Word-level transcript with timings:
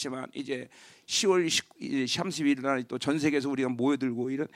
왔지만 0.00 0.26
이제 0.34 0.68
10월 1.06 1.46
31일 1.46 2.62
날 2.62 2.82
또 2.84 2.98
전 2.98 3.18
세계에서 3.18 3.48
우리가 3.50 3.68
모여들고 3.68 4.30
이런 4.30 4.46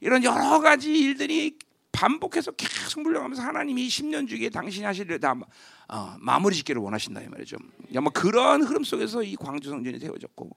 이런 0.00 0.24
여러 0.24 0.60
가지 0.60 0.92
일들이 0.92 1.58
반복해서 1.92 2.52
계속 2.52 3.02
물려가면서 3.02 3.42
하나님이 3.42 3.86
10년 3.86 4.28
주기에 4.28 4.48
당신이 4.48 4.84
하실 4.84 5.04
일을 5.06 5.20
다 5.20 5.34
어, 5.88 6.16
마무리 6.18 6.56
짓기를 6.56 6.80
원하신다 6.80 7.20
이 7.22 7.28
말이죠. 7.28 7.56
뭐 8.02 8.10
그런 8.12 8.62
흐름 8.62 8.82
속에서 8.82 9.22
이 9.22 9.36
광주 9.36 9.70
성전이 9.70 9.98
세워졌고 10.00 10.56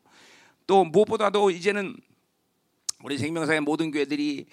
또 0.66 0.84
무엇보다도 0.86 1.52
이제는 1.52 1.96
우리 3.04 3.18
생명사의 3.18 3.62
모든 3.62 3.92
교회들이 3.92 4.46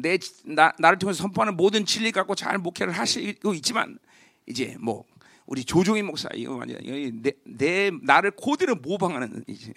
내 0.00 0.18
나, 0.44 0.72
나를 0.78 0.98
통해서 0.98 1.22
선포하는 1.22 1.56
모든 1.56 1.84
진리 1.84 2.10
갖고 2.10 2.34
잘 2.34 2.58
목회를 2.58 2.92
하시고 2.92 3.54
있지만 3.54 3.98
이제 4.46 4.76
뭐 4.80 5.04
우리 5.52 5.66
조종희 5.66 6.00
목사 6.00 6.30
이거 6.34 6.56
완전 6.56 6.78
내, 7.20 7.32
내 7.44 7.90
나를 8.02 8.30
고대로 8.30 8.74
모방하는 8.74 9.44
이제 9.46 9.70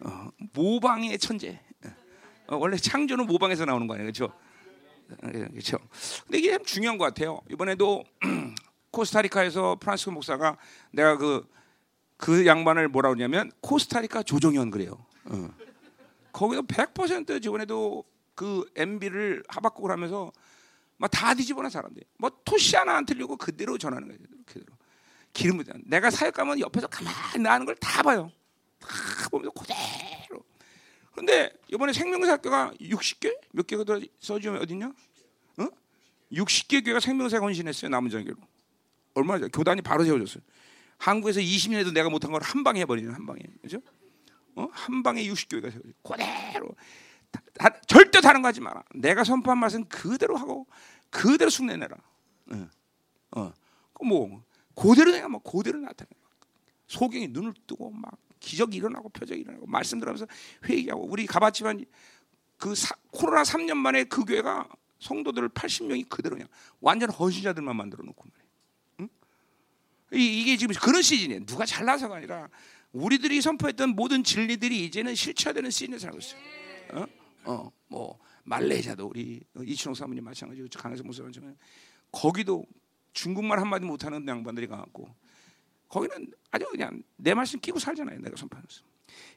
어, 0.00 0.30
모방의 0.54 1.18
천재. 1.18 1.60
어, 2.46 2.56
원래 2.56 2.78
창조는 2.78 3.26
모방에서 3.26 3.66
나오는 3.66 3.86
거 3.86 3.92
아니에요, 3.92 4.10
그렇죠? 4.10 4.32
그렇죠. 5.20 5.76
근데 6.24 6.38
이게 6.38 6.50
참 6.50 6.64
중요한 6.64 6.96
것 6.96 7.04
같아요. 7.04 7.42
이번에도 7.50 8.04
코스타리카에서 8.90 9.76
프란시스 9.78 10.08
목사가 10.08 10.56
내가 10.92 11.18
그, 11.18 11.46
그 12.16 12.46
양반을 12.46 12.88
뭐라 12.88 13.10
그러냐면 13.10 13.52
코스타리카 13.60 14.22
조정현 14.22 14.70
그래요. 14.70 15.04
어. 15.26 15.50
거기서 16.32 16.62
100% 16.62 17.44
이번에도 17.44 18.02
그 18.34 18.64
MB를 18.74 19.42
하박국을 19.48 19.90
하면서 19.90 20.32
막 20.96 21.10
다 21.10 21.34
뒤집어놔 21.34 21.68
사람들. 21.68 22.02
뭐 22.18 22.30
토시 22.44 22.76
하나 22.76 22.96
안 22.96 23.04
틀리고 23.04 23.36
그대로 23.36 23.76
전하는 23.76 24.08
거예요. 24.08 24.20
그대로. 24.46 24.75
기름 25.36 25.58
부 25.58 25.64
내가 25.84 26.10
사역 26.10 26.34
가면 26.34 26.60
옆에서 26.60 26.86
가만히 26.86 27.42
나는 27.42 27.66
걸 27.66 27.74
다 27.76 28.02
봐요. 28.02 28.32
다 28.80 29.28
보면서 29.30 29.50
그대로. 29.52 30.42
그런데 31.12 31.52
이번에 31.68 31.92
생명사학교가 31.92 32.72
60개 32.80 33.36
몇 33.52 33.66
개가 33.66 33.84
써주면 34.20 34.62
어딨냐? 34.62 34.92
어? 35.58 35.68
60개 36.32 36.82
교회가 36.84 37.00
생명사 37.00 37.38
헌신했어요 37.38 37.90
남은 37.90 38.10
장교로. 38.10 38.36
얼마나 39.14 39.40
전 39.40 39.50
교단이 39.50 39.82
바로 39.82 40.04
세워졌어요. 40.04 40.42
한국에서 40.98 41.40
20년에도 41.40 41.92
내가 41.92 42.08
못한 42.08 42.32
걸 42.32 42.40
한 42.42 42.64
방에 42.64 42.80
해버리는 42.80 43.12
한 43.12 43.26
방에, 43.26 43.40
그죠? 43.60 43.80
어? 44.54 44.68
한 44.72 45.02
방에 45.02 45.22
60교회가 45.24 45.70
세워져. 45.70 45.90
그대로 46.02 46.74
다, 47.30 47.42
다, 47.54 47.80
절대 47.86 48.20
다른 48.20 48.40
거 48.42 48.48
하지 48.48 48.60
마라. 48.60 48.82
내가 48.94 49.24
선포한 49.24 49.58
말씀 49.58 49.84
그대로 49.86 50.36
하고 50.36 50.66
그대로 51.10 51.50
흉내내라. 51.50 51.96
어, 52.52 52.68
어, 53.32 53.52
뭐 54.04 54.42
그대로 54.76 55.10
내가 55.10 55.28
뭐 55.28 55.40
그대로 55.40 55.80
나타내. 55.80 56.08
소경이 56.86 57.28
눈을 57.28 57.54
뜨고 57.66 57.90
막 57.90 58.16
기적이 58.38 58.76
일어나고 58.76 59.08
표적이 59.08 59.40
일어나고 59.40 59.66
말씀 59.66 59.98
들으면서 59.98 60.26
회개하고 60.68 61.08
우리 61.10 61.26
가봤지만 61.26 61.84
그 62.58 62.74
사, 62.74 62.94
코로나 63.10 63.42
3년 63.42 63.74
만에 63.74 64.04
그 64.04 64.24
교회가 64.24 64.68
성도들 65.00 65.48
80명이 65.48 66.08
그대로 66.08 66.36
그냥 66.36 66.48
완전 66.80 67.10
헌신자들만 67.10 67.74
만들어 67.74 68.04
놓고 68.04 68.24
말이에요. 68.28 68.50
응? 69.00 69.08
이, 70.12 70.40
이게 70.40 70.56
지금 70.56 70.74
그런 70.76 71.02
시즌이에요. 71.02 71.44
누가 71.44 71.66
잘나서가 71.66 72.16
아니라 72.16 72.48
우리들이 72.92 73.40
선포했던 73.40 73.90
모든 73.90 74.22
진리들이 74.22 74.84
이제는 74.84 75.14
실체화되는 75.14 75.70
시즌에 75.70 75.98
살고 75.98 76.18
있어요. 76.18 76.40
어? 76.92 77.06
어, 77.44 77.72
뭐 77.88 78.18
말레이시아도 78.44 79.06
우리 79.06 79.42
이춘호 79.60 79.94
사모님 79.94 80.24
마찬가지고 80.24 80.68
강혜성 80.78 81.06
목사님 81.06 81.30
마찬가지 81.30 81.58
거기도 82.12 82.64
중국말 83.16 83.58
한마디 83.58 83.84
못하는 83.84 84.28
양반들이 84.28 84.66
가갖고 84.68 85.08
거기는 85.88 86.28
아주 86.50 86.66
그냥 86.70 87.02
내 87.16 87.34
말씀 87.34 87.58
끼고 87.58 87.78
살잖아요. 87.78 88.20
내가 88.20 88.36
선포하면서 88.36 88.82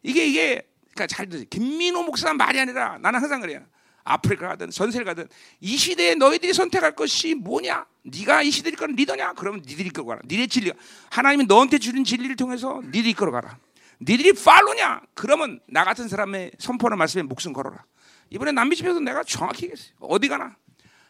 이게 0.03 0.27
이게 0.27 0.67
그러니까 0.91 1.07
잘 1.07 1.27
들으세요. 1.27 1.47
김민호 1.49 2.03
목사 2.03 2.33
말이 2.33 2.59
아니라 2.59 2.97
나는 2.99 3.21
항상 3.21 3.39
그래요. 3.41 3.65
아프리카 4.03 4.49
가든 4.49 4.71
전세를 4.71 5.05
가든 5.05 5.27
이 5.61 5.77
시대에 5.77 6.15
너희들이 6.15 6.53
선택할 6.53 6.95
것이 6.95 7.35
뭐냐? 7.35 7.85
네가 8.03 8.41
이 8.41 8.51
시대를 8.51 8.73
이끌는 8.73 8.95
리더냐? 8.95 9.33
그러면 9.33 9.61
니들이 9.65 9.87
이끌어 9.87 10.05
가라. 10.05 10.21
니네 10.25 10.47
진리가 10.47 10.75
하나님이 11.11 11.45
너한테 11.45 11.77
주는 11.77 12.03
진리를 12.03 12.35
통해서 12.35 12.81
니들이 12.83 13.11
이끌어 13.11 13.31
가라. 13.31 13.57
니들이 14.01 14.33
팔로냐? 14.33 15.01
그러면 15.13 15.59
나 15.67 15.85
같은 15.85 16.07
사람의 16.07 16.51
선포하는 16.57 16.97
말씀에 16.97 17.23
목숨 17.23 17.53
걸어라. 17.53 17.85
이번에 18.29 18.51
남미 18.51 18.75
집에서 18.75 18.99
내가 18.99 19.23
정확히 19.23 19.65
얘기했어요. 19.65 19.95
어디 19.99 20.27
가나? 20.27 20.55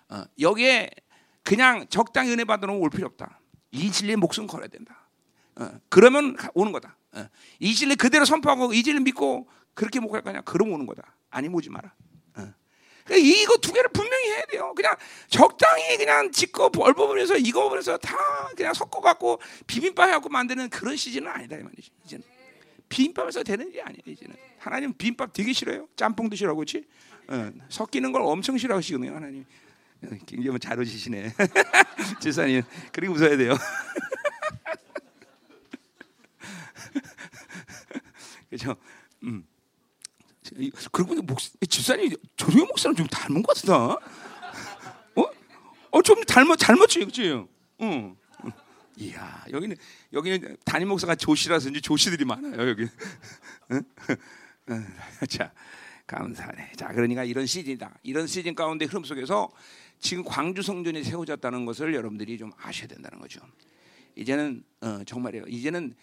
어, 0.09 0.23
여기에 0.39 0.89
그냥 1.43 1.87
적당히 1.89 2.31
은혜 2.31 2.43
받으러 2.43 2.73
올 2.73 2.89
필요 2.89 3.07
없다. 3.07 3.39
이 3.71 3.91
진리에 3.91 4.15
목숨 4.15 4.47
걸어야 4.47 4.67
된다. 4.67 5.07
어, 5.55 5.69
그러면 5.89 6.35
오는 6.53 6.71
거다. 6.71 6.95
어, 7.13 7.27
이 7.59 7.73
진리 7.73 7.95
그대로 7.95 8.25
선포하고 8.25 8.73
이 8.73 8.83
진리 8.83 8.99
믿고 9.01 9.47
그렇게 9.73 9.99
목할 9.99 10.21
거냐? 10.21 10.41
그럼 10.41 10.71
오는 10.71 10.85
거다. 10.85 11.15
아니면 11.29 11.55
오지 11.55 11.69
마라. 11.69 11.93
어. 12.37 12.53
이거 13.15 13.57
두 13.57 13.73
개를 13.73 13.89
분명히 13.91 14.29
해야 14.29 14.45
돼요. 14.45 14.73
그냥 14.75 14.93
적당히 15.27 15.97
그냥 15.97 16.31
짓고 16.31 16.71
이거 17.39 17.69
보면서 17.69 17.97
다 17.97 18.17
그냥 18.55 18.73
섞어 18.73 19.01
갖고 19.01 19.39
비빔밥 19.67 20.07
해갖고 20.07 20.29
만드는 20.29 20.69
그런 20.69 20.95
시즌은 20.95 21.27
아니다 21.27 21.57
이 21.57 21.63
말이지. 21.63 21.91
이제는 22.05 22.23
비빔밥에서 22.87 23.43
되는 23.43 23.71
게 23.71 23.81
아니에요. 23.81 24.01
이제는 24.05 24.35
하나님 24.57 24.93
비빔밥 24.93 25.33
되게 25.33 25.53
싫어요. 25.53 25.87
짬뽕도 25.95 26.35
싫어하고 26.35 26.59
그렇지? 26.59 26.85
어, 27.27 27.51
섞이는 27.69 28.11
걸 28.11 28.21
엄청 28.23 28.57
싫어하시거든요. 28.57 29.13
하나님. 29.13 29.45
굉장히 30.25 30.57
잘 30.59 30.79
오시시네. 30.79 31.33
지사님 32.21 32.63
그렇게 32.91 33.13
웃어야 33.13 33.37
돼요. 33.37 33.53
그렇죠? 38.49 38.75
음. 39.23 39.45
그리고 40.91 41.15
목 41.21 41.39
집사님 41.39 42.15
조용 42.35 42.67
목사는 42.67 42.95
좀 42.95 43.05
닮은 43.07 43.43
것 43.43 43.61
같다. 43.61 43.93
어? 45.15 45.23
어, 45.91 46.01
좀 46.01 46.23
닮았 46.23 46.57
닮았지, 46.57 46.99
그렇지? 46.99 47.45
응. 47.81 48.15
이야, 48.97 49.45
여기는 49.51 49.77
여기는 50.11 50.57
담임 50.65 50.89
목사가 50.89 51.15
조시라서 51.15 51.69
이제 51.69 51.79
조시들이 51.79 52.25
많아요 52.25 52.67
여기. 52.67 52.85
자, 55.29 55.53
감사하네. 56.05 56.73
자, 56.75 56.89
그러니까 56.89 57.23
이런 57.23 57.45
시즌이다. 57.45 57.97
이런 58.03 58.27
시즌 58.27 58.55
가운데 58.55 58.83
흐름 58.85 59.05
속에서 59.05 59.49
지금 59.99 60.23
광주 60.23 60.61
성전이 60.61 61.03
세워졌다는 61.03 61.65
것을 61.65 61.93
여러분들이 61.93 62.37
좀 62.37 62.51
아셔야 62.57 62.87
된다는 62.87 63.19
거죠. 63.19 63.41
이제는 64.15 64.63
어, 64.81 65.01
정말이에요. 65.05 65.45
이제는 65.47 65.93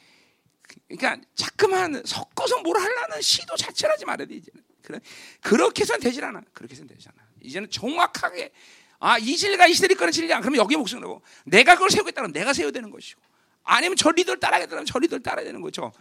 그러니까 0.89 1.19
자꾸만 1.35 2.03
섞어서 2.05 2.61
뭘 2.63 2.77
하려는 2.79 3.21
시도 3.21 3.57
자체를 3.57 3.93
하지 3.95 4.05
말아야 4.05 4.27
돼 4.27 4.35
이제는. 4.35 4.63
그래 4.83 5.01
그렇게 5.41 5.83
해서는 5.83 6.01
되질 6.01 6.25
않아. 6.25 6.43
그렇게 6.53 6.73
해서는 6.73 6.89
되지 6.89 7.09
않아. 7.09 7.27
이제는 7.43 7.71
정확하게 7.71 8.53
아 8.99 9.19
이 9.19 9.37
진리가 9.37 9.67
이 9.67 9.75
시대를 9.75 9.97
거는 9.97 10.13
진리야. 10.13 10.41
그러면 10.41 10.59
여기에 10.61 10.77
목숨 10.79 11.01
걸고 11.01 11.23
내가 11.45 11.75
그걸 11.75 11.91
세우겠다면 11.91 12.33
내가 12.33 12.53
세워야 12.53 12.73
되는 12.73 12.91
것이고 12.91 13.21
아니면 13.65 13.97
저 13.97 14.11
리더를 14.11 14.41
따라가겠다면 14.41 14.87
저 14.87 14.99
리더를 14.99 15.23
따라야 15.23 15.45
되는 15.45 15.61
거죠. 15.61 15.93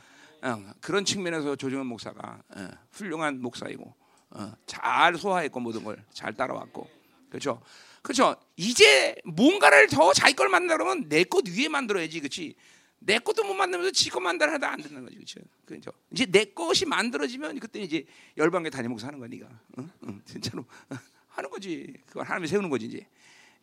어, 0.41 0.73
그런 0.81 1.03
측면에서 1.05 1.55
조정현 1.55 1.87
목사가 1.87 2.41
어, 2.55 2.69
훌륭한 2.91 3.41
목사이고 3.41 3.93
어, 4.31 4.53
잘 4.65 5.15
소화했고 5.17 5.59
모든 5.59 5.83
걸 5.83 5.97
잘 6.13 6.33
따라왔고 6.33 6.89
그렇죠. 7.29 7.61
그렇죠. 8.01 8.35
이제 8.55 9.15
뭔가를 9.25 9.87
더 9.87 10.13
자기 10.13 10.33
걸 10.33 10.49
만들어 10.49 10.77
그러면 10.77 11.09
내 11.09 11.23
것 11.23 11.47
위에 11.47 11.67
만들어야지, 11.67 12.19
그렇지? 12.19 12.55
내 12.99 13.19
것도 13.19 13.43
못 13.43 13.53
만들면서 13.53 13.91
지거 13.91 14.19
만들어 14.19 14.51
하다 14.53 14.71
안 14.71 14.81
되는 14.81 15.03
거지, 15.03 15.15
그렇죠? 15.15 15.39
그렇죠. 15.65 15.91
이제 16.11 16.25
내 16.25 16.45
것이 16.45 16.85
만들어지면 16.85 17.59
그때 17.59 17.79
이제 17.79 18.05
열방계 18.37 18.69
단임 18.69 18.91
목사 18.91 19.07
하는 19.07 19.19
거니까, 19.19 19.47
응? 19.77 19.89
응, 20.07 20.21
진짜로 20.25 20.65
하는 21.27 21.49
거지. 21.49 21.93
그걸 22.07 22.25
하나님이 22.25 22.47
세우는 22.47 22.69
거지 22.69 22.85
이제. 22.85 23.07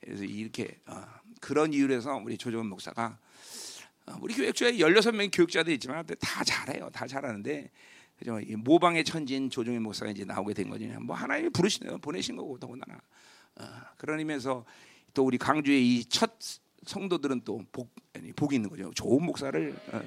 그래서 0.00 0.24
이렇게 0.24 0.76
어, 0.86 1.04
그런 1.40 1.72
이유에서 1.72 2.16
우리 2.16 2.36
조정원 2.36 2.66
목사가 2.68 3.18
어, 4.06 4.16
우리 4.20 4.34
교육조에 4.34 4.72
16명의 4.74 5.30
교육자들 5.32 5.72
있지만 5.74 6.04
다 6.20 6.44
잘해요. 6.44 6.90
다 6.92 7.06
잘하는데 7.06 7.70
그죠? 8.18 8.40
모방의 8.58 9.04
천진 9.04 9.48
조정현 9.50 9.82
목사가 9.82 10.10
이제 10.10 10.24
나오게 10.24 10.54
된 10.54 10.68
거지. 10.68 10.86
뭐 10.86 11.14
하나님이 11.16 11.50
부르시네요. 11.50 11.98
보내신 11.98 12.36
거고 12.36 12.58
더군다나. 12.58 13.00
어, 13.56 13.64
의미에서 14.06 14.64
또 15.14 15.24
우리 15.24 15.38
광주의 15.38 15.86
이 15.98 16.04
첫 16.08 16.32
성도들은 16.84 17.42
또 17.44 17.62
복, 17.70 17.94
복이 18.34 18.56
있는 18.56 18.68
거죠. 18.68 18.90
좋은 18.94 19.24
목사를 19.24 19.76
어, 19.92 20.02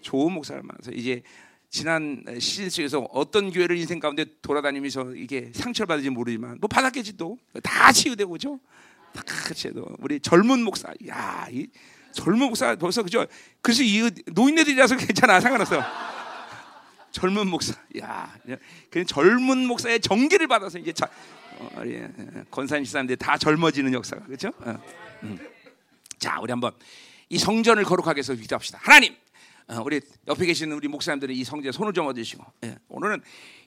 좋은 0.00 0.32
목사를 0.32 0.60
만나서 0.62 0.90
이제 0.92 1.22
지난 1.70 2.24
시즌 2.40 2.68
속에서 2.70 3.00
어떤 3.12 3.50
교회를 3.52 3.76
인생 3.76 4.00
가운데 4.00 4.24
돌아다니면서 4.42 5.14
이게 5.14 5.52
상처를 5.54 5.86
받을지 5.86 6.10
모르지만 6.10 6.58
뭐 6.60 6.68
받았겠지 6.68 7.16
또 7.16 7.36
다 7.62 7.92
치유되고 7.92 8.32
그죠? 8.32 8.58
다 9.12 9.22
치유되고 9.54 9.96
우리 10.00 10.18
젊은 10.20 10.62
목사, 10.62 10.92
야, 11.08 11.46
이 11.50 11.68
젊은 12.12 12.48
목사 12.48 12.74
벌써 12.76 13.02
그죠? 13.02 13.24
그래서 13.60 13.82
이 13.82 14.10
노인네들이라서 14.32 14.96
괜찮아 14.96 15.40
상관없어. 15.40 15.82
젊은 17.12 17.48
목사, 17.48 17.74
야, 18.00 18.36
그냥 18.90 19.06
젊은 19.06 19.66
목사의 19.66 20.00
정기를 20.00 20.46
받아서 20.48 20.78
이제 20.78 20.92
자, 20.92 21.08
어, 21.58 21.82
예, 21.86 22.08
권사님 22.50 22.84
시사인데 22.84 23.16
다 23.16 23.36
젊어지는 23.38 23.92
역사가 23.92 24.24
그렇죠? 24.24 24.52
어, 24.60 24.76
음. 25.22 25.38
자, 26.18 26.38
우리 26.40 26.50
한번 26.50 26.72
이 27.28 27.38
성전을 27.38 27.84
거룩하게 27.84 28.18
해서 28.18 28.34
기도합시다. 28.34 28.78
하나님, 28.82 29.14
어, 29.68 29.82
우리 29.84 30.00
옆에 30.28 30.46
계시는 30.46 30.76
우리 30.76 30.86
목사님들이 30.86 31.36
이 31.36 31.42
성전에 31.42 31.72
손을 31.72 31.92
좀 31.92 32.06
얻으시고 32.06 32.44
예, 32.64 32.76
오늘은 32.88 33.20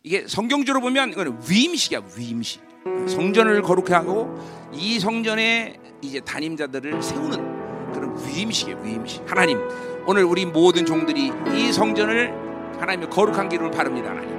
이게 0.03 0.25
성경적으로 0.27 0.81
보면 0.81 1.12
이거는 1.12 1.39
위임식이야 1.50 2.03
위임식 2.18 2.62
어, 2.86 3.07
성전을 3.07 3.62
거룩해 3.62 3.94
하고 3.94 4.39
이 4.74 4.97
성전에 5.00 5.77
이제 6.01 6.21
담임자들을 6.21 7.03
세우는 7.03 7.91
그런 7.91 8.18
위임식이에요 8.25 8.80
위임식 8.81 9.30
하나님 9.30 9.59
오늘 10.06 10.24
우리 10.24 10.45
모든 10.45 10.86
종들이 10.86 11.33
이 11.53 11.74
성전을 11.74 12.31
하나님의 12.80 13.09
거룩한 13.09 13.50
기름을 13.50 13.71
바릅니다 13.71 14.12
하나님 14.12 14.38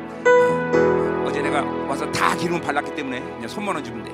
내가 1.50 1.64
와서 1.88 2.11
다 2.12 2.35
기름을 2.37 2.61
발랐기 2.61 2.94
때문에 2.94 3.23
이제 3.38 3.49
손만 3.49 3.76
얹으면 3.76 4.05
돼 4.05 4.12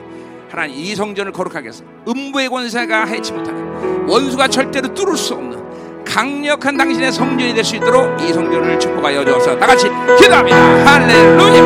하나님 0.50 0.76
이 0.76 0.94
성전을 0.94 1.32
거룩하게 1.32 1.68
해서 1.68 1.84
음부의 2.08 2.48
권세가 2.48 3.04
해치 3.04 3.32
못하는 3.32 4.08
원수가 4.08 4.48
절대로 4.48 4.92
뚫을 4.94 5.16
수 5.16 5.34
없는 5.34 6.04
강력한 6.04 6.76
당신의 6.76 7.12
성전이 7.12 7.52
될 7.54 7.64
수 7.64 7.76
있도록 7.76 8.20
이 8.22 8.32
성전을 8.32 8.78
축복하여 8.78 9.24
주옵소서. 9.24 9.58
다 9.58 9.66
같이 9.66 9.88
기도합니다. 10.18 10.56
할렐루야. 10.86 11.62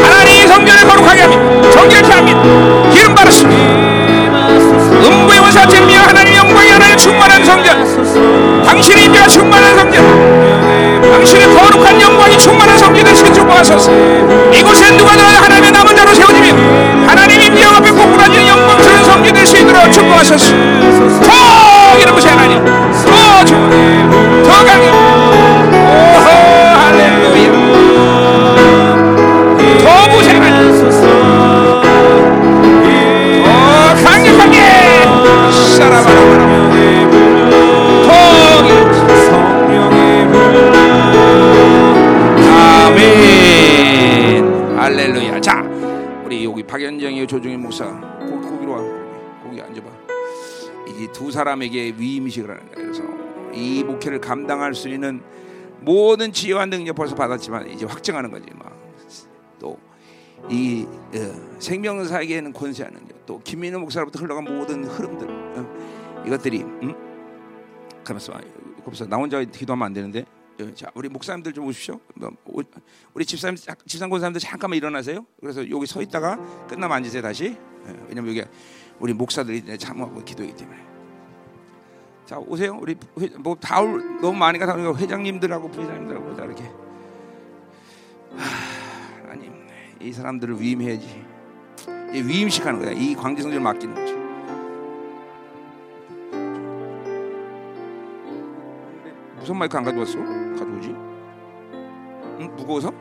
하나님 0.00 0.32
이 0.32 0.46
성전을 0.46 0.86
거룩하게 0.88 1.20
합니다. 1.22 1.70
정결케 1.72 2.12
합니다. 2.12 2.42
기름 2.94 3.14
바르십니다. 3.14 3.62
음부의 5.06 5.40
원사 5.40 5.66
잼미와 5.66 6.06
하나님 6.06 6.35
하나님 6.96 6.98
충만한 6.98 7.44
성전. 7.44 8.64
당신의 8.64 9.04
임재가 9.04 9.28
충만한 9.28 9.76
성전. 9.76 11.02
당신의 11.12 11.54
거룩한 11.54 12.00
영광이 12.00 12.38
충만한 12.38 12.78
성전을 12.78 13.14
축복하소서. 13.14 13.90
이곳에 14.52 14.96
누가 14.96 15.14
들어야 15.14 15.42
하나님의 15.42 15.72
남은 15.72 15.94
자로 15.94 16.14
세워지며 16.14 17.06
하나님 17.06 17.42
임재 17.42 17.64
앞에 17.64 17.92
복구라지는 17.92 18.48
영광스러운 18.48 19.04
성전 19.04 19.34
될수 19.34 19.58
있도록 19.58 19.92
축복하소서. 19.92 20.54
더 21.22 21.98
것이 22.14 22.28
하나님. 22.28 22.64
더 22.64 23.44
좋아. 23.44 23.70
더 24.42 24.64
강해. 24.64 25.15
박연정이 47.26 47.28
조중희 47.28 47.56
목사 47.56 47.84
고, 47.90 48.40
거기로 48.40 48.72
와. 48.72 49.42
거기 49.42 49.60
앉아봐. 49.60 49.90
이두 50.88 51.30
사람에게 51.30 51.94
위임식을 51.98 52.50
하는 52.50 52.72
거예요. 52.72 52.92
그래서 52.92 53.02
이 53.52 53.82
목회를 53.84 54.20
감당할 54.20 54.74
수 54.74 54.88
있는 54.88 55.20
모든 55.80 56.32
지혜와 56.32 56.66
능력 56.66 56.94
벌써 56.94 57.14
받았지만 57.14 57.68
이제 57.68 57.84
확증하는 57.84 58.30
거지. 58.30 58.46
또이 59.58 60.84
어, 60.84 61.58
생명사에게는 61.58 62.52
권세하는 62.52 63.06
것, 63.06 63.26
또 63.26 63.40
김민우 63.42 63.78
목사로부터 63.80 64.20
흘러간 64.20 64.44
모든 64.44 64.84
흐름들 64.84 65.28
어, 65.28 66.24
이것들이 66.26 66.62
음? 66.62 66.94
가만있어 68.04 68.32
봐. 68.32 68.40
거기서 68.84 69.06
나 69.06 69.16
혼자 69.16 69.42
기도하면 69.42 69.86
안 69.86 69.92
되는데. 69.92 70.24
예, 70.58 70.74
자, 70.74 70.90
우리 70.94 71.08
목사님들 71.08 71.52
좀 71.52 71.66
오십시오. 71.66 72.00
뭐, 72.14 72.30
오- 72.46 72.62
우리 73.12 73.26
집사님, 73.26 73.56
집사님 73.86 74.10
권사님들 74.10 74.40
잠깐만 74.40 74.76
일어나세요. 74.78 75.26
그래서 75.40 75.68
여기 75.68 75.86
서 75.86 76.00
있다가 76.00 76.36
끝나면 76.66 76.96
앉으세요 76.96 77.20
다시. 77.22 77.44
예, 77.86 77.96
왜냐면 78.08 78.34
여기 78.36 78.48
우리 78.98 79.12
목사들이 79.12 79.58
이제 79.58 79.76
참하고 79.76 80.22
기도하기 80.24 80.56
때문에. 80.56 80.78
자 82.24 82.38
오세요. 82.38 82.76
우리 82.80 82.96
뭐다 83.38 83.80
너무 84.20 84.32
많으니까 84.32 84.66
다 84.66 84.74
우리가 84.74 84.96
회장님들하고 84.96 85.70
부회장님들하고 85.70 86.34
다 86.36 86.44
이렇게. 86.44 86.64
하, 88.36 89.22
하나님 89.22 89.52
이 90.00 90.10
사람들을 90.12 90.60
위임해야지. 90.60 91.24
이 92.14 92.22
위임식하는 92.22 92.80
거야. 92.80 92.92
이 92.92 93.14
광지성전을 93.14 93.62
맡기는 93.62 93.94
거지. 93.94 94.25
무슨 99.46 99.58
마이크 99.58 99.78
안 99.78 99.84
가져왔어? 99.84 100.18
가져오지? 100.18 100.88
응? 102.40 102.50
무거워서? 102.56 102.92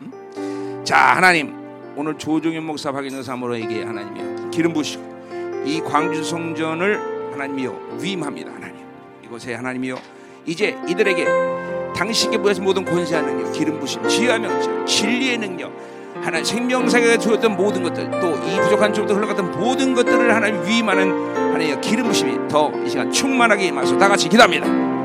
응? 0.00 0.82
자 0.84 0.96
하나님 1.16 1.54
오늘 1.94 2.16
조종현 2.16 2.64
목사 2.64 2.90
박인호 2.90 3.22
사모로에게 3.22 3.84
하나님이여 3.84 4.48
기름 4.48 4.72
부시고 4.72 5.04
이 5.66 5.82
광주 5.82 6.24
성전을 6.24 7.30
하나님이여 7.34 7.98
위임합니다 8.00 8.54
하나님 8.54 8.76
이곳에 9.22 9.52
하나님이여 9.52 9.96
이제 10.46 10.78
이들에게 10.88 11.26
당신께 11.94 12.38
부여서 12.38 12.62
모든 12.62 12.82
권세한 12.82 13.26
능력 13.26 13.52
기름 13.52 13.78
부심 13.78 14.08
지혜와 14.08 14.38
명철 14.38 14.86
진리의 14.86 15.36
능력 15.36 15.70
하나님 16.22 16.42
생명사가 16.46 17.18
주었던 17.18 17.54
모든 17.54 17.82
것들 17.82 18.10
또 18.22 18.34
이 18.46 18.58
부족한 18.62 18.94
쪽부터 18.94 19.14
흘러갔던 19.14 19.50
모든 19.60 19.92
것들을 19.92 20.34
하나님 20.34 20.64
위임하는 20.66 21.10
하나님의 21.52 21.82
기름 21.82 22.06
부심이 22.06 22.48
더 22.48 22.72
이 22.82 22.88
시간 22.88 23.12
충만하게 23.12 23.66
임하소 23.66 23.98
다 23.98 24.08
같이 24.08 24.26
기도합니다 24.30 24.95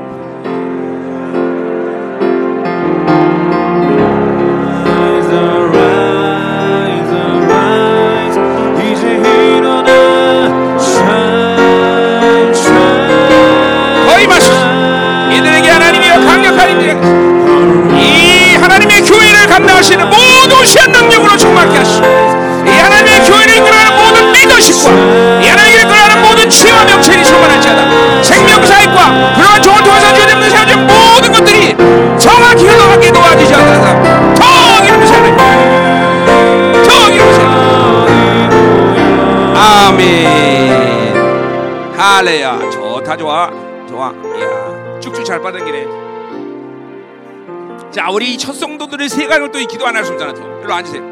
자 47.92 48.10
우리 48.10 48.38
첫 48.38 48.52
성도들의 48.54 49.08
세간을 49.08 49.52
또 49.52 49.58
이 49.58 49.66
기도 49.66 49.86
안 49.86 49.96
할 49.96 50.04
수 50.04 50.12
없잖아 50.12 50.32
또 50.32 50.40
일로 50.60 50.72
앉으세요. 50.72 51.02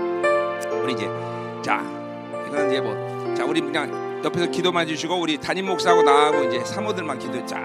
우리 0.83 0.95
이제 0.95 1.09
자 1.63 1.83
이거는 2.49 2.71
이제 2.71 2.81
뭐 2.81 3.11
자 3.35 3.45
우리 3.45 3.61
그냥 3.61 4.21
옆에서 4.25 4.47
기도만 4.51 4.83
해주시고 4.87 5.15
우리 5.19 5.39
담임 5.39 5.67
목사하고 5.67 6.03
나하고 6.03 6.43
이제 6.45 6.63
사모들만 6.65 7.19
기도 7.19 7.45
자 7.47 7.59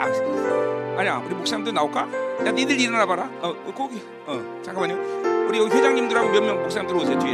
아니야 0.97 1.21
우리 1.25 1.33
목사님들 1.35 1.73
나올까? 1.73 2.07
야 2.45 2.51
니들 2.51 2.79
일어나 2.79 3.05
봐라. 3.05 3.29
어 3.41 3.49
어, 3.49 3.73
거기 3.75 4.01
어 4.25 4.39
잠깐만요. 4.63 5.47
우리 5.49 5.59
여기 5.59 5.75
회장님들하고 5.75 6.29
몇 6.29 6.41
명 6.43 6.61
목사님들 6.61 6.95
오세요 6.95 7.19
뒤에. 7.19 7.33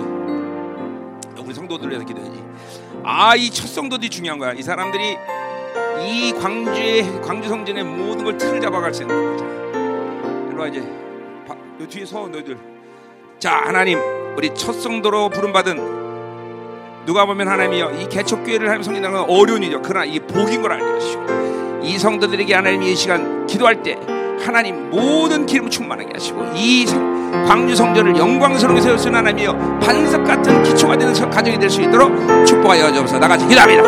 우리 1.44 1.54
성도들을 1.54 1.90
위해서 1.92 2.06
기도해야지. 2.06 2.44
아 3.04 3.36
이 3.36 3.50
첫 3.52 3.68
성도들이 3.68 4.10
중요한 4.10 4.40
거야. 4.40 4.54
이 4.54 4.62
사람들이 4.62 5.18
이 6.04 6.34
광주의 6.42 7.22
광주 7.22 7.50
성전의 7.50 7.84
모든 7.84 8.24
걸 8.24 8.38
틀을 8.38 8.60
잡아갈 8.62 8.94
수 8.94 9.04
있는 9.04 9.38
거자 9.38 9.46
일로 10.52 10.62
와 10.62 10.68
이제 10.68 10.80
바, 11.82 11.84
요 11.84 11.88
뒤에 11.88 12.06
서 12.06 12.28
너희들. 12.28 12.58
자 13.40 13.62
하나님 13.66 14.00
우리 14.38 14.54
첫 14.54 14.74
성도로 14.74 15.30
부름 15.30 15.52
받은 15.52 16.02
누가 17.06 17.26
보면 17.26 17.48
하나님이여 17.48 17.92
이 18.00 18.08
개척교회를 18.10 18.68
하나님 18.68 18.84
섬긴다는 18.84 19.18
건 19.18 19.30
어려운 19.30 19.64
일이죠. 19.64 19.82
그러나 19.82 20.06
이게 20.06 20.20
복인 20.20 20.62
걸 20.62 20.74
알게 20.74 20.86
하시고 20.86 21.82
이 21.84 21.98
성도들에게 21.98 22.54
하나님 22.54 22.84
이 22.84 22.96
시간 22.96 23.48
기도할 23.48 23.82
때 23.82 23.98
하나님 24.46 24.90
모든 24.92 25.46
기름 25.46 25.70
충만하게 25.70 26.10
하시고 26.14 26.52
이 26.56 26.86
성- 26.86 27.22
광주 27.48 27.76
성전을 27.76 28.16
영광스럽게 28.18 28.80
있는 28.82 29.16
하나님이여 29.16 29.80
반석 29.82 30.24
같은 30.24 30.62
기초가 30.64 30.98
되는 30.98 31.14
성- 31.16 31.30
가정이 31.30 31.58
될 31.58 31.70
수 31.70 31.82
있도록 31.82 32.12
축복하여 32.46 32.92
주옵소서. 32.94 33.20
나같이 33.20 33.48
기도합니다 33.48 33.82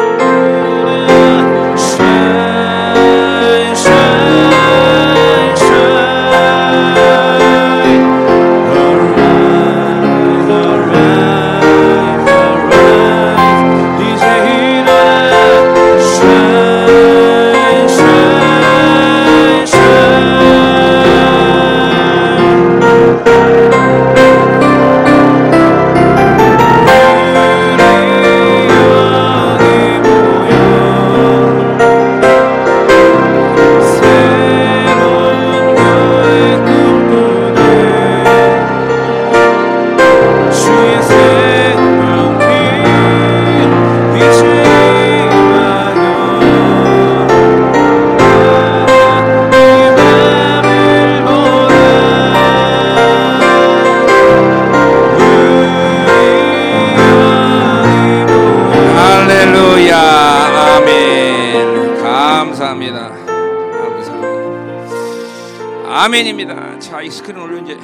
이 67.03 67.11
스크린 67.11 67.41
올려 67.41 67.61
이제. 67.61 67.77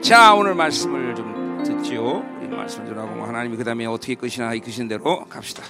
자 0.00 0.32
오늘 0.34 0.54
말씀을 0.54 1.14
좀 1.14 1.62
듣지요. 1.62 2.24
이 2.42 2.46
말씀 2.46 2.86
좀 2.86 2.98
하고 2.98 3.22
하나님이 3.24 3.58
그 3.58 3.64
다음에 3.64 3.84
어떻게 3.84 4.14
끝이나 4.14 4.54
이끄신 4.54 4.88
대로 4.88 5.26
갑시다. 5.26 5.62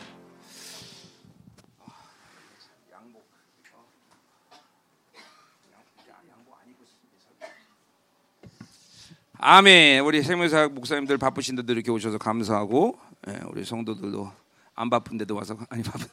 아멘. 9.41 10.05
우리 10.05 10.23
생명사 10.23 10.69
목사님들 10.69 11.17
바쁘신데도 11.19 11.73
이렇게 11.73 11.91
오셔서 11.91 12.19
감사하고, 12.19 12.99
예, 13.29 13.41
우리 13.49 13.65
성도들도 13.65 14.33
안 14.75 14.91
바쁜데도 14.91 15.35
와서 15.35 15.57
아니 15.71 15.83
바쁜. 15.83 16.07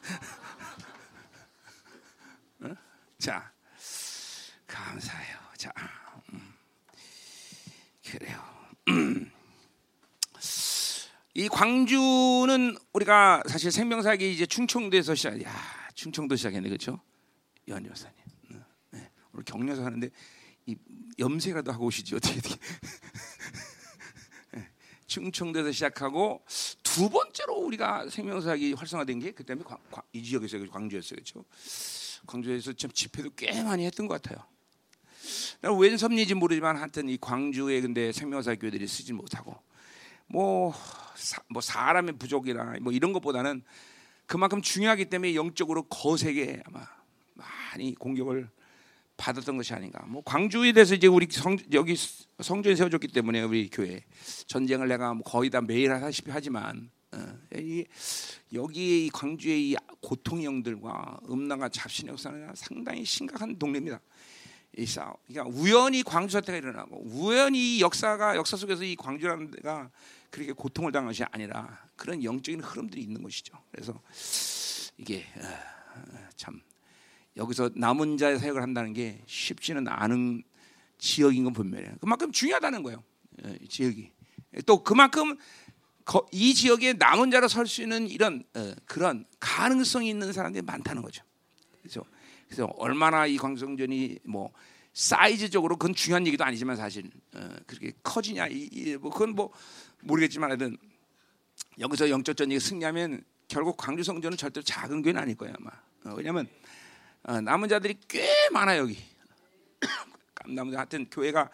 어? 2.62 2.74
자, 3.18 3.50
감사해요. 4.96 5.36
자, 5.58 5.72
음. 6.32 6.54
그래요. 8.10 8.42
이 11.34 11.48
광주는 11.48 12.78
우리가 12.94 13.42
사실 13.46 13.70
생명사기 13.70 14.32
이제 14.32 14.46
충청도에서 14.46 15.14
시작. 15.14 15.42
야, 15.42 15.52
충청도 15.94 16.36
시작했네, 16.36 16.68
그렇죠? 16.68 17.00
연 17.68 17.84
여사님. 17.84 18.16
어, 18.54 18.64
네. 18.92 19.10
오늘 19.34 19.44
격려사 19.44 19.84
하는데 19.84 20.08
이 20.64 20.76
염색이라도 21.18 21.72
하고 21.72 21.86
오시지 21.86 22.14
어떻게 22.14 22.38
어떻게. 22.38 22.56
예, 24.56 24.68
충청도에서 25.06 25.72
시작하고 25.72 26.42
두 26.82 27.10
번째로 27.10 27.54
우리가 27.56 28.08
생명사기 28.08 28.72
활성화된 28.72 29.20
게 29.20 29.32
광- 29.32 29.78
이 30.14 30.22
지역에서 30.22 30.58
광주였어요, 30.70 31.16
그렇죠? 31.16 31.44
광주에서 32.26 32.72
참 32.72 32.90
집회도 32.90 33.30
꽤 33.36 33.62
많이 33.62 33.84
했던 33.84 34.06
것 34.06 34.22
같아요. 34.22 34.42
웬 35.78 35.96
섭리인지 35.96 36.34
모르지만 36.34 36.76
하여튼 36.76 37.08
이 37.08 37.18
광주에 37.20 37.80
근데 37.80 38.12
생명사 38.12 38.54
교회들이 38.54 38.86
쓰지 38.86 39.12
못하고 39.12 39.56
뭐, 40.28 40.74
사, 41.14 41.40
뭐 41.48 41.62
사람의 41.62 42.18
부족이나 42.18 42.76
뭐 42.80 42.92
이런 42.92 43.12
것보다는 43.12 43.62
그만큼 44.26 44.60
중요하기 44.60 45.06
때문에 45.06 45.34
영적으로 45.34 45.84
거세게 45.84 46.62
아마 46.66 46.86
많이 47.34 47.94
공격을 47.94 48.48
받았던 49.16 49.56
것이 49.56 49.72
아닌가. 49.72 50.04
뭐 50.06 50.22
광주에 50.24 50.72
대해서 50.72 50.94
이제 50.94 51.06
우리 51.06 51.26
성 51.30 51.56
여기 51.72 51.96
성전이 52.40 52.76
세워졌기 52.76 53.08
때문에 53.08 53.42
우리 53.42 53.70
교회 53.70 54.04
전쟁을 54.46 54.88
내가 54.88 55.14
뭐 55.14 55.22
거의 55.22 55.48
다 55.48 55.60
매일 55.60 55.92
하다시피 55.92 56.30
하지만 56.30 56.90
어, 57.12 57.38
이 57.54 57.84
여기 58.52 59.06
이 59.06 59.10
광주의 59.10 59.70
이 59.70 59.76
고통의 60.00 60.44
영들과 60.44 61.18
음란과 61.30 61.70
잡신의 61.70 62.12
역사는 62.12 62.50
상당히 62.54 63.04
심각한 63.04 63.58
동네입니다. 63.58 64.00
이 64.76 64.84
싸움. 64.86 65.14
그러니까 65.26 65.56
우연히 65.58 66.02
광주 66.02 66.32
사태가 66.32 66.58
일어나고 66.58 67.02
우연히 67.06 67.76
이 67.76 67.80
역사가 67.80 68.36
역사 68.36 68.56
속에서 68.56 68.84
이 68.84 68.94
광주라는 68.96 69.50
데가 69.52 69.90
그렇게 70.30 70.52
고통을 70.52 70.92
당한 70.92 71.08
것이 71.08 71.24
아니라 71.30 71.78
그런 71.96 72.22
영적인 72.22 72.60
흐름들이 72.60 73.02
있는 73.02 73.22
것이죠. 73.22 73.56
그래서 73.70 73.98
이게 74.98 75.24
어, 75.36 75.46
어, 75.96 76.28
참 76.36 76.60
여기서 77.38 77.70
남은 77.74 78.18
자의 78.18 78.38
사역을 78.38 78.60
한다는 78.60 78.92
게 78.92 79.22
쉽지는 79.26 79.88
않은 79.88 80.42
지역인 80.98 81.44
건 81.44 81.52
분명해요. 81.54 81.96
그만큼 82.00 82.30
중요하다는 82.32 82.82
거예요. 82.82 83.02
어, 83.44 83.54
이 83.60 83.68
지역이 83.68 84.10
또 84.66 84.82
그만큼 84.82 85.36
거- 86.04 86.26
이 86.32 86.52
지역에 86.54 86.92
남은 86.94 87.30
자로 87.30 87.48
설 87.48 87.66
수 87.66 87.82
있는 87.82 88.08
이런 88.08 88.44
어, 88.54 88.74
그런 88.84 89.24
가능성이 89.40 90.10
있는 90.10 90.32
사람들이 90.34 90.62
많다는 90.62 91.00
거죠. 91.02 91.22
그렇죠. 91.80 92.04
그래서 92.46 92.66
얼마나 92.76 93.26
이 93.26 93.36
광성전이 93.36 94.18
뭐 94.24 94.52
사이즈적으로 94.92 95.76
그건 95.76 95.94
중요한 95.94 96.26
얘기도 96.26 96.44
아니지만 96.44 96.76
사실 96.76 97.10
어, 97.34 97.48
그렇게 97.66 97.92
커지냐 98.02 98.46
이, 98.48 98.68
이, 98.72 98.96
뭐 98.96 99.10
그건 99.10 99.34
뭐 99.34 99.52
모르겠지만 100.02 100.50
하여튼 100.50 100.76
여기서 101.78 102.08
영적 102.08 102.36
전쟁이 102.36 102.58
승리하면 102.58 103.22
결국 103.48 103.76
광주 103.76 104.02
성전은 104.02 104.38
절대로 104.38 104.64
작은 104.64 105.02
교회는 105.02 105.20
아닐 105.20 105.36
거예요 105.36 105.54
아마 105.58 105.70
어, 106.04 106.16
왜냐하면 106.16 106.48
어, 107.24 107.40
남은 107.40 107.68
자들이 107.68 107.98
꽤 108.08 108.48
많아 108.52 108.78
여기 108.78 108.98
남은 110.46 110.72
자 110.72 110.78
하여튼 110.78 111.06
교회가 111.10 111.50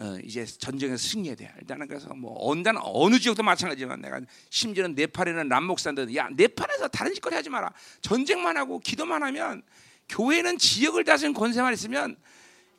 어, 0.00 0.16
이제 0.24 0.46
전쟁에서 0.46 0.96
승리해야 0.96 1.36
돼. 1.36 1.52
일단은 1.60 1.86
그래서 1.86 2.14
뭐 2.14 2.34
언단 2.50 2.76
어느 2.78 3.18
지역도 3.18 3.42
마찬가지지만 3.42 4.00
내가 4.00 4.18
심지어는 4.48 4.94
네팔에는 4.94 5.46
남목산들 5.48 6.16
야 6.16 6.28
네팔에서 6.32 6.88
다른 6.88 7.12
짓거리 7.12 7.34
하지 7.34 7.50
마라. 7.50 7.70
전쟁만 8.00 8.56
하고 8.56 8.78
기도만 8.78 9.22
하면 9.22 9.62
교회는 10.10 10.58
지역을 10.58 11.04
다스리는 11.04 11.34
권세만 11.34 11.72
있으면 11.72 12.16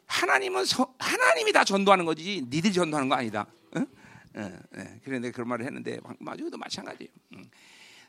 하나님은 0.06 0.66
서, 0.66 0.94
하나님이 1.00 1.52
다 1.54 1.64
전도하는 1.64 2.06
거지 2.06 2.46
니들이 2.50 2.74
전도하는 2.74 3.10
거 3.10 3.16
아니다. 3.16 3.48
응? 3.78 3.88
예, 4.38 4.60
예. 4.78 5.00
그런데 5.04 5.32
그런 5.32 5.48
말을 5.48 5.66
했는데 5.66 6.00
마저도 6.20 6.58
마찬가지예요. 6.58 7.10
응. 7.36 7.50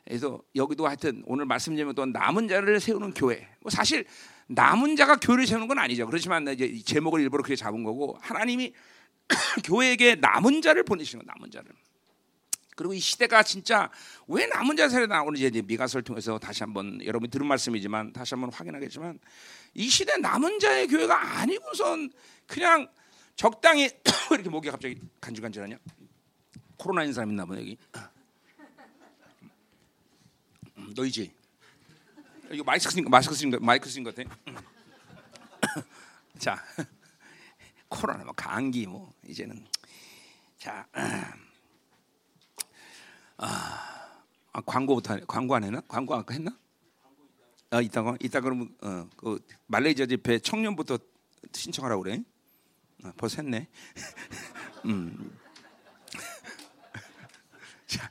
그래서 0.05 0.43
여기도 0.57 0.87
하여튼 0.87 1.23
오늘 1.27 1.47
말씀 1.47 1.77
제목 1.77 1.95
또 1.95 2.05
남은 2.05 2.49
자를 2.49 2.81
세우는 2.81 3.15
교회. 3.15 3.49
뭐 3.61 3.71
사실 3.71 4.05
남은 4.49 4.97
자가 4.97 5.17
교회를 5.17 5.47
세우는 5.47 5.69
건 5.69 5.79
아니죠. 5.79 6.07
그렇지만 6.07 6.47
이제 6.49 6.65
이 6.65 6.83
제목을 6.83 7.21
일부러 7.21 7.43
그렇게 7.43 7.55
잡은 7.55 7.85
거고 7.85 8.19
하나님이 8.21 8.73
교회에게 9.65 10.17
남은 10.17 10.61
자를 10.61 10.83
보내시는 10.83 11.25
거 11.25 11.33
남은 11.33 11.53
자를. 11.53 11.71
그리고 12.75 12.95
이 12.95 13.01
시대가 13.01 13.43
진짜 13.43 13.91
왜 14.27 14.47
남은 14.47 14.77
자 14.77 14.89
세례 14.89 15.07
나오는지 15.07 15.47
이제 15.47 15.63
미가서를 15.63 16.03
통해서 16.03 16.39
다시 16.39 16.63
한번 16.63 17.05
여러분이 17.05 17.31
들은 17.31 17.47
말씀이지만 17.47 18.13
다시 18.13 18.35
한번 18.35 18.53
확인하겠지만 18.53 19.19
이 19.75 19.89
시대 19.89 20.17
남은 20.17 20.59
자의 20.59 20.87
교회가 20.87 21.41
아니고선 21.41 22.11
그냥 22.47 22.89
적당히 23.37 23.91
이렇게 24.33 24.49
목이 24.49 24.71
갑자기 24.71 24.99
간질간질하냐? 25.21 25.79
코로나인 26.77 27.13
사람 27.13 27.31
있나 27.31 27.45
보네 27.45 27.61
여기. 27.61 27.79
음, 30.79 30.93
너희지? 30.97 31.33
이거 32.51 32.65
마이크 32.65 33.03
거 33.03 33.09
마이크 33.09 33.35
쓰는 33.35 33.51
거 33.51 33.59
마이크 33.65 33.89
쓰는 33.89 34.05
것 34.05 34.15
같아. 34.15 34.31
자, 36.39 36.63
코로나 37.89 38.25
뭐 38.25 38.33
감기 38.35 38.87
뭐 38.87 39.13
이제는 39.27 39.65
자. 40.59 40.87
아, 43.45 44.61
광고부터 44.65 45.15
하- 45.15 45.21
광고 45.27 45.55
안 45.55 45.65
했나? 45.65 45.81
광고 45.89 46.15
아까 46.15 46.33
했나? 46.35 46.57
아 47.71 47.81
이따가 47.81 48.17
이따 48.21 48.41
그러면 48.41 48.75
어, 48.83 49.09
그 49.17 49.39
말레이시아 49.67 50.07
집회 50.07 50.39
청년부터 50.39 50.99
신청하라고 51.53 52.03
그래. 52.03 52.23
어, 53.05 53.11
벌써 53.17 53.43
했네. 53.43 53.67
음. 54.85 55.39
자, 57.87 58.11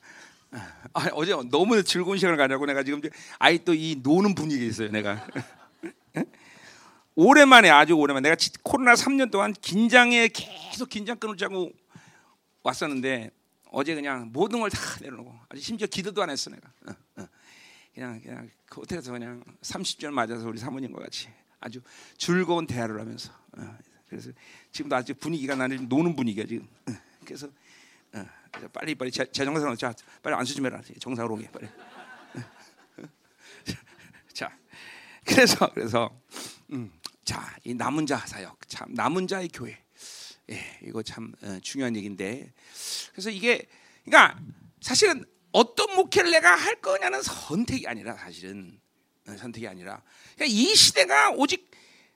아, 0.94 1.08
어제 1.14 1.34
너무 1.50 1.82
즐거운 1.84 2.18
시간을 2.18 2.38
가냐고 2.38 2.66
내가 2.66 2.84
지금 2.84 3.00
아이 3.40 3.64
또 3.64 3.74
이 3.74 4.00
노는 4.02 4.36
분위기에 4.36 4.68
있어요. 4.68 4.90
내가 4.90 5.26
오랜만에 7.16 7.70
아주 7.70 7.94
오랜만에 7.94 8.24
내가 8.30 8.36
지- 8.36 8.52
코로나 8.64 8.96
3년 8.96 9.32
동안 9.32 9.54
긴장에 9.54 10.28
계속 10.30 10.90
긴장 10.90 11.18
끊을 11.18 11.38
자고 11.38 11.72
왔었는데 12.64 13.32
어제 13.72 13.96
그냥 13.96 14.30
모든 14.32 14.60
걸 14.60 14.70
다 14.70 14.80
내려놓고 15.02 15.38
아주 15.50 15.62
심지어 15.62 15.88
기도도 15.88 16.22
안 16.22 16.30
했어 16.30 16.50
내가. 16.50 16.72
어, 16.88 16.92
어. 17.18 17.28
그냥 17.94 18.22
그냥 18.22 18.50
그 18.68 18.82
호텔에서 18.82 19.12
그냥 19.12 19.44
30절 19.62 20.12
맞아서 20.12 20.48
우리 20.48 20.60
사모님과 20.60 21.02
같이 21.02 21.30
아주 21.60 21.82
즐거운 22.18 22.68
대화를 22.68 23.00
하면서 23.00 23.32
어. 23.58 23.78
그래서 24.08 24.32
지금도 24.72 24.96
아직 24.96 25.20
분위기가 25.20 25.56
나는 25.56 25.88
노는 25.88 26.16
분위기야 26.16 26.46
지금. 26.46 26.68
어. 26.90 26.94
그래서 27.26 27.50
빨리 28.74 28.94
빨리 28.96 29.10
제, 29.12 29.26
제 29.32 29.46
정상으로 29.46 29.76
자 29.78 29.94
빨리 30.22 30.36
안수 30.36 30.54
좀 30.54 30.66
해라. 30.66 30.82
정상으로 31.00 31.36
오게 31.36 31.50
빨리. 31.52 31.68
자 34.34 34.58
그래서 35.26 35.72
그래서 35.74 36.10
음, 36.72 36.92
자, 37.24 37.56
이 37.64 37.74
남은 37.74 38.06
자 38.06 38.18
사역, 38.18 38.58
참 38.68 38.94
남은 38.94 39.28
자의 39.28 39.48
교회, 39.50 39.78
예, 40.52 40.80
이거 40.84 41.02
참 41.02 41.34
어, 41.42 41.60
중요한 41.62 41.96
얘기인데, 41.96 42.52
그래서 43.12 43.30
이게, 43.30 43.68
그러니까 44.04 44.40
사실은 44.82 45.26
어떤 45.52 45.96
목회를 45.96 46.32
내가 46.32 46.56
할 46.56 46.82
거냐는 46.82 47.22
선택이 47.22 47.88
아니라 47.88 48.16
사실은 48.16 48.80
어, 49.28 49.36
선택이 49.38 49.68
아니라, 49.68 50.02
그러니까 50.36 50.46
이 50.46 50.76
시대가 50.76 51.32
오직 51.32 51.72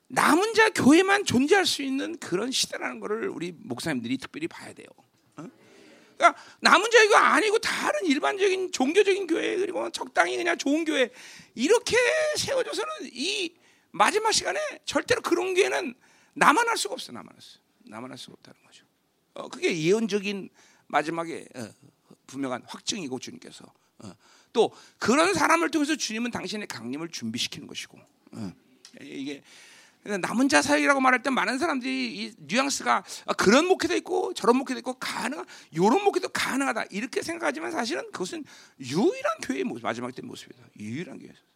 남은 0.08 0.54
자 0.54 0.70
교회만 0.70 1.26
존재할 1.26 1.66
수 1.66 1.82
있는 1.82 2.18
그런 2.18 2.52
시대라는 2.52 3.00
것을 3.00 3.30
우리 3.30 3.54
목사님들이 3.58 4.18
특별히 4.18 4.48
봐야 4.48 4.74
돼요. 4.74 4.88
어? 5.38 5.48
그러니까 6.18 6.42
남은 6.62 6.92
자가 6.92 7.34
아니고 7.34 7.60
다른 7.60 8.06
일반적인 8.06 8.72
종교적인 8.72 9.28
교회 9.28 9.58
그리고 9.58 9.90
적당히 9.90 10.38
그냥 10.38 10.58
좋은 10.58 10.86
교회 10.86 11.10
이렇게 11.56 11.98
세워져서는 12.38 12.92
이 13.14 13.56
마지막 13.92 14.32
시간에 14.32 14.60
절대로 14.86 15.22
그런 15.22 15.54
교회는 15.54 15.96
나만 16.34 16.68
할 16.68 16.78
수가 16.78 16.94
없어 16.94 17.12
나만 17.12 17.34
할 17.34 17.42
수, 17.42 17.58
할 17.92 18.18
수가 18.18 18.34
없다는 18.34 18.62
거죠. 18.66 18.86
어, 19.34 19.48
그게 19.50 19.78
예언적인 19.78 20.50
마지막에 20.88 21.46
어, 21.56 21.70
분명한 22.28 22.64
확증이고 22.66 23.20
주님께서 23.20 23.66
어, 24.00 24.12
또 24.54 24.72
그런 24.98 25.34
사람을 25.34 25.72
통해서 25.72 25.96
주님은 25.96 26.32
당신의 26.32 26.68
강림을 26.68 27.10
준비시키는 27.10 27.68
것이고 27.68 28.00
어, 28.34 28.52
이게 29.02 29.44
남은 30.06 30.50
자 30.50 30.62
사역이라고 30.62 31.02
말할 31.02 31.24
때 31.24 31.32
많은 31.32 31.58
사람들이 31.58 32.16
이 32.16 32.34
뉘앙스가 32.38 33.04
아, 33.26 33.34
그런 33.34 33.66
목회도 33.66 33.96
있고 33.98 34.34
저런 34.36 34.56
목회도 34.58 34.80
있고 34.80 34.94
가능 34.94 35.44
요런 35.76 36.04
목회도 36.04 36.30
가능하다 36.30 36.86
이렇게 36.92 37.24
생각하지만 37.24 37.72
사실은 37.72 38.04
그것은 38.12 38.46
유일한 38.80 39.40
교회의 39.42 39.64
모습 39.64 39.84
마지막 39.84 40.14
때 40.14 40.22
모습이다. 40.22 40.62
유일한 40.80 41.18
교회. 41.18 41.30
음. 41.30 41.55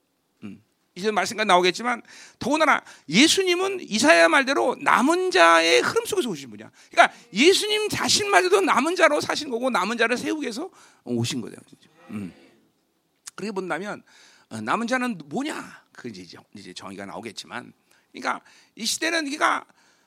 이제 1.00 1.12
말씀가 1.12 1.44
나오겠지만 1.46 2.02
더군다나 2.38 2.84
예수님은 3.08 3.80
이사야 3.82 4.30
말대로 4.30 4.76
남은 4.80 5.32
자의 5.32 5.82
흐름 5.82 6.06
속에서 6.06 6.30
오신 6.30 6.50
분이야. 6.52 6.70
그러니까 6.92 7.16
예수님 7.34 7.90
자신마저도 7.90 8.62
남은 8.62 8.96
자로 8.96 9.22
사신 9.22 9.50
거고 9.50 9.70
남은 9.70 9.98
자를 9.98 10.18
세우기 10.18 10.44
위해서 10.44 10.70
오신 11.04 11.42
거예요. 11.42 11.56
음. 12.12 12.34
그렇게 13.36 13.52
본다면 13.52 14.04
어, 14.50 14.62
남은 14.62 14.88
자는 14.88 15.18
뭐냐? 15.26 15.84
그 15.92 16.10
이제 16.10 16.74
정의가 16.74 17.06
나오겠지만, 17.06 17.72
그러니까 18.12 18.42
이 18.76 18.86
시대는 18.86 19.26
그러니까 19.26 19.66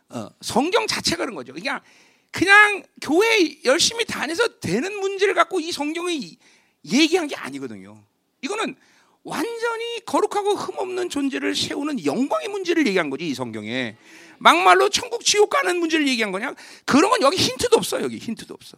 어, 0.08 0.28
성경 0.40 0.86
자체가 0.86 1.18
그런 1.18 1.34
거죠. 1.34 1.52
그러니까 1.52 1.82
그냥 2.30 2.82
교회 3.00 3.62
열심히 3.64 4.04
다녀서 4.04 4.58
되는 4.58 4.98
문제를 4.98 5.34
갖고 5.34 5.60
이 5.60 5.70
성경이 5.70 6.36
얘기한 6.84 7.28
게 7.28 7.36
아니거든요. 7.36 8.02
이거는 8.40 8.74
완전히 9.24 10.04
거룩하고 10.04 10.54
흠없는 10.54 11.08
존재를 11.08 11.54
세우는 11.54 12.04
영광의 12.04 12.48
문제를 12.48 12.86
얘기한 12.86 13.08
거지 13.10 13.28
이 13.28 13.34
성경에 13.34 13.96
막말로 14.38 14.88
천국 14.88 15.24
지옥 15.24 15.50
가는 15.50 15.78
문제를 15.78 16.08
얘기한 16.08 16.32
거냐? 16.32 16.54
그런 16.84 17.10
건 17.10 17.22
여기 17.22 17.36
힌트도 17.36 17.76
없어 17.76 18.02
여기 18.02 18.18
힌트도 18.18 18.52
없어. 18.54 18.76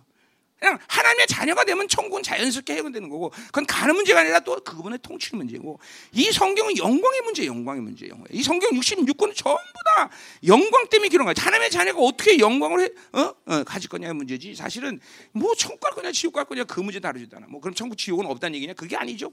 그냥 0.65 0.79
하나님의 0.89 1.27
자녀가 1.27 1.63
되면 1.65 1.87
천국은 1.89 2.23
자연스럽게 2.23 2.77
해결되는 2.77 3.11
거고 3.11 3.31
그건 3.49 3.67
가는 3.67 3.95
문제가 3.95 4.21
아니라 4.21 4.41
또 4.41 4.57
그분의 4.65 5.01
통치 5.03 5.37
문제고 5.37 5.79
이 6.13 6.33
성경은 6.33 6.79
영광의 6.79 7.21
문제, 7.21 7.45
영광의 7.45 7.83
문제, 7.83 8.09
영광. 8.09 8.27
이 8.31 8.43
성경 8.43 8.71
66권은 8.71 9.37
전부 9.37 9.59
다 9.97 10.09
영광 10.47 10.89
때문에 10.89 11.11
기록한 11.11 11.35
거야. 11.35 11.45
하나님의 11.45 11.71
자녀가 11.71 12.01
어떻게 12.01 12.39
영광을 12.39 12.81
해, 12.81 12.89
어? 13.13 13.35
어, 13.45 13.65
가질 13.65 13.91
거냐의 13.91 14.15
문제지. 14.15 14.55
사실은 14.55 14.99
뭐 15.33 15.55
천국 15.55 15.81
갈 15.81 15.93
거냐, 15.93 16.13
지옥 16.13 16.33
갈 16.33 16.47
거냐 16.47 16.65
그 16.65 16.81
문제 16.81 16.99
다루지도 16.99 17.37
않아. 17.37 17.47
뭐 17.51 17.61
그럼 17.61 17.75
천국, 17.75 17.99
지옥은 17.99 18.25
없다는 18.25 18.57
얘기냐? 18.57 18.73
그게 18.73 18.97
아니죠. 18.97 19.33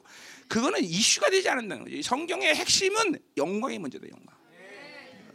그거는 0.50 0.84
이슈가 0.84 1.30
되지 1.30 1.48
않는다는 1.48 1.86
거지. 1.86 2.04
성경의 2.04 2.56
핵심은 2.56 3.20
영광의 3.38 3.80
문제다, 3.80 4.06
영광. 4.10 4.36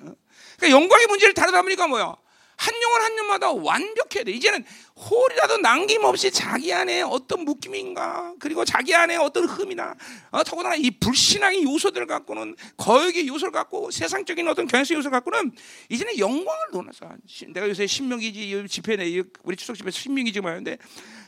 어? 0.00 0.15
그러니까 0.59 0.79
영광의 0.79 1.07
문제를 1.07 1.33
다루다 1.33 1.62
보니까 1.62 1.88
뭐야? 1.88 2.17
한 2.56 2.75
영혼 2.82 3.02
한 3.02 3.18
영마다 3.18 3.52
완벽해야 3.52 4.25
돼. 4.25 4.32
이제는 4.32 4.64
홀이라도 4.96 5.58
남김없이 5.58 6.30
자기 6.30 6.72
안에 6.72 7.02
어떤 7.02 7.44
묶임인가, 7.44 8.34
그리고 8.38 8.64
자기 8.64 8.94
안에 8.94 9.16
어떤 9.16 9.44
흠이나, 9.44 9.94
어, 10.30 10.42
더구나 10.42 10.75
이 10.75 10.90
불신앙의 10.90 11.62
요소들을 11.64 12.06
갖고는 12.06 12.56
거역의 12.78 13.28
요소를 13.28 13.52
갖고 13.52 13.90
세상적인 13.90 14.48
어떤 14.48 14.66
경향성 14.66 14.96
요소를 14.96 15.12
갖고는 15.12 15.52
이제는 15.90 16.18
영광을 16.18 16.60
논해서 16.72 17.10
내가 17.48 17.68
요새 17.68 17.86
신명기지 17.86 18.66
집회 18.68 18.96
내 18.96 19.22
우리 19.44 19.56
추석 19.56 19.76
집회 19.76 19.90
신명기 19.90 20.32
지금 20.32 20.48
하는데 20.48 20.78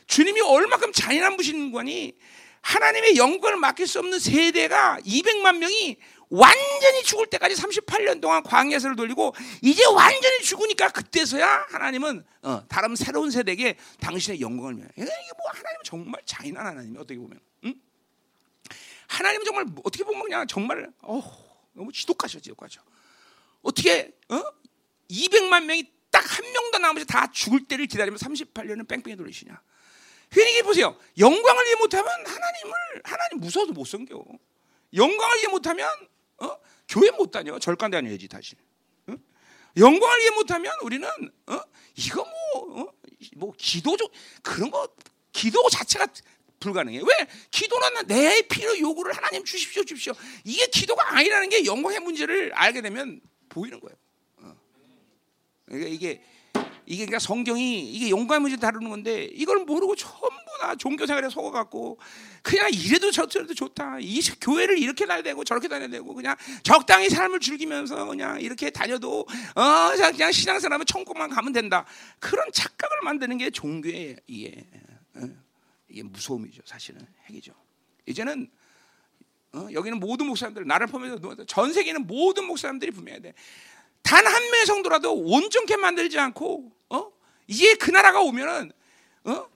주님이 0.07 0.41
얼마큼 0.41 0.91
잔인한 0.91 1.35
분신관이 1.35 2.13
하나님의 2.61 3.15
영광을 3.17 3.57
맡길 3.57 3.87
수 3.87 3.99
없는 3.99 4.19
세대가 4.19 4.97
200만 5.05 5.57
명이 5.57 5.97
완전히 6.29 7.03
죽을 7.03 7.25
때까지 7.27 7.55
38년 7.55 8.21
동안 8.21 8.43
광야에서 8.43 8.93
돌리고 8.95 9.33
이제 9.61 9.83
완전히 9.85 10.41
죽으니까 10.43 10.89
그때서야 10.89 11.67
하나님은 11.69 12.25
어, 12.43 12.63
다른 12.67 12.95
새로운 12.95 13.31
세대에게 13.31 13.77
당신의 13.99 14.39
영광을 14.41 14.75
며. 14.75 14.85
이게 14.95 15.05
뭐 15.05 15.47
하나님 15.51 15.79
정말 15.83 16.21
잔인한 16.25 16.65
하나님이 16.67 16.97
어떻게 16.97 17.17
보면, 17.19 17.39
응? 17.65 17.73
하나님 19.07 19.43
정말 19.43 19.65
어떻게 19.83 20.03
보면 20.03 20.21
그냥 20.23 20.45
정말 20.47 20.91
어, 21.01 21.21
너무 21.73 21.91
지독하셔, 21.91 22.39
지독하셔. 22.39 22.81
어떻게 23.61 24.13
어? 24.29 24.41
200만 25.09 25.65
명이 25.65 25.91
딱 26.11 26.25
한 26.29 26.51
명도 26.51 26.77
남아서 26.79 27.05
다 27.05 27.31
죽을 27.31 27.65
때를 27.65 27.85
기다리면 27.87 28.17
38년을 28.17 28.87
뺑뺑이 28.87 29.15
돌리시냐? 29.15 29.61
그러니까 30.29 30.63
보세요. 30.63 30.97
영광을 31.17 31.65
이해 31.67 31.75
못하면 31.75 32.07
하나님을 32.07 32.73
하나님 33.03 33.39
무서워도 33.39 33.73
못 33.73 33.85
섬겨. 33.85 34.23
영광을 34.93 35.37
이해 35.39 35.47
못하면 35.47 35.87
어? 36.41 36.57
교회 36.87 37.11
못 37.11 37.31
다녀. 37.31 37.57
절간 37.59 37.91
다녀야지 37.91 38.27
다시. 38.27 38.55
어? 39.07 39.15
영광을 39.77 40.21
이해 40.21 40.29
못하면 40.31 40.73
우리는 40.83 41.07
어? 41.47 41.59
이거 41.95 42.25
뭐, 42.53 42.81
어? 42.81 42.93
뭐 43.35 43.53
기도적 43.57 44.11
그런 44.41 44.71
거 44.71 44.87
기도 45.31 45.67
자체가 45.69 46.07
불가능해. 46.59 46.99
왜? 46.99 47.27
기도는 47.51 48.07
내 48.07 48.41
필요 48.43 48.77
요구를 48.77 49.15
하나님 49.15 49.43
주십시오, 49.45 49.83
주십시오. 49.83 50.13
이게 50.43 50.67
기도가 50.67 51.15
아니라는 51.15 51.49
게 51.49 51.65
영광의 51.65 51.99
문제를 52.01 52.53
알게 52.53 52.81
되면 52.81 53.21
보이는 53.47 53.79
거예요. 53.79 53.95
어. 54.37 54.55
그러니까 55.65 55.89
이게 55.89 56.21
이게 56.89 57.05
그러니까 57.05 57.19
성경이 57.19 57.87
이게 57.91 58.09
영광의 58.09 58.41
문제 58.41 58.57
다루는 58.57 58.89
건데 58.89 59.29
이걸 59.33 59.63
모르고 59.63 59.95
전부 59.95 60.27
다 60.59 60.75
종교 60.75 61.05
생활에 61.05 61.29
속아갖고 61.29 61.99
그냥 62.41 62.71
이래도 62.73 63.11
저래도 63.11 63.53
좋다. 63.53 63.99
이 64.01 64.19
교회를 64.41 64.79
이렇게 64.79 65.05
다녀야 65.05 65.21
되고 65.21 65.43
저렇게 65.43 65.67
다녀야 65.67 65.87
되고 65.87 66.11
그냥 66.15 66.35
적당히 66.63 67.07
삶을 67.09 67.41
즐기면서 67.41 68.07
그냥 68.07 68.41
이렇게 68.41 68.71
다녀도 68.71 69.19
어 69.55 70.11
그냥 70.11 70.31
신앙생활하면 70.31 70.87
천국만 70.87 71.29
가면 71.29 71.53
된다. 71.53 71.85
그런 72.17 72.51
착각을 72.51 72.97
만드는 73.03 73.37
게 73.37 73.51
종교의 73.51 74.17
이게 74.25 74.65
어, 75.13 75.29
이게 75.89 76.01
무서움이죠. 76.01 76.63
사실은 76.65 77.05
핵이죠. 77.29 77.53
이제는 78.07 78.49
어, 79.53 79.67
여기는 79.71 79.99
모든 79.99 80.25
목사님들 80.25 80.65
나를 80.65 80.87
포함해서 80.87 81.45
전 81.45 81.71
세계는 81.71 82.07
모든 82.07 82.45
목사님들이 82.45 82.89
분명해야 82.91 83.21
돼. 83.21 83.33
단 84.03 84.25
한 84.25 84.43
명의 84.51 84.65
성도라도 84.65 85.13
온전케 85.13 85.75
만들지 85.77 86.17
않고 86.19 86.71
어? 86.89 87.11
이제 87.47 87.75
그 87.75 87.91
나라가 87.91 88.21
오면은 88.21 88.71
어? 89.25 89.47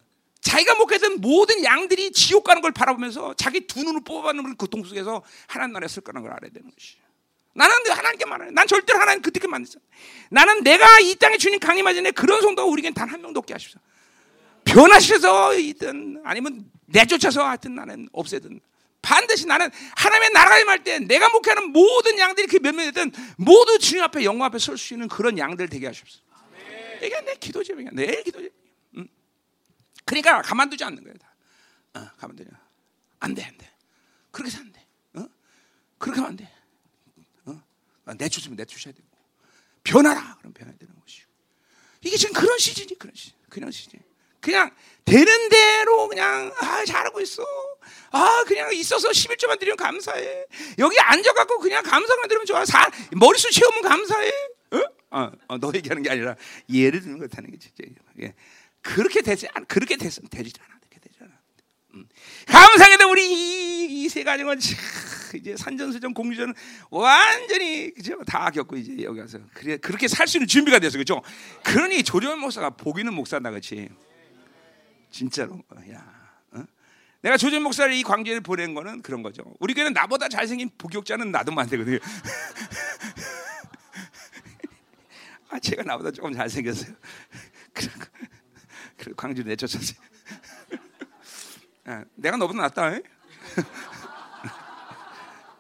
자기가 0.42 0.76
목했던 0.76 1.22
모든 1.22 1.64
양들이 1.64 2.12
지옥 2.12 2.44
가는 2.44 2.62
걸 2.62 2.72
바라보면서 2.72 3.34
자기 3.36 3.66
두 3.66 3.84
눈을 3.84 4.02
뽑아받는 4.04 4.56
고통 4.58 4.84
속에서 4.84 5.24
하나님 5.48 5.74
나라에 5.74 5.88
쓸 5.88 6.04
거라는 6.04 6.28
걸 6.28 6.36
알아야 6.38 6.52
되는 6.52 6.70
것이. 6.70 6.98
나는 7.56 7.76
하나님께 7.90 8.26
말해. 8.26 8.50
난 8.52 8.68
절대로 8.68 9.00
하나님 9.00 9.22
그렇게 9.22 9.48
만들어. 9.48 9.80
나는 10.30 10.64
내가 10.64 11.00
이 11.00 11.16
땅에 11.16 11.38
주님 11.38 11.60
강림하기 11.60 11.96
전에 11.96 12.12
그런 12.12 12.42
성도가 12.42 12.68
우리에겐 12.68 12.94
단 12.94 13.10
한 13.10 13.22
명도 13.22 13.40
없게 13.40 13.54
하십시오. 13.54 13.80
변하셔서이든 14.66 16.22
아니면 16.24 16.70
내쫓아서 16.88 17.46
하여튼 17.46 17.76
나는 17.76 18.10
없애든 18.12 18.60
반드시 19.04 19.46
나는 19.46 19.70
하나님의 19.98 20.32
나라가 20.32 20.58
임할 20.60 20.84
때 20.84 20.98
내가 20.98 21.30
목회하는 21.30 21.72
모든 21.72 22.18
양들이 22.18 22.48
그 22.48 22.58
몇몇 22.58 22.86
되든 22.86 23.12
모두 23.38 23.78
주님 23.78 24.04
앞에 24.04 24.24
영광 24.24 24.48
앞에 24.48 24.58
설 24.58 24.78
수 24.78 24.94
있는 24.96 25.08
그런 25.08 25.38
양들 25.38 25.70
되게 25.70 25.86
하십시오. 25.86 26.22
이게 27.04 27.22
내 27.22 27.36
기도 27.36 27.62
제목이야. 27.64 27.92
내 27.94 28.24
기도 28.24 28.40
제목. 28.40 28.54
응? 28.98 29.08
그러니까 30.06 30.42
가만두지 30.42 30.84
않는 30.86 31.04
거야. 31.04 31.14
다. 31.16 31.36
어, 32.00 32.10
가만두지 32.18 32.50
안 33.20 33.36
돼, 33.36 33.44
안 33.44 33.58
돼. 33.58 33.70
그렇게 34.32 34.50
해서 34.50 34.62
안 34.62 34.72
돼. 34.72 34.88
어? 35.16 35.28
그렇게 35.98 36.22
하면 36.22 36.32
안 36.32 36.38
돼. 36.38 36.52
어? 37.46 38.14
내쫓으면 38.18 38.56
내쫓아야 38.56 38.94
되고. 38.94 39.06
변하라. 39.84 40.38
그럼 40.38 40.54
변해야 40.54 40.76
되는 40.78 40.96
것이고. 41.02 41.30
이게 42.06 42.16
지금 42.16 42.34
그런 42.34 42.58
시즌이 42.58 42.98
그런 42.98 43.14
시즌. 43.16 43.38
그런 43.50 43.70
시즌. 43.70 44.00
그냥 44.44 44.70
되는 45.06 45.50
대로 45.50 46.08
그냥 46.10 46.52
아 46.60 46.84
잘하고 46.86 47.22
있어. 47.22 47.44
아 48.12 48.44
그냥 48.46 48.74
있어서 48.74 49.10
11조만 49.10 49.58
드리면 49.58 49.78
감사해. 49.78 50.46
여기 50.80 51.00
앉아갖고 51.00 51.60
그냥 51.60 51.82
감사만 51.84 52.28
들으면 52.28 52.46
좋아. 52.46 52.64
사, 52.66 52.90
머릿수 53.14 53.50
채우면 53.52 53.82
감사해. 53.82 54.32
어? 54.72 54.78
어, 55.12 55.32
어, 55.48 55.58
너 55.58 55.72
얘기하는 55.74 56.04
게 56.04 56.10
아니라 56.12 56.36
예를 56.72 57.02
드는 57.02 57.20
거다는 57.20 57.52
게 57.52 57.58
진짜. 57.58 57.84
예. 58.22 58.34
그렇게 58.82 59.22
되지 59.22 59.48
않, 59.54 59.66
그렇게 59.66 59.96
됐으면 59.96 60.28
되지 60.30 60.52
않아. 60.60 60.80
그렇게 60.80 61.00
되지 61.00 61.18
않아. 61.22 61.32
음. 61.96 62.06
감사하게도 62.48 63.10
우리 63.10 64.04
이세 64.04 64.24
가정은 64.24 64.60
참 64.60 64.76
이제 65.36 65.56
산전수전 65.56 66.14
공주전 66.14 66.54
완전히 66.90 67.94
그죠 67.94 68.18
다 68.26 68.50
겪고 68.52 68.76
이제 68.78 68.98
여기 69.04 69.20
와서 69.20 69.40
그래 69.54 69.78
그렇게 69.78 70.08
살 70.08 70.28
수 70.28 70.38
있는 70.38 70.48
준비가 70.48 70.80
됐어 70.80 70.98
그죠. 70.98 71.22
그러니 71.64 72.04
조련 72.04 72.40
목사가 72.40 72.70
복이는 72.72 73.14
목사다 73.14 73.50
그렇지. 73.50 73.90
진짜로 75.14 75.64
야. 75.92 76.04
어? 76.52 76.66
내가 77.22 77.38
조전 77.38 77.62
목사를 77.62 77.94
이 77.94 78.02
광주에 78.04 78.40
보낸 78.40 78.74
거는 78.74 79.04
그런 79.04 79.22
거죠. 79.22 79.44
우리 79.60 79.76
교회는 79.76 79.94
나보다 79.94 80.28
잘생긴 80.28 80.72
복역자는 80.78 81.32
나도만 81.32 81.70
되거든요. 81.70 82.00
아, 85.50 85.60
제가 85.60 85.84
나보다 85.84 86.10
조금 86.10 86.34
잘생겼어요. 86.34 86.96
그래, 88.98 89.14
광주 89.16 89.44
내쫓았어요. 89.44 90.00
아, 91.86 92.04
내가 92.16 92.38
너보다 92.38 92.64
낫다. 92.64 92.90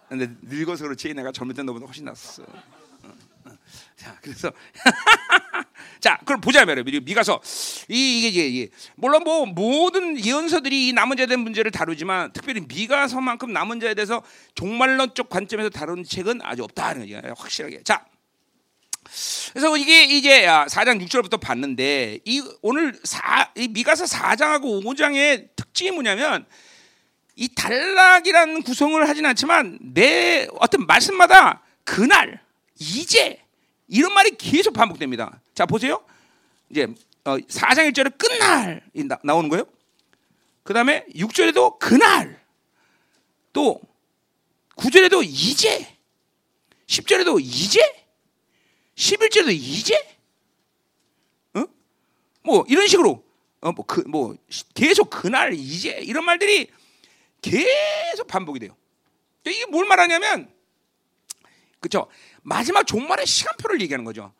근데 0.10 0.36
늙어서 0.42 0.86
그렇지 0.86 1.13
내가 1.13 1.32
젊을 1.32 1.54
때 1.54 1.62
너보다 1.62 1.86
훨씬 1.86 2.06
낫었어. 2.06 2.44
자, 3.96 4.18
그래서 4.22 4.52
자, 6.00 6.20
그럼 6.26 6.42
보자 6.42 6.66
말이에요. 6.66 6.84
미가서 7.02 7.42
이 7.90 8.28
이게 8.28 8.48
이게 8.48 8.70
물론 8.96 9.24
뭐 9.24 9.46
모든 9.46 10.24
예언서들이 10.24 10.90
이 10.90 10.94
남은 10.94 11.16
자에 11.18 11.26
대한 11.28 11.42
문제를 11.42 11.72
다루지만 11.72 12.34
특별히 12.34 12.62
미가서만큼 12.68 13.54
남은 13.54 13.80
자에 13.80 13.94
대해서 13.94 14.22
종말론 14.56 15.14
쪽 15.14 15.30
관점에서 15.30 15.70
다루는 15.70 16.04
책은 16.04 16.42
아주 16.44 16.64
없다는 16.64 17.08
거죠. 17.08 17.34
확실하게. 17.38 17.84
자, 17.84 18.06
그래서 19.52 19.78
이게 19.78 20.04
이제 20.04 20.46
4장 20.46 21.02
6절부터 21.06 21.40
봤는데 21.40 22.20
이 22.26 22.44
오늘 22.62 23.00
4, 23.04 23.52
이 23.56 23.68
미가서 23.68 24.06
4장하고 24.06 24.84
5장의 24.84 25.56
특징이 25.56 25.92
뭐냐면 25.92 26.46
이 27.36 27.50
단락이라는 27.54 28.64
구성을 28.64 29.08
하진 29.08 29.26
않지만 29.26 29.80
내 29.94 30.48
어떤 30.60 30.86
말씀마다 30.86 31.62
그날 31.84 32.42
이제 32.80 33.42
이런 33.88 34.13
말이 34.13 34.32
계속 34.32 34.74
반복됩니다. 34.74 35.41
자 35.54 35.65
보세요. 35.65 36.04
이제 36.69 36.88
어, 37.26 37.38
4장 37.38 37.91
1절에 37.91 38.17
끝날 38.17 38.84
이 38.93 39.04
나, 39.04 39.17
나오는 39.24 39.50
거예요. 39.50 39.65
그 40.63 40.74
다음에 40.74 41.06
6절에도 41.15 41.78
그날 41.80 42.41
또 43.52 43.80
9절에도 44.76 45.24
이제 45.24 45.88
10절에도 46.88 47.39
이제 47.41 47.80
11절에도 48.96 49.52
이제 49.52 49.96
어? 51.56 51.65
뭐 52.43 52.65
이런 52.67 52.88
식으로 52.88 53.24
어, 53.62 53.72
뭐, 53.72 53.86
그, 53.86 54.02
뭐 54.02 54.36
계속 54.74 55.10
그날 55.10 55.54
이제 55.54 56.00
이런 56.02 56.26
말들이 56.26 56.69
계속 57.41 58.28
반복이 58.28 58.60
돼요. 58.60 58.76
이게 59.46 59.65
뭘 59.65 59.86
말하냐면 59.88 60.54
그렇죠. 61.80 62.08
마지막 62.43 62.86
종말의 62.86 63.25
시간표를 63.25 63.82
얘기하는 63.82 64.06
거죠. 64.06 64.34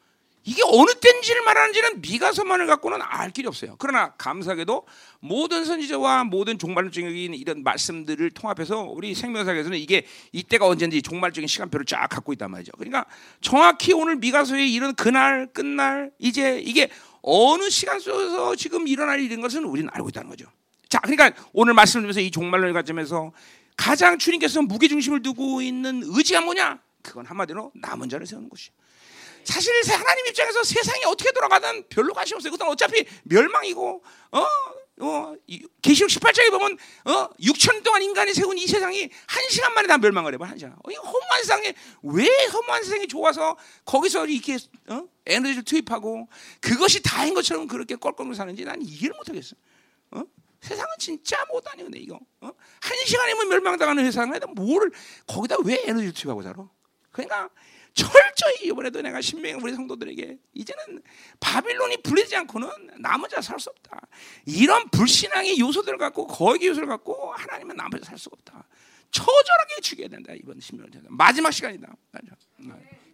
이게 0.45 0.61
어느 0.65 0.93
때인지를 0.93 1.41
말하는지는 1.43 2.01
미가서만을 2.01 2.67
갖고는 2.67 2.99
알 3.01 3.31
길이 3.31 3.47
없어요. 3.47 3.75
그러나 3.79 4.13
감사하게도 4.15 4.85
모든 5.21 5.63
선지자와 5.63 6.25
모든 6.25 6.57
종말적인 6.59 7.33
이런 7.33 7.63
말씀들을 7.63 8.31
통합해서 8.31 8.81
우리 8.81 9.15
생명사에서는 9.15 9.77
이게 9.77 10.05
이때가 10.33 10.67
언제인지 10.67 11.01
종말적인 11.01 11.47
시간표를 11.47 11.85
쫙 11.85 12.07
갖고 12.07 12.33
있단 12.33 12.51
말이죠. 12.51 12.73
그러니까 12.77 13.05
정확히 13.39 13.93
오늘 13.93 14.17
미가서의 14.17 14.73
이런 14.73 14.95
그날 14.95 15.47
끝날 15.53 16.11
이제 16.19 16.59
이게 16.59 16.89
어느 17.21 17.69
시간 17.69 18.01
속에서 18.01 18.57
지금 18.57 18.85
일어날 18.89 19.21
일인 19.21 19.39
것은 19.39 19.63
우리는 19.63 19.89
알고 19.93 20.09
있다는 20.09 20.29
거죠. 20.29 20.45
자, 20.89 20.99
그러니까 20.99 21.31
오늘 21.53 21.73
말씀을 21.73 22.01
드리면서 22.01 22.19
이 22.19 22.29
종말을 22.29 22.73
가지면서 22.73 23.31
가장 23.77 24.17
주님께서 24.17 24.61
무게 24.61 24.89
중심을 24.89 25.21
두고 25.21 25.61
있는 25.61 26.03
의지가 26.03 26.41
뭐냐? 26.41 26.79
그건 27.03 27.25
한마디로 27.25 27.71
남은 27.75 28.09
자를 28.09 28.25
세우는 28.25 28.49
것이요. 28.49 28.73
사실 29.43 29.73
하나님 29.91 30.25
입장에서 30.27 30.63
세상이 30.63 31.03
어떻게 31.05 31.31
돌아가든 31.31 31.89
별로 31.89 32.13
관심 32.13 32.37
없어요. 32.37 32.51
그건 32.51 32.69
어차피 32.69 33.05
멸망이고 33.23 34.03
어? 34.31 34.45
어, 35.01 35.35
계시록 35.81 36.09
18장에 36.11 36.51
보면 36.51 36.77
어, 37.05 37.29
6천 37.41 37.83
동안 37.83 38.03
인간이 38.03 38.33
세운 38.33 38.57
이 38.57 38.67
세상이 38.67 39.09
한 39.27 39.49
시간 39.49 39.73
만에 39.73 39.87
다 39.87 39.97
멸망을 39.97 40.33
해봐 40.35 40.45
한 40.45 40.57
시간. 40.57 40.73
어, 40.73 40.91
이 40.91 40.95
허무한 40.95 41.41
세상에 41.41 41.73
왜 42.03 42.27
허무한 42.53 42.83
세상이 42.83 43.07
좋아서 43.07 43.57
거기서 43.85 44.27
이렇게 44.27 44.57
어? 44.87 45.05
에너지를 45.25 45.63
투입하고 45.63 46.29
그것이 46.61 47.01
다인 47.01 47.33
것처럼 47.33 47.67
그렇게 47.67 47.95
껄껄 47.95 48.33
사는지 48.35 48.63
난 48.63 48.81
이해를 48.81 49.13
못하겠어. 49.17 49.55
어? 50.11 50.23
세상은 50.61 50.93
진짜 50.99 51.43
근데 51.75 51.99
이거 51.99 52.19
어? 52.41 52.51
한 52.81 52.97
시간이면 53.05 53.49
멸망당하는 53.49 54.05
세상에 54.05 54.39
뭘 54.55 54.91
거기다 55.27 55.57
왜 55.65 55.83
에너지를 55.85 56.13
투입하고 56.13 56.41
살아? 56.43 56.69
그러니까 57.13 57.49
철저히 57.93 58.65
이번에도 58.67 59.02
내가 59.02 59.21
신명의 59.21 59.62
우리 59.62 59.73
성도들에게 59.73 60.38
이제는 60.54 61.02
바빌론이 61.39 61.97
불리지 62.02 62.36
않고는 62.36 62.69
남은 62.99 63.30
자 63.30 63.39
살 63.39 63.60
수 63.60 63.69
없다. 63.69 64.02
이런 64.45 64.89
불신앙의 64.89 65.60
요소들을 65.60 65.97
갖고 65.99 66.26
거기 66.28 66.67
요소를 66.67 66.88
갖고 66.88 67.32
하나님은 67.34 67.76
남은 67.76 68.02
자 68.02 68.10
살 68.10 68.17
수가 68.17 68.36
없다. 68.39 68.67
처절하게 69.12 69.80
죽여야 69.82 70.08
된다 70.08 70.34
이번 70.34 70.60
신명 70.60 70.88
마지막 71.10 71.52
시간이다. 71.52 71.95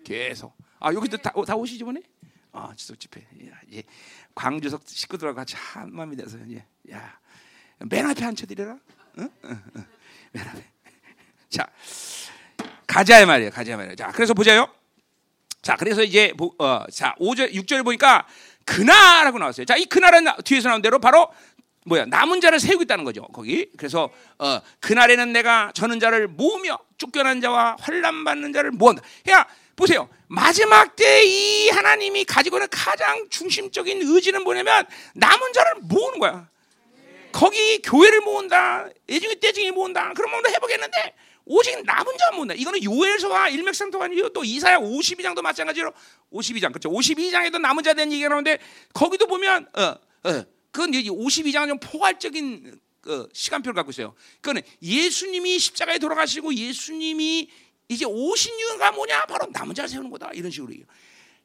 계속 0.06 0.56
아 0.80 0.94
여기도 0.94 1.18
다, 1.18 1.34
다 1.46 1.56
오시지 1.56 1.84
보네. 1.84 2.02
아 2.54 2.74
지속 2.76 2.98
집회 3.00 3.28
예, 3.74 3.84
광주석 4.34 4.84
식구들하고 4.88 5.36
같이 5.36 5.56
한 5.58 5.94
마음이 5.94 6.16
돼서 6.16 6.38
이제 6.48 6.66
야맨 6.90 8.06
앞에 8.12 8.24
앉혀드려라. 8.24 8.80
응? 9.20 9.30
응, 9.44 9.64
응. 9.76 9.86
맨 10.32 10.48
앞에. 10.48 10.66
자. 11.50 11.68
가자 13.00 13.26
말이에요. 13.26 13.50
가자 13.52 13.78
말이에요. 13.78 13.96
자, 13.96 14.12
그래서 14.14 14.34
보자요. 14.34 14.68
자, 15.62 15.78
그래서 15.78 16.04
이제 16.04 16.34
어, 16.58 16.84
자, 16.92 17.16
5절 17.18 17.54
6절에 17.54 17.86
보니까 17.86 18.28
그날하고 18.66 19.40
나왔어요. 19.40 19.66
자, 19.66 19.78
이 19.78 19.86
그날은 19.86 20.26
뒤에서 20.44 20.68
나온 20.68 20.82
대로 20.82 21.00
바로 21.00 21.30
뭐야? 21.86 22.06
남은 22.08 22.42
자를 22.42 22.60
세우고 22.60 22.84
있다는 22.84 23.06
거죠. 23.06 23.22
거기. 23.34 23.70
그래서 23.78 24.10
어, 24.38 24.60
그날에는 24.82 25.32
내가 25.32 25.72
저는 25.74 26.02
자를 26.02 26.28
모으며 26.28 26.78
쫓겨난 26.98 27.40
자와 27.40 27.78
환란 27.80 28.26
받는 28.26 28.52
자를 28.52 28.72
모은다. 28.72 29.02
야, 29.30 29.48
보세요. 29.78 30.10
마지막 30.28 30.98
때 30.98 31.24
이 31.24 31.70
하나님이 31.70 32.26
가지고 32.26 32.58
있는 32.58 32.68
가장 32.70 33.30
중심적인 33.30 34.02
의지는 34.02 34.44
뭐냐면 34.44 34.86
남은 35.14 35.54
자를 35.54 35.76
모으는 35.84 36.20
거야. 36.20 36.50
거기 37.32 37.82
교회를 37.82 38.20
모은다. 38.22 38.90
애중이 39.10 39.40
떼중이 39.40 39.72
모은다. 39.72 40.12
그러면 40.16 40.44
해보겠는데 40.54 41.16
오직 41.52 41.84
남은 41.84 42.18
자만 42.18 42.36
모은다. 42.36 42.54
이거는 42.54 42.84
요엘서와 42.84 43.50
일맥상통하 43.50 44.06
아니고 44.06 44.30
또 44.30 44.44
이사야 44.44 44.78
52장도 44.78 45.42
마찬가지로 45.42 45.92
52장 46.32 46.70
그렇죠. 46.72 46.92
52장에도 46.92 47.60
남은 47.60 47.84
대한 47.84 48.12
얘기가 48.12 48.30
나오는데 48.30 48.60
거기도 48.94 49.26
보면 49.26 49.68
어, 49.74 49.82
어, 50.30 50.46
그건 50.72 50.94
이제 50.94 51.10
52장은 51.10 51.68
좀 51.68 51.80
포괄적인 51.80 52.80
어, 53.08 53.28
시간표를 53.34 53.74
갖고 53.74 53.90
있어요. 53.90 54.14
그거는 54.42 54.62
예수님이 54.84 55.58
십자가에 55.58 55.98
돌아가시고 55.98 56.54
예수님이 56.54 57.50
이제 57.88 58.06
오신 58.06 58.60
이유가 58.60 58.92
뭐냐? 58.92 59.26
바로 59.26 59.48
남은 59.52 59.74
자를 59.74 59.90
세우는 59.90 60.12
거다. 60.12 60.30
이런 60.34 60.52
식으로 60.52 60.72
얘기해요. 60.72 60.88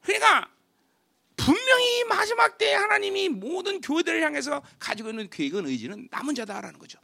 그러니까 0.03 0.47
분명히 1.35 2.03
마지막 2.03 2.59
때 2.59 2.73
하나님이 2.73 3.29
모든 3.29 3.81
교회들을 3.81 4.21
향해서 4.21 4.61
가지고 4.77 5.09
있는 5.09 5.31
계획은 5.31 5.65
의지는 5.65 6.07
남은 6.11 6.35
자다라는 6.35 6.77
거죠. 6.77 6.99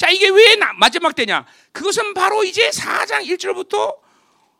자, 0.00 0.08
이게 0.08 0.30
왜 0.30 0.56
마지막 0.78 1.14
때냐? 1.14 1.44
그것은 1.72 2.14
바로 2.14 2.42
이제 2.42 2.70
4장 2.70 3.22
1절부터 3.22 3.98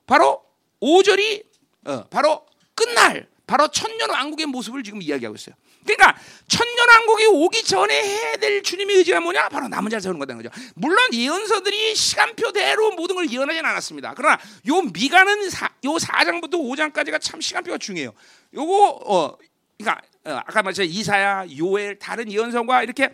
바로 0.07 0.44
5절이 0.83 1.42
어, 1.87 2.05
바로 2.11 2.44
끝날 2.74 3.26
바로 3.46 3.66
천년 3.68 4.11
왕국의 4.11 4.44
모습을 4.44 4.83
지금 4.83 5.00
이야기하고 5.00 5.37
있어요. 5.37 5.55
그러니까 5.87 6.14
천년 6.46 6.88
왕국이 6.90 7.24
오기 7.24 7.64
전에 7.64 8.03
해야 8.03 8.37
될 8.37 8.62
주님의 8.62 8.96
의지가 8.96 9.20
뭐냐? 9.20 9.48
바로 9.48 9.68
남은 9.68 9.88
자를 9.88 10.03
세우는 10.03 10.20
거다는 10.20 10.42
거죠. 10.42 10.55
물론 10.74 11.09
예언서들이 11.14 11.94
시간표대로 11.94 12.90
모든 12.92 13.16
걸 13.16 13.31
예언하지는 13.33 13.64
않았습니다. 13.64 14.12
그러나 14.18 14.38
요 14.68 14.83
미가는 14.83 15.48
사, 15.48 15.70
요 15.87 15.92
4장부터 15.92 16.57
5장까지가 16.57 17.18
참 17.18 17.40
시간표가 17.40 17.79
중요해요. 17.79 18.12
요거 18.53 18.88
어 19.07 19.38
그러니까 19.79 20.03
어, 20.26 20.33
아까 20.33 20.62
말했 20.62 20.81
이사야, 20.81 21.46
요엘 21.59 21.98
다른 21.98 22.31
예언서과 22.31 22.83
이렇게 22.83 23.09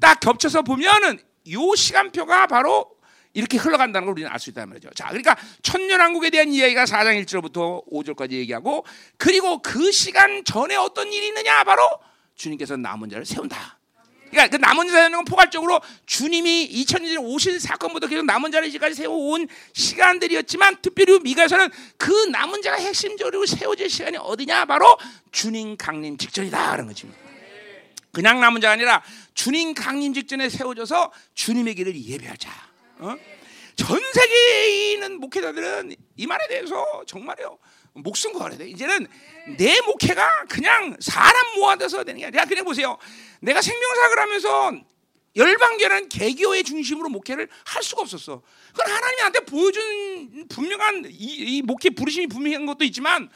딱 0.00 0.18
겹쳐서 0.18 0.62
보면은 0.62 1.20
요 1.52 1.74
시간표가 1.74 2.46
바로 2.46 2.90
이렇게 3.34 3.56
흘러간다는 3.58 4.06
걸 4.06 4.12
우리는 4.12 4.30
알 4.30 4.38
수 4.40 4.50
있다는 4.50 4.70
말이죠. 4.70 4.90
자, 4.94 5.08
그러니까 5.08 5.36
천년왕국에 5.62 6.30
대한 6.30 6.48
이야기가 6.48 6.84
4장 6.84 7.22
1절부터 7.24 7.88
5절까지 7.90 8.32
얘기하고 8.32 8.84
그리고 9.16 9.60
그 9.62 9.92
시간 9.92 10.44
전에 10.44 10.74
어떤 10.76 11.12
일이 11.12 11.28
있느냐 11.28 11.62
바로 11.64 11.82
주님께서 12.34 12.76
남은 12.76 13.10
자를 13.10 13.24
세운다. 13.24 13.78
그러니까 14.30 14.56
그 14.56 14.60
남은 14.60 14.88
자는 14.88 15.24
포괄적으로 15.24 15.80
주님이 16.04 16.68
2000년 16.70 17.14
전에 17.14 17.16
오신 17.16 17.58
사건부터 17.60 18.08
계속 18.08 18.26
남은 18.26 18.52
자를 18.52 18.68
이제까지 18.68 18.94
세워온 18.94 19.48
시간들이었지만 19.72 20.82
특별히 20.82 21.18
미가에서는 21.20 21.70
그 21.96 22.12
남은 22.30 22.60
자가 22.62 22.76
핵심적으로 22.76 23.46
세워질 23.46 23.88
시간이 23.88 24.18
어디냐 24.18 24.66
바로 24.66 24.98
주님 25.32 25.76
강림 25.76 26.18
직전이다 26.18 26.72
그런 26.72 26.88
거지. 26.88 27.08
그냥 28.12 28.40
남은 28.40 28.60
자가 28.60 28.72
아니라 28.72 29.02
주님 29.38 29.72
강림 29.72 30.12
직전에 30.14 30.48
세워져서 30.48 31.12
주님의 31.34 31.76
길을 31.76 31.94
예배할 31.94 32.36
자. 32.38 32.50
어? 32.98 33.14
전 33.76 34.00
세계에 34.12 34.94
있는 34.94 35.20
목회자들은 35.20 35.94
이 36.16 36.26
말에 36.26 36.48
대해서 36.48 37.04
정말요 37.06 37.56
목숨 37.92 38.32
걸어야 38.32 38.58
돼. 38.58 38.68
이제는 38.68 39.06
내 39.56 39.80
목회가 39.82 40.28
그냥 40.48 40.96
사람 40.98 41.54
모아둬서 41.54 42.02
되는 42.02 42.18
게 42.18 42.26
아니라 42.26 42.46
그냥 42.46 42.64
보세요. 42.64 42.98
내가 43.40 43.62
생명사를 43.62 44.18
하면서 44.18 44.72
열방계라는 45.36 46.08
개교의 46.08 46.64
중심으로 46.64 47.08
목회를 47.08 47.48
할 47.64 47.82
수가 47.84 48.02
없었어. 48.02 48.42
그건 48.72 48.90
하나님이 48.92 49.18
나한테 49.18 49.40
보여준 49.44 50.48
분명한 50.48 51.04
이, 51.10 51.58
이 51.58 51.62
목회 51.62 51.90
부르심이 51.90 52.26
분명한 52.26 52.66
것도 52.66 52.84
있지만 52.86 53.30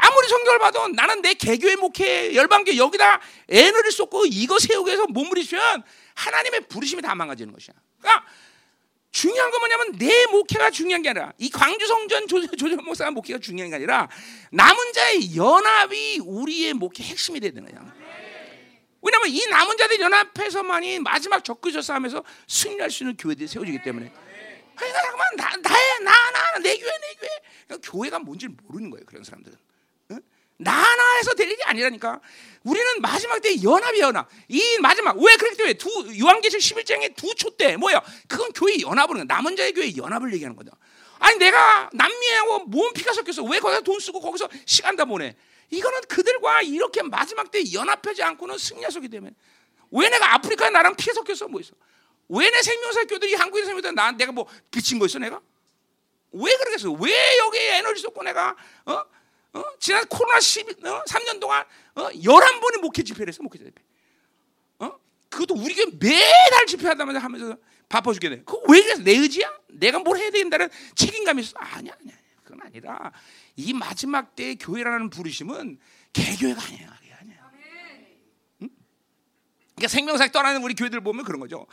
아무리 0.00 0.28
성경을 0.28 0.58
봐도 0.58 0.88
나는 0.88 1.20
내 1.22 1.34
개교의 1.34 1.76
목회 1.76 2.34
열방교 2.34 2.76
여기다 2.76 3.20
에너지를 3.48 3.92
쏟고 3.92 4.26
이거 4.26 4.58
세우기 4.58 4.88
위해서 4.88 5.06
몸부리면 5.06 5.82
하나님의 6.14 6.68
부르심이 6.68 7.02
다 7.02 7.14
망가지는 7.14 7.52
것이야. 7.52 7.74
그러니까 8.00 8.26
중요한 9.10 9.50
건 9.50 9.60
뭐냐면 9.60 9.92
내 9.98 10.26
목회가 10.26 10.70
중요한 10.70 11.02
게 11.02 11.10
아니라 11.10 11.32
이 11.36 11.50
광주 11.50 11.86
성전 11.86 12.26
조정 12.26 12.82
목사가 12.84 13.10
목회가 13.10 13.38
중요한 13.38 13.68
게 13.70 13.76
아니라 13.76 14.08
남은 14.50 14.92
자의 14.94 15.36
연합이 15.36 16.18
우리의 16.24 16.72
목회 16.74 17.04
핵심이 17.04 17.38
되는 17.38 17.64
거야. 17.64 17.94
왜냐하면 19.02 19.28
이 19.28 19.46
남은 19.46 19.76
자들 19.76 20.00
연합해서만이 20.00 21.00
마지막 21.00 21.44
적그저 21.44 21.82
싸움에서 21.82 22.24
승리할 22.46 22.90
수 22.90 23.02
있는 23.02 23.16
교회들이 23.16 23.48
세워지기 23.48 23.82
때문에. 23.82 24.10
그러니까 24.74 25.02
잠깐만 25.02 25.36
나 25.36 25.56
나의 25.68 26.00
나나 26.00 26.58
내 26.62 26.78
교회 26.78 26.90
내 26.90 27.14
교회 27.20 27.28
그러니까 27.66 27.90
교회가 27.90 28.18
뭔지 28.20 28.48
모르는 28.48 28.90
거예요 28.90 29.04
그런 29.04 29.24
사람들은. 29.24 29.58
나나해서 30.62 31.34
될 31.34 31.50
일이 31.50 31.62
아니라니까. 31.64 32.20
우리는 32.64 33.00
마지막 33.00 33.40
때 33.40 33.60
연합이 33.62 34.00
연합. 34.00 34.28
이 34.48 34.78
마지막 34.80 35.16
왜 35.18 35.36
그렇기 35.36 35.56
때문에 35.56 35.74
두 35.74 35.88
요한계시록 36.20 36.62
11장의 36.62 37.16
두초때 37.16 37.76
뭐야? 37.76 38.00
그건 38.28 38.52
교회 38.52 38.76
거야. 38.78 39.24
남은 39.24 39.56
자의 39.56 39.72
교회 39.72 39.94
연합을 39.96 40.32
얘기하는 40.34 40.56
거다. 40.56 40.72
아니 41.18 41.38
내가 41.38 41.90
남미하고 41.92 42.66
몸 42.66 42.92
피가 42.92 43.12
섞여서 43.12 43.44
왜 43.44 43.60
거기서 43.60 43.80
돈 43.82 44.00
쓰고 44.00 44.20
거기서 44.20 44.48
시간 44.66 44.96
다 44.96 45.04
보내? 45.04 45.36
이거는 45.70 46.00
그들과 46.08 46.62
이렇게 46.62 47.02
마지막 47.02 47.50
때 47.50 47.62
연합하지 47.72 48.22
않고는 48.22 48.58
수기 48.90 49.08
때문에 49.08 49.32
왜 49.92 50.08
내가 50.08 50.34
아프리카에 50.34 50.70
나랑 50.70 50.96
피 50.96 51.12
섞였어 51.12 51.48
뭐 51.48 51.60
있어? 51.60 51.72
왜 52.28 52.50
내 52.50 52.62
생명사 52.62 53.04
교들이 53.04 53.34
한국인 53.34 53.64
생명사 53.66 53.92
나 53.92 54.10
내가 54.12 54.32
뭐 54.32 54.46
비친 54.70 54.98
거 54.98 55.06
있어 55.06 55.18
내가? 55.18 55.40
왜 56.32 56.56
그러겠어? 56.56 56.90
왜 56.92 57.38
여기에 57.38 57.78
에너지 57.78 58.00
쏟고 58.02 58.22
내가 58.22 58.56
어? 58.86 59.02
어? 59.54 59.62
지난 59.78 60.04
코로나 60.06 60.40
10, 60.40 60.84
어? 60.86 61.04
3년 61.04 61.40
동안 61.40 61.64
어? 61.94 62.08
11번의 62.10 62.80
목회 62.80 63.02
집회를 63.02 63.28
했어 63.28 63.42
목회 63.42 63.58
집회. 63.58 63.72
어? 64.78 64.92
그것도 65.28 65.54
우리 65.54 65.74
교회 65.74 65.86
매달 65.98 66.66
집회한다면서 66.66 67.20
하면서 67.20 67.56
바빠 67.88 68.12
죽겠네. 68.12 68.38
그거 68.38 68.62
왜 68.68 68.80
그래서 68.82 69.02
내 69.02 69.12
의지야? 69.12 69.52
내가 69.68 69.98
뭘 69.98 70.18
해야 70.18 70.30
된다는 70.30 70.70
책임감이 70.94 71.42
있어. 71.42 71.52
아니야, 71.58 71.92
아니야. 72.00 72.14
그건 72.42 72.62
아니라 72.66 73.12
이 73.56 73.72
마지막 73.74 74.34
때 74.34 74.54
교회라는 74.54 75.10
부르심은 75.10 75.78
개교회가 76.12 76.62
아니야. 76.62 77.01
그러니까 79.82 79.88
생명사 79.88 80.28
떠나는 80.28 80.62
우리 80.62 80.74
교회들 80.74 81.00
보면 81.00 81.24
그런 81.24 81.40
거죠. 81.40 81.66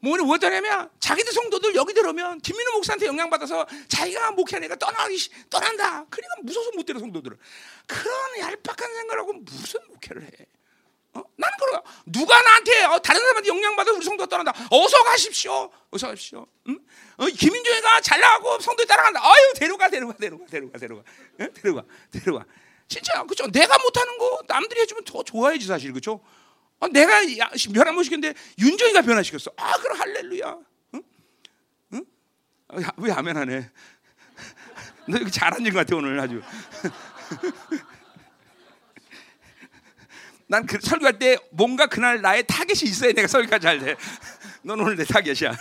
뭐뭐 0.00 0.38
떠냐면 0.38 0.88
자기들 1.00 1.32
성도들 1.32 1.74
여기 1.74 1.92
들어오면 1.94 2.40
김민호 2.40 2.72
목사한테 2.74 3.06
영향 3.06 3.28
받아서 3.28 3.66
자기가 3.88 4.30
목회하니까 4.32 4.76
떠나기 4.76 5.16
시- 5.16 5.30
떠난다. 5.50 6.04
그러니까 6.08 6.34
무서워서 6.42 6.70
못 6.76 6.84
때려 6.84 7.00
성도들을. 7.00 7.36
그런 7.86 8.38
얄팍한 8.38 8.94
생각을 8.94 9.20
하고 9.20 9.32
무슨 9.32 9.80
목회를 9.88 10.22
해? 10.22 10.28
어? 11.14 11.22
나는 11.36 11.56
그러 11.58 11.82
누가 12.06 12.40
나한테 12.40 12.84
어, 12.84 12.98
다른 13.00 13.20
사람한테 13.20 13.48
영향 13.48 13.74
받아 13.74 13.90
우리 13.90 14.04
성도가 14.04 14.28
떠난다. 14.28 14.52
어서 14.70 15.02
가십시오. 15.02 15.70
어서 15.90 16.06
가십시오. 16.08 16.46
응? 16.68 16.78
어, 17.16 17.26
김민조가 17.26 18.00
잘 18.02 18.20
나가고 18.20 18.60
성도에 18.60 18.84
따라간다. 18.86 19.20
아유 19.24 19.52
데려가 19.56 19.88
데려가 19.88 20.12
데려가 20.14 20.44
데려가 20.46 20.78
데려가 20.78 21.02
응? 21.40 21.52
데려가 21.52 21.82
데려가. 22.12 22.44
진짜 22.86 23.24
그죠? 23.24 23.46
내가 23.50 23.76
못하는 23.78 24.16
거 24.18 24.40
남들이 24.46 24.82
해주면 24.82 25.02
더 25.04 25.22
좋아해지 25.24 25.66
사실 25.66 25.92
그죠? 25.92 26.20
어, 26.78 26.88
내가 26.88 27.22
야, 27.38 27.50
변화 27.72 27.92
못 27.92 28.02
시켰는데 28.02 28.34
윤정이가 28.58 29.02
변화시켰어. 29.02 29.50
아 29.56 29.72
그럼 29.78 29.98
할렐루야. 29.98 30.58
응? 30.94 31.02
응? 31.94 32.04
어, 32.68 32.82
야, 32.82 32.92
왜 32.98 33.12
아멘 33.12 33.36
하네? 33.36 33.70
너 35.08 35.16
이거 35.18 35.30
잘한 35.30 35.64
일 35.64 35.72
같아 35.72 35.96
오늘 35.96 36.18
아주. 36.20 36.42
난 40.48 40.64
그 40.64 40.78
설교할 40.80 41.18
때 41.18 41.36
뭔가 41.50 41.86
그날 41.88 42.20
나의 42.20 42.46
타겟이 42.46 42.88
있어야 42.88 43.12
내가 43.12 43.26
설교가 43.26 43.58
잘 43.58 43.80
돼. 43.80 43.96
넌 44.62 44.78
오늘 44.80 44.94
내 44.96 45.04
타겟이야. 45.04 45.56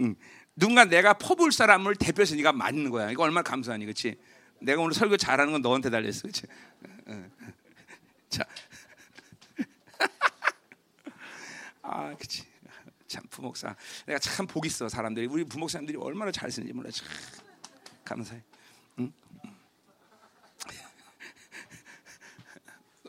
응. 0.00 0.14
누군가 0.56 0.84
내가 0.84 1.12
퍼볼 1.14 1.52
사람을 1.52 1.96
대표해서 1.96 2.34
네가 2.36 2.52
맞는 2.52 2.90
거야. 2.90 3.10
이거 3.10 3.22
얼마나 3.24 3.42
감사하니, 3.42 3.84
그렇지? 3.84 4.16
내가 4.64 4.82
오늘 4.82 4.94
설교 4.94 5.16
잘하는 5.16 5.52
건 5.52 5.62
너한테 5.62 5.90
달렸어, 5.90 6.22
그렇지? 6.22 6.46
응. 7.08 7.30
자, 8.30 8.44
아, 11.82 12.14
그렇지. 12.14 12.44
참 13.06 13.22
부목사, 13.30 13.76
내가 14.06 14.18
참 14.18 14.46
복 14.46 14.66
있어 14.66 14.88
사람들이 14.88 15.26
우리 15.26 15.44
부목사님들이 15.44 15.98
얼마나 15.98 16.32
잘 16.32 16.50
쓰는지 16.50 16.72
몰라. 16.72 16.90
참 16.90 17.06
감사해. 18.04 18.42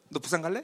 너 0.09 0.19
부산 0.19 0.41
갈래? 0.41 0.63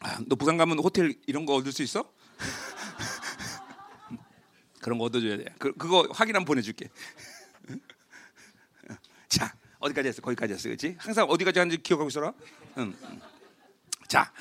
아, 0.00 0.18
너 0.26 0.34
부산 0.34 0.56
가면 0.56 0.78
호텔 0.80 1.14
이런 1.26 1.46
거 1.46 1.54
얻을 1.54 1.70
수 1.72 1.82
있어? 1.82 2.12
그런 4.80 4.98
거 4.98 5.04
얻어줘야 5.04 5.36
돼. 5.36 5.44
그, 5.58 5.72
그거 5.74 6.08
확인 6.10 6.34
한번 6.34 6.46
보내줄게. 6.46 6.88
자, 9.82 9.86
어디까지 9.86 10.08
했어? 10.08 10.22
거기까지 10.22 10.52
했어, 10.54 10.68
그렇지? 10.68 10.94
항상 10.98 11.26
어디까지 11.28 11.58
하는지 11.58 11.82
기억하고 11.82 12.08
있어라. 12.08 12.32
응. 12.78 12.94
응. 13.02 13.20
자, 14.08 14.32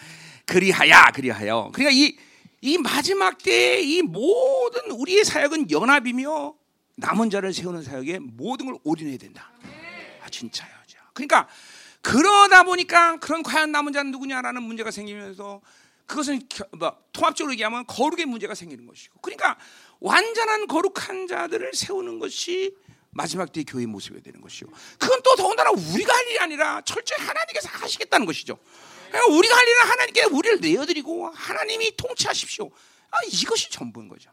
그리하야, 0.45 1.11
그리하여. 1.13 1.71
그러니까 1.73 1.91
이, 1.91 2.15
이 2.61 2.77
마지막 2.77 3.37
때이 3.37 4.01
모든 4.03 4.91
우리의 4.91 5.23
사역은 5.25 5.71
연합이며 5.71 6.53
남은 6.95 7.29
자를 7.29 7.53
세우는 7.53 7.83
사역에 7.83 8.19
모든 8.19 8.67
걸 8.67 8.77
올인해야 8.83 9.17
된다. 9.17 9.51
아, 10.23 10.29
진짜요. 10.29 10.69
진짜. 10.85 11.03
그러니까 11.13 11.47
그러다 12.01 12.63
보니까 12.63 13.17
그런 13.17 13.43
과연 13.43 13.71
남은 13.71 13.93
자는 13.93 14.11
누구냐라는 14.11 14.61
문제가 14.63 14.91
생기면서 14.91 15.61
그것은 16.05 16.41
겨- 16.49 16.67
뭐, 16.77 16.95
통합적으로 17.13 17.53
얘기하면 17.53 17.85
거룩의 17.87 18.25
문제가 18.25 18.53
생기는 18.53 18.85
것이고 18.85 19.19
그러니까 19.21 19.57
완전한 19.99 20.67
거룩한 20.67 21.27
자들을 21.27 21.71
세우는 21.73 22.19
것이 22.19 22.75
마지막 23.11 23.51
때의 23.51 23.65
교회의 23.65 23.87
모습이 23.87 24.21
되는 24.21 24.41
것이고 24.41 24.71
그건 24.97 25.21
또 25.23 25.35
더군다나 25.35 25.71
우리가 25.71 26.15
할 26.15 26.27
일이 26.27 26.39
아니라 26.39 26.81
철저히 26.81 27.25
하나님께서 27.25 27.69
하시겠다는 27.69 28.25
것이죠. 28.25 28.57
그러니까 29.09 29.33
우리가 29.35 29.55
할 29.55 29.67
일은 29.67 29.81
하나님께 29.83 30.23
우리를 30.25 30.59
내어드리고 30.61 31.29
하나님이 31.29 31.95
통치하십시오. 31.97 32.69
아, 33.11 33.17
이것이 33.29 33.69
전부인 33.69 34.07
거죠. 34.07 34.31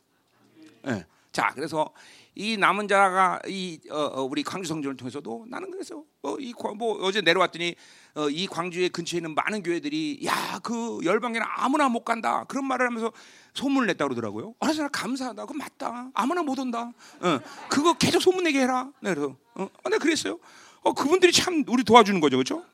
예. 0.87 1.05
자, 1.33 1.51
그래서 1.55 1.93
이 2.39 2.57
남은 2.57 2.87
자가 2.87 3.41
이 3.49 3.81
어, 3.91 3.99
어, 3.99 4.23
우리 4.23 4.45
광주 4.45 4.69
성전을 4.69 4.97
통해서도 4.97 5.47
나는 5.49 5.73
그래서 5.73 6.05
어, 6.23 6.37
이뭐 6.39 7.03
어제 7.03 7.21
내려왔더니 7.21 7.75
어, 8.15 8.29
이 8.31 8.47
광주의 8.47 8.89
근처에 8.89 9.19
있는 9.19 9.35
많은 9.35 9.63
교회들이 9.65 10.21
야 10.25 10.49
그 10.63 11.01
열방에는 11.05 11.47
아무나 11.57 11.89
못 11.89 12.05
간다 12.05 12.45
그런 12.45 12.65
말을 12.67 12.87
하면서 12.87 13.13
소문을 13.55 13.87
냈다 13.89 14.05
그러더라고요. 14.05 14.55
아, 14.61 14.67
그래서 14.67 14.83
나 14.83 14.89
감사하다. 14.89 15.47
그 15.47 15.53
맞다. 15.53 16.11
아무나 16.15 16.43
못 16.43 16.59
온다. 16.59 16.93
어, 17.21 17.41
그거 17.69 17.95
계속 17.95 18.21
소문 18.21 18.45
내게 18.45 18.61
해라. 18.61 18.91
네, 19.01 19.15
그래서 19.15 19.37
어, 19.55 19.69
아, 19.85 19.89
내가 19.89 20.03
그랬어요. 20.03 20.39
어, 20.83 20.93
그분들이 20.93 21.33
참 21.33 21.65
우리 21.69 21.85
도와주는 21.85 22.21
거죠, 22.21 22.37
그렇죠? 22.37 22.65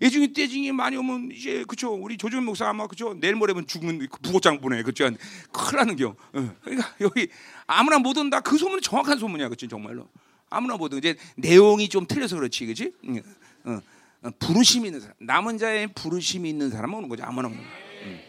예중이 0.00 0.32
떼중이 0.32 0.72
많이 0.72 0.96
오면 0.96 1.30
이제 1.32 1.64
그쵸 1.66 1.92
우리 1.94 2.16
조준 2.16 2.44
목사 2.44 2.68
아마 2.68 2.86
그쵸 2.86 3.14
내일 3.14 3.34
모레면 3.34 3.66
죽는 3.66 3.98
그 4.08 4.18
부고장 4.20 4.60
보내 4.60 4.82
그쵸 4.82 5.08
큰일 5.52 5.76
나는겨 5.78 6.08
어. 6.08 6.56
그러니까 6.62 6.94
여기 7.00 7.28
아무나 7.66 7.98
못 7.98 8.16
온다 8.16 8.40
그 8.40 8.56
소문은 8.56 8.80
정확한 8.82 9.18
소문이야 9.18 9.48
그치 9.48 9.68
정말로 9.68 10.08
아무나 10.48 10.76
못 10.76 10.92
온. 10.92 10.98
이제 10.98 11.16
내용이 11.36 11.88
좀 11.88 12.06
틀려서 12.06 12.36
그렇지 12.36 12.66
그치 12.66 12.92
응. 13.04 13.22
어. 13.64 13.80
어, 14.24 14.30
부르심이 14.38 14.86
있는 14.86 15.00
사람 15.00 15.16
남은 15.18 15.58
자의 15.58 15.88
부르심이 15.88 16.48
있는 16.48 16.70
사람은 16.70 16.98
오는 16.98 17.08
거죠 17.08 17.24
아무나 17.24 17.48
거야. 17.48 17.58
응. 18.04 18.20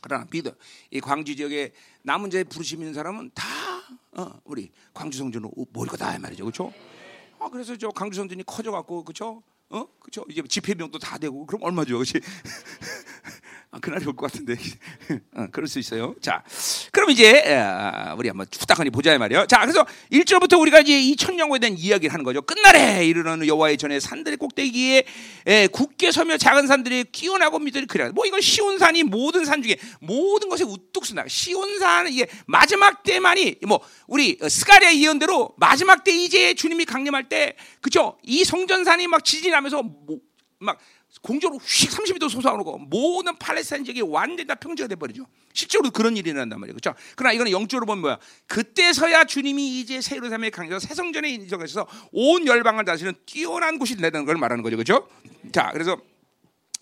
그러나 0.00 0.24
비더 0.24 0.52
이 0.90 1.00
광주 1.00 1.36
지역에 1.36 1.72
남은 2.02 2.30
자의 2.30 2.44
부르심이 2.44 2.80
있는 2.80 2.94
사람은 2.94 3.30
다 3.34 3.44
어, 4.12 4.40
우리 4.44 4.70
광주 4.94 5.18
성전으로 5.18 5.52
모일 5.72 5.90
거다 5.90 6.16
이 6.16 6.18
말이죠 6.18 6.44
그렇죠? 6.44 6.72
아 7.38 7.48
그래서 7.50 7.76
저 7.76 7.88
광주 7.90 8.16
성전이 8.16 8.42
커져갖고 8.44 9.04
그렇죠? 9.04 9.42
어 9.70 9.86
그렇죠? 10.00 10.24
이제 10.28 10.42
집회비용도 10.42 10.98
다 10.98 11.16
되고 11.18 11.46
그럼 11.46 11.62
얼마죠, 11.62 11.94
그렇지? 11.94 12.20
아, 13.72 13.78
그날이 13.78 14.04
올 14.06 14.14
것 14.16 14.30
같은데 14.32 14.56
어, 15.36 15.46
그럴 15.52 15.68
수 15.68 15.78
있어요. 15.78 16.16
자, 16.20 16.42
그럼 16.90 17.10
이제 17.10 17.30
에, 17.30 17.56
우리 18.16 18.26
한번 18.26 18.46
후딱하니 18.52 18.90
보자 18.90 19.14
이 19.14 19.18
말이에요. 19.18 19.46
자, 19.46 19.60
그래서 19.60 19.86
1절부터 20.10 20.58
우리가 20.60 20.80
이제 20.80 21.00
이 21.00 21.14
천년고에 21.14 21.60
대한 21.60 21.78
이야기를 21.78 22.12
하는 22.12 22.24
거죠. 22.24 22.42
끝날에 22.42 23.06
이르는 23.06 23.46
여호와의 23.46 23.78
전에 23.78 24.00
산들의 24.00 24.38
꼭대기에 24.38 25.04
에, 25.46 25.66
굳게 25.68 26.10
서며 26.10 26.36
작은 26.36 26.66
산들이 26.66 27.04
끼어나고 27.12 27.60
밑들이 27.60 27.86
그래. 27.86 28.08
뭐 28.08 28.26
이건 28.26 28.40
시온 28.40 28.78
산이 28.78 29.04
모든 29.04 29.44
산 29.44 29.62
중에 29.62 29.76
모든 30.00 30.48
것에 30.48 30.64
우뚝 30.64 31.06
서나 31.06 31.28
시온 31.28 31.78
산은 31.78 32.12
이게 32.12 32.26
마지막 32.46 33.04
때만이 33.04 33.58
뭐 33.68 33.78
우리 34.08 34.36
스가랴 34.40 34.96
예언대로 34.96 35.54
마지막 35.58 36.02
때 36.02 36.10
이제 36.10 36.54
주님이 36.54 36.86
강림할 36.86 37.28
때 37.28 37.54
그죠? 37.80 38.18
이 38.24 38.42
성전산이 38.44 39.06
막 39.06 39.24
지진하면서 39.24 39.82
뭐, 39.84 40.18
막 40.58 40.78
공조로 41.22 41.56
휙 41.56 41.90
30도 41.90 42.28
솟아오르고 42.28 42.78
모든 42.78 43.36
팔레스타인 43.36 43.84
지역이 43.84 44.02
완전히 44.02 44.46
다 44.46 44.54
평지가 44.54 44.88
돼버리죠. 44.88 45.26
실제로 45.52 45.90
그런 45.90 46.16
일이 46.16 46.30
일어난단 46.30 46.60
말이에요. 46.60 46.76
그렇죠? 46.76 46.96
그러나 47.16 47.32
이거는 47.32 47.52
영적으로 47.52 47.86
보면 47.86 48.00
뭐야? 48.00 48.18
그때서야 48.46 49.24
주님이 49.24 49.80
이제 49.80 50.00
새 50.00 50.16
예루살렘에 50.16 50.50
강해서 50.50 50.78
새 50.78 50.94
성전에 50.94 51.28
인정해서 51.30 51.86
온 52.12 52.46
열방을 52.46 52.84
다스리는 52.84 53.14
뛰어난 53.26 53.78
곳이 53.78 53.96
된다는 53.96 54.24
걸 54.24 54.36
말하는 54.36 54.62
거죠. 54.62 54.76
그렇죠? 54.76 55.08
자, 55.52 55.70
그래서 55.72 56.00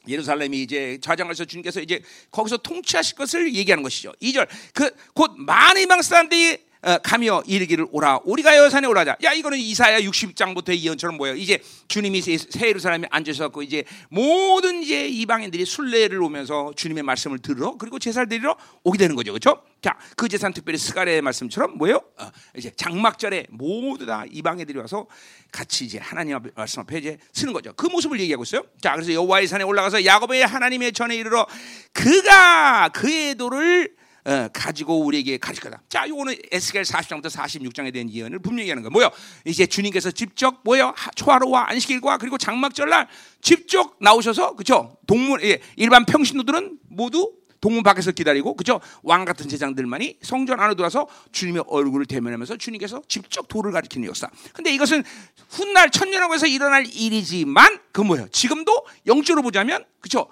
예루살렘이 0.07 0.63
이제 0.63 0.99
좌장하셔 1.03 1.45
주님께서 1.45 1.81
이제 1.81 2.01
거기서 2.31 2.59
통치하실 2.59 3.17
것을 3.17 3.55
얘기하는 3.55 3.83
것이죠. 3.83 4.13
2절 4.23 4.47
그 4.75 4.91
곧 5.15 5.33
많은 5.37 5.83
이방 5.83 6.01
사람들이 6.03 6.53
어, 6.53 6.57
어, 6.57 6.68
가며 7.03 7.43
이르기를 7.47 7.87
오라 7.93 8.21
우리가 8.25 8.57
여산에 8.57 8.87
올라자. 8.87 9.17
야 9.23 9.33
이거는 9.33 9.59
이사야 9.59 10.01
60장부터의 10.01 10.79
예언처럼 10.81 11.17
뭐예요? 11.19 11.37
이제 11.37 11.61
주님이 11.89 12.23
새- 12.23 12.39
새 12.39 12.69
예루살렘에 12.69 13.07
앉으셔서 13.11 13.51
이제 13.63 13.85
모든 14.09 14.83
이제 14.83 15.07
이방인들이 15.09 15.65
순례를 15.65 16.23
오면서 16.23 16.73
주님의 16.77 17.03
말씀을 17.03 17.41
들으러 17.41 17.77
그리고 17.77 17.99
제사를 17.99 18.29
드리러 18.29 18.57
오게 18.85 18.97
되는 18.97 19.15
거죠, 19.17 19.33
그렇죠? 19.33 19.63
자, 19.83 19.97
그 20.17 20.29
제사는 20.29 20.55
특별히 20.55 20.79
스가랴의 20.79 21.23
말씀처럼 21.23 21.77
뭐예요? 21.79 22.01
어, 22.19 22.31
이제 22.57 22.71
장막절에 22.77 23.47
모두 23.51 24.07
다 24.07 24.25
이방인들이 24.31 24.79
와서 24.79 25.07
같이 25.53 25.85
이제 25.85 25.99
하나님 25.99 26.35
앞에 26.37 26.51
말씀 26.55 26.81
앞에 26.81 26.99
이제 26.99 27.19
쓰는 27.33 27.53
거죠. 27.53 27.73
그 27.75 27.87
모습을 27.87 28.19
얘기하고 28.21 28.43
있어요. 28.45 28.63
자, 28.81 28.95
그래서 28.95 29.13
여호와의 29.13 29.47
산에 29.47 29.65
올라가서 29.65 30.05
야곱의 30.05 30.47
하나님의 30.47 30.93
전에 30.93 31.15
이르러 31.17 31.47
그가 31.93 32.89
그의 32.91 33.35
도를 33.35 33.91
어, 34.29 34.49
가지고 34.53 35.01
우리에게 35.07 35.39
가르칠 35.39 35.63
거다. 35.65 35.81
자, 35.89 36.07
요거는 36.07 36.35
에스겔 36.53 36.83
40장부터 36.83 37.31
46장에 37.31 37.91
대한 37.93 38.11
예언을 38.11 38.41
분명히 38.41 38.69
하는 38.69 38.83
거예요. 38.83 38.91
뭐요? 38.91 39.11
이제 39.47 39.65
주님께서 39.67 40.11
직접 40.11 40.61
뭐요? 40.65 40.93
하- 40.95 41.11
초하루와 41.13 41.71
안식일과 41.71 42.19
그리고 42.19 42.37
장막절날 42.37 43.09
직접 43.41 43.97
나오셔서 44.01 44.55
그죠? 44.57 44.99
동문 45.07 45.41
예, 45.45 45.61
일반 45.77 46.05
평신도들은 46.05 46.79
모두 46.91 47.33
동문 47.63 47.83
밖에서 47.83 48.13
기다리고 48.13 48.55
그죠? 48.55 48.81
왕 49.03 49.25
같은 49.25 49.49
제장들만이 49.49 50.19
성전 50.23 50.61
안으로 50.61 50.75
들어와서 50.75 51.09
주님의 51.33 51.65
얼굴을 51.67 52.05
대면하면서 52.05 52.59
주님께서 52.59 53.01
직접 53.09 53.49
도를 53.49 53.73
가리키는 53.73 54.07
역사. 54.09 54.29
근데 54.53 54.73
이것은 54.75 55.03
훗날 55.49 55.89
천년왕국에서 55.91 56.47
일어날 56.47 56.85
일이지만 56.87 57.81
그 57.93 58.03
뭐예요? 58.03 58.29
지금도 58.29 58.85
영적으로 59.07 59.43
보자면 59.43 59.85
그죠? 60.01 60.29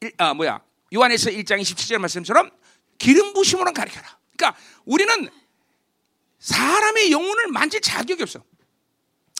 일- 0.00 0.12
아 0.18 0.34
뭐야? 0.34 0.60
요한에서 0.92 1.30
1장 1.30 1.60
27절 1.60 1.98
말씀처럼 1.98 2.50
기름 2.98 3.32
부심으로 3.32 3.72
가르쳐라. 3.72 4.18
그러니까 4.36 4.60
우리는 4.84 5.28
사람의 6.38 7.10
영혼을 7.10 7.48
만질 7.48 7.80
자격이 7.80 8.22
없어. 8.22 8.42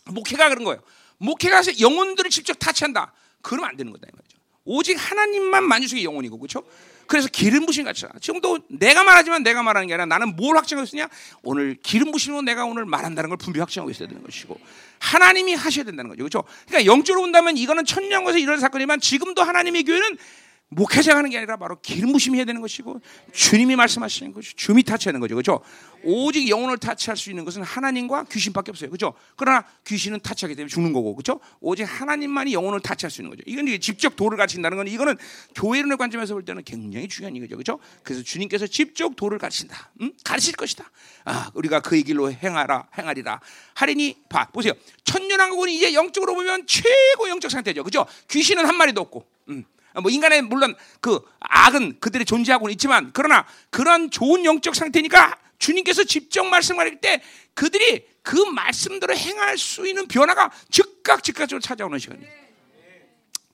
목회가 0.06 0.48
그런 0.48 0.64
거예요. 0.64 0.82
목회가 1.18 1.62
서 1.62 1.78
영혼들을 1.78 2.30
직접 2.30 2.54
타치한다. 2.54 3.12
그러면 3.42 3.70
안 3.70 3.76
되는 3.76 3.92
거다 3.92 4.06
이 4.08 4.10
말이죠. 4.14 4.38
오직 4.64 4.94
하나님만 4.94 5.64
만질 5.64 5.88
수 5.88 5.96
있는 5.96 6.10
영혼이고 6.10 6.38
그렇죠? 6.38 6.64
그래서 7.06 7.28
기름 7.28 7.66
부심 7.66 7.84
같이 7.84 8.04
지금도 8.20 8.58
내가 8.68 9.04
말하지만 9.04 9.44
내가 9.44 9.62
말하는 9.62 9.86
게 9.86 9.94
아니라 9.94 10.06
나는 10.06 10.34
뭘 10.34 10.56
확증하고 10.56 10.84
있으냐? 10.84 11.08
오늘 11.42 11.76
기름 11.80 12.10
부심으로 12.10 12.42
내가 12.42 12.64
오늘 12.64 12.84
말한다는 12.84 13.28
걸 13.28 13.38
분명히 13.38 13.60
확증하고 13.60 13.90
있어야 13.90 14.08
되는 14.08 14.22
것이고 14.24 14.58
하나님이 14.98 15.54
하셔야 15.54 15.84
된다는 15.84 16.08
거죠. 16.08 16.24
그렇죠? 16.24 16.44
그러니까 16.66 16.90
영적으로 16.92 17.22
본다면 17.22 17.56
이거는 17.56 17.84
천년에서 17.84 18.38
일어난 18.38 18.58
사건이지만 18.58 19.00
지금도 19.00 19.42
하나님의 19.42 19.84
교회는 19.84 20.18
목회자가 20.68 21.18
하는 21.18 21.30
게 21.30 21.38
아니라 21.38 21.56
바로 21.56 21.78
기름 21.80 22.12
부심이 22.12 22.38
해야 22.38 22.44
되는 22.44 22.60
것이고 22.60 23.00
주님이 23.32 23.76
말씀하시는 23.76 24.32
것이 24.32 24.54
주님이 24.56 24.82
타치하는 24.82 25.20
거죠. 25.20 25.36
그렇죠? 25.36 25.60
오직 26.02 26.48
영혼을 26.48 26.76
타치할 26.76 27.16
수 27.16 27.30
있는 27.30 27.44
것은 27.44 27.62
하나님과 27.62 28.24
귀신밖에 28.24 28.72
없어요. 28.72 28.90
그렇죠? 28.90 29.14
그러나 29.36 29.64
귀신은 29.86 30.20
타치하게 30.20 30.56
되면 30.56 30.68
죽는 30.68 30.92
거고. 30.92 31.14
그렇죠? 31.14 31.40
오직 31.60 31.84
하나님만이 31.84 32.52
영혼을 32.52 32.80
타치할 32.80 33.10
수 33.12 33.22
있는 33.22 33.30
거죠. 33.30 33.42
이건 33.46 33.66
직접 33.80 34.16
도를 34.16 34.36
가르친다는 34.36 34.76
건 34.76 34.88
이거는 34.88 35.16
교회론의 35.54 35.98
관점에서 35.98 36.34
볼 36.34 36.44
때는 36.44 36.64
굉장히 36.64 37.06
중요한 37.06 37.36
얘기죠. 37.36 37.56
그렇죠? 37.56 37.78
그래서 38.02 38.22
주님께서 38.24 38.66
직접 38.66 39.14
도를 39.14 39.38
가르친다. 39.38 39.92
음? 40.00 40.12
가르칠 40.24 40.54
것이다. 40.54 40.90
아, 41.26 41.50
우리가 41.54 41.80
그의 41.80 42.02
길로 42.02 42.32
행하라 42.32 42.88
행하리라. 42.98 43.40
하리니 43.74 44.16
봐 44.28 44.46
보세요. 44.52 44.72
천년왕국은 45.04 45.68
이제 45.68 45.94
영적으로 45.94 46.34
보면 46.34 46.66
최고 46.66 47.28
영적 47.28 47.50
상태죠. 47.52 47.84
그렇죠? 47.84 48.04
귀신은 48.28 48.66
한 48.66 48.76
마리도 48.76 49.00
없고. 49.00 49.24
음. 49.50 49.64
뭐 50.00 50.10
인간의 50.10 50.42
물론 50.42 50.74
그 51.00 51.20
악은 51.40 52.00
그들이 52.00 52.24
존재하고는 52.24 52.72
있지만 52.72 53.10
그러나 53.12 53.46
그런 53.70 54.10
좋은 54.10 54.44
영적 54.44 54.74
상태니까 54.74 55.38
주님께서 55.58 56.04
직접 56.04 56.44
말씀하실 56.44 57.00
때 57.00 57.22
그들이 57.54 58.04
그 58.22 58.36
말씀대로 58.36 59.16
행할 59.16 59.56
수 59.56 59.86
있는 59.86 60.06
변화가 60.06 60.50
즉각 60.70 61.22
즉각적으로 61.22 61.60
찾아오는 61.60 61.98
시간이에요. 61.98 62.46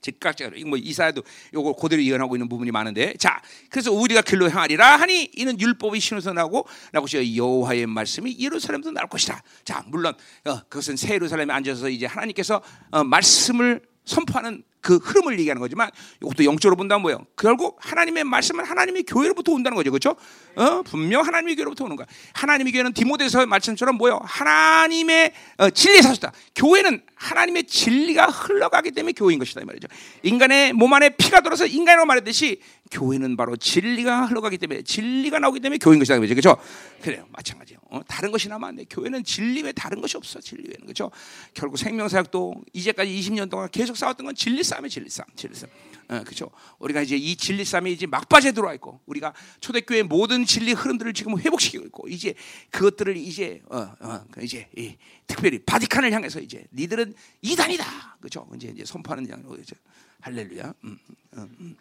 즉각적으로 0.02 0.56
이거 0.56 0.70
뭐 0.70 0.78
이사야도 0.78 1.22
요거 1.54 1.74
그대로 1.74 2.02
예언하고 2.02 2.34
있는 2.34 2.48
부분이 2.48 2.72
많은데 2.72 3.14
자 3.18 3.40
그래서 3.70 3.92
우리가 3.92 4.22
길로 4.22 4.50
향하리라 4.50 4.96
하니 4.96 5.30
이는 5.36 5.58
율법이 5.60 6.00
신어서 6.00 6.32
나고 6.32 6.66
라고 6.90 7.06
저 7.06 7.24
여호와의 7.24 7.86
말씀이 7.86 8.36
예루살렘도 8.38 8.90
나올 8.90 9.08
것이다. 9.08 9.42
자 9.64 9.84
물론 9.86 10.14
어, 10.44 10.60
그것은 10.64 10.96
새 10.96 11.14
예루살렘에 11.14 11.52
앉아서 11.54 11.88
이제 11.88 12.06
하나님께서 12.06 12.60
어, 12.90 13.04
말씀을 13.04 13.80
선포하는 14.04 14.64
그 14.82 14.96
흐름을 14.96 15.38
얘기하는 15.38 15.60
거지만 15.60 15.90
이것도 16.20 16.44
영적으로 16.44 16.76
본다면 16.76 17.02
뭐예요? 17.02 17.24
결국 17.36 17.78
하나님의 17.80 18.24
말씀은 18.24 18.64
하나님의 18.64 19.04
교회로부터 19.04 19.52
온다는 19.52 19.76
거죠, 19.76 19.90
그렇죠? 19.90 20.16
어, 20.56 20.82
분명 20.82 21.24
하나님의 21.24 21.54
교회로부터 21.56 21.84
오는 21.84 21.96
거야. 21.96 22.06
하나님의 22.34 22.72
교회는 22.72 22.92
디모데서 22.92 23.46
말씀처럼 23.46 23.96
뭐예요? 23.96 24.20
하나님의 24.24 25.32
어, 25.58 25.70
진리의 25.70 26.02
사수다. 26.02 26.32
교회는 26.56 27.02
하나님의 27.14 27.64
진리가 27.64 28.26
흘러가기 28.26 28.90
때문에 28.90 29.12
교회인 29.12 29.38
것이다 29.38 29.60
이 29.62 29.64
말이죠. 29.64 29.86
인간의 30.24 30.72
몸 30.72 30.92
안에 30.92 31.10
피가 31.10 31.40
돌아서 31.40 31.64
인간으로 31.64 32.04
말했듯이 32.04 32.60
교회는 32.92 33.36
바로 33.36 33.56
진리가 33.56 34.26
흘러가기 34.26 34.58
때문에 34.58 34.82
진리가 34.82 35.38
나오기 35.38 35.60
때문에 35.60 35.78
교회인 35.78 35.98
것이다 35.98 36.18
그죠? 36.20 36.34
그렇죠? 36.34 36.56
그래요, 37.00 37.26
마찬가지예요. 37.30 37.80
어, 37.90 38.00
다른 38.06 38.30
것이 38.30 38.48
돼. 38.48 38.84
교회는 38.88 39.24
진리 39.24 39.62
외에 39.62 39.72
다른 39.72 40.00
것이 40.00 40.16
없어. 40.16 40.40
진리 40.40 40.62
외에는 40.62 40.82
그렇죠? 40.82 41.10
결국 41.54 41.78
생명사역도 41.78 42.62
이제까지 42.72 43.10
20년 43.10 43.50
동안 43.50 43.68
계속 43.72 43.96
싸웠던 43.96 44.26
건 44.26 44.34
진리 44.34 44.62
싸움이 44.62 44.88
진리 44.90 45.08
싸움, 45.08 45.26
진리 45.34 45.54
싸움. 45.54 45.72
어, 46.08 46.22
그렇죠? 46.24 46.50
우리가 46.78 47.00
이제 47.00 47.16
이 47.16 47.34
진리 47.34 47.64
싸움이 47.64 47.92
이제 47.92 48.06
막바지에 48.06 48.52
들어와 48.52 48.74
있고 48.74 49.00
우리가 49.06 49.32
초대교회 49.60 50.02
모든 50.02 50.44
진리 50.44 50.72
흐름들을 50.72 51.14
지금 51.14 51.38
회복시키고 51.38 51.86
있고 51.86 52.08
이제 52.08 52.34
그것들을 52.70 53.16
이제 53.16 53.62
어, 53.70 53.90
어, 54.00 54.24
이제 54.42 54.68
이, 54.76 54.94
특별히 55.26 55.58
바티칸을 55.58 56.12
향해서 56.12 56.40
이제 56.40 56.64
니들은 56.72 57.14
이단이다, 57.40 58.18
그렇죠? 58.20 58.46
이제 58.54 58.68
이제 58.68 58.84
선포하는 58.84 59.26
그렇죠? 59.26 59.74
할렐루야. 60.20 60.74
음, 60.84 60.98
음, 61.34 61.56
음. 61.60 61.76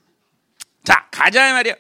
자, 0.83 1.07
가자 1.11 1.53
말이야. 1.53 1.75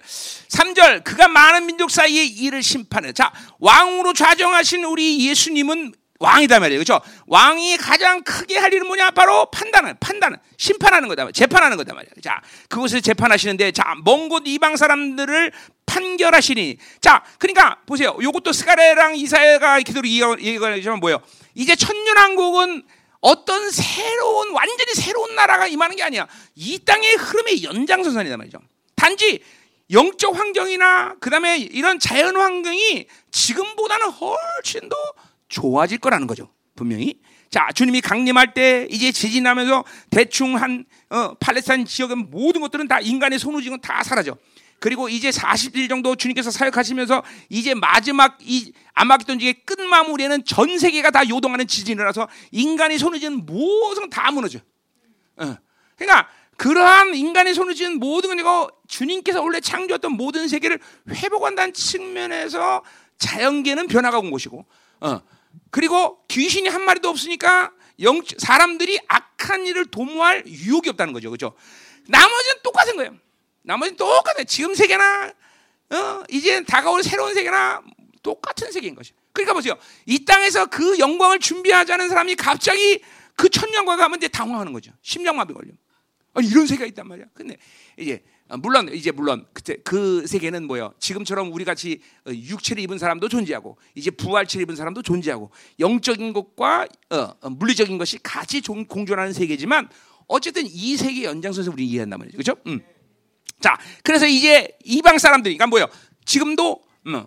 3절. 0.49 1.03
그가 1.03 1.27
많은 1.27 1.65
민족 1.65 1.89
사이에 1.89 2.23
일을 2.23 2.61
심판해. 2.61 3.13
자, 3.13 3.31
왕으로 3.59 4.13
좌정하신 4.13 4.83
우리 4.85 5.27
예수님은 5.27 5.93
왕이다 6.19 6.59
말이에요. 6.59 6.83
그렇죠? 6.83 7.01
왕이 7.25 7.77
가장 7.77 8.21
크게 8.23 8.57
할 8.59 8.71
일은 8.71 8.85
뭐냐? 8.85 9.09
바로 9.09 9.49
판단은 9.49 9.95
판단은 9.99 10.37
심판하는 10.55 11.07
거다. 11.09 11.31
재판하는 11.31 11.77
거다 11.77 11.95
말이야. 11.95 12.11
자, 12.23 12.41
그것을 12.69 13.01
재판하시는데 13.01 13.71
자, 13.71 13.95
먼 14.05 14.29
곳 14.29 14.43
이방 14.45 14.77
사람들을 14.77 15.51
판결하시니. 15.87 16.77
자, 17.01 17.23
그러니까 17.39 17.79
보세요. 17.87 18.15
요것도 18.21 18.53
스가랴랑 18.53 19.15
이사야가 19.15 19.79
기도로 19.79 20.07
얘기하지만 20.39 20.99
뭐예요? 20.99 21.19
이제 21.55 21.75
천년 21.75 22.15
왕국은 22.17 22.83
어떤 23.19 23.71
새로운 23.71 24.51
완전히 24.53 24.93
새로운 24.93 25.35
나라가 25.35 25.65
임하는 25.67 25.95
게 25.95 26.03
아니야. 26.03 26.27
이 26.55 26.77
땅의 26.85 27.15
흐름의 27.15 27.63
연장선상이다 27.63 28.37
말이죠. 28.37 28.59
단지 29.01 29.39
영적 29.91 30.37
환경이나 30.37 31.15
그다음에 31.19 31.57
이런 31.57 31.97
자연 31.97 32.37
환경이 32.37 33.07
지금보다는 33.31 34.09
훨씬 34.11 34.87
더 34.89 34.95
좋아질 35.49 35.97
거라는 35.97 36.27
거죠. 36.27 36.53
분명히. 36.75 37.19
자, 37.49 37.67
주님이 37.73 38.01
강림할 38.01 38.53
때 38.53 38.87
이제 38.91 39.11
지진하면서 39.11 39.83
대충 40.11 40.55
한 40.55 40.85
어, 41.09 41.33
팔레스타인 41.33 41.85
지역의 41.85 42.15
모든 42.29 42.61
것들은 42.61 42.87
다 42.87 42.99
인간의 42.99 43.39
손우직은 43.39 43.81
다 43.81 44.03
사라져. 44.03 44.37
그리고 44.79 45.09
이제 45.09 45.31
40일 45.31 45.89
정도 45.89 46.15
주님께서 46.15 46.51
사역하시면서 46.51 47.23
이제 47.49 47.73
마지막 47.73 48.37
이 48.41 48.71
아마겟돈 48.93 49.39
지의 49.39 49.65
끝마무리에는 49.65 50.45
전 50.45 50.77
세계가 50.77 51.09
다 51.09 51.27
요동하는 51.27 51.65
지진이 51.65 51.95
일어나서 51.95 52.29
인간의 52.51 52.99
손을 52.99 53.19
쥐는 53.19 53.47
모든 53.47 54.11
다 54.11 54.29
무너져. 54.29 54.59
어. 55.37 55.57
그러니까 55.97 56.29
그러한 56.61 57.15
인간의 57.15 57.55
손을 57.55 57.73
쥐는 57.73 57.97
모든 57.97 58.39
건 58.43 58.69
주님께서 58.87 59.41
원래 59.41 59.59
창조했던 59.59 60.11
모든 60.11 60.47
세계를 60.47 60.79
회복한다는 61.09 61.73
측면에서 61.73 62.83
자연계는 63.17 63.87
변화가 63.87 64.19
온 64.19 64.29
것이고, 64.29 64.63
어. 64.99 65.21
그리고 65.71 66.23
귀신이 66.27 66.69
한 66.69 66.85
마리도 66.85 67.09
없으니까 67.09 67.71
영, 68.01 68.21
사람들이 68.37 68.99
악한 69.07 69.65
일을 69.65 69.87
도모할 69.87 70.43
유혹이 70.45 70.89
없다는 70.89 71.13
거죠, 71.13 71.31
그렇죠? 71.31 71.55
나머지는 72.07 72.57
똑같은 72.61 72.95
거예요. 72.95 73.15
나머지는 73.63 73.97
똑같아요. 73.97 74.43
지금 74.43 74.75
세계나 74.75 75.33
어, 75.89 76.23
이제 76.29 76.63
다가올 76.63 77.01
새로운 77.01 77.33
세계나 77.33 77.81
똑같은 78.21 78.71
세계인 78.71 78.93
것이. 78.93 79.13
그러니까 79.33 79.55
보세요. 79.55 79.73
이 80.05 80.23
땅에서 80.25 80.67
그 80.67 80.99
영광을 80.99 81.39
준비하자는 81.39 82.07
사람이 82.07 82.35
갑자기 82.35 83.01
그 83.35 83.49
천년과 83.49 83.95
가면 83.95 84.19
이제 84.19 84.27
당황하는 84.27 84.73
거죠. 84.73 84.91
심장마비 85.01 85.55
걸려. 85.55 85.71
아니 86.33 86.47
이런 86.47 86.65
세계가 86.67 86.85
있단 86.87 87.07
말이야. 87.07 87.25
근데 87.33 87.57
이제 87.97 88.23
어, 88.47 88.57
물론 88.57 88.93
이제 88.93 89.11
물론 89.11 89.45
그때 89.53 89.77
그 89.83 90.25
세계는 90.27 90.65
뭐요? 90.67 90.93
지금처럼 90.99 91.51
우리 91.53 91.65
같이 91.65 91.99
어, 92.25 92.31
육체를 92.31 92.81
입은 92.83 92.97
사람도 92.97 93.27
존재하고 93.29 93.77
이제 93.95 94.11
부활체를 94.11 94.63
입은 94.63 94.75
사람도 94.75 95.01
존재하고 95.01 95.51
영적인 95.79 96.33
것과 96.33 96.87
어, 97.09 97.15
어, 97.41 97.49
물리적인 97.49 97.97
것이 97.97 98.17
같이 98.23 98.61
종- 98.61 98.85
공존하는 98.85 99.33
세계지만 99.33 99.89
어쨌든 100.27 100.63
이 100.65 100.95
세계 100.95 101.23
연장선에서 101.25 101.71
우리 101.71 101.85
이해한단 101.87 102.17
말이죠. 102.19 102.37
그렇죠? 102.37 102.61
음. 102.67 102.79
자, 103.59 103.77
그래서 104.03 104.25
이제 104.25 104.69
이방 104.85 105.17
사람들이, 105.19 105.55
그러니까 105.55 105.67
뭐예요? 105.67 105.87
지금도 106.25 106.81
음, 107.07 107.25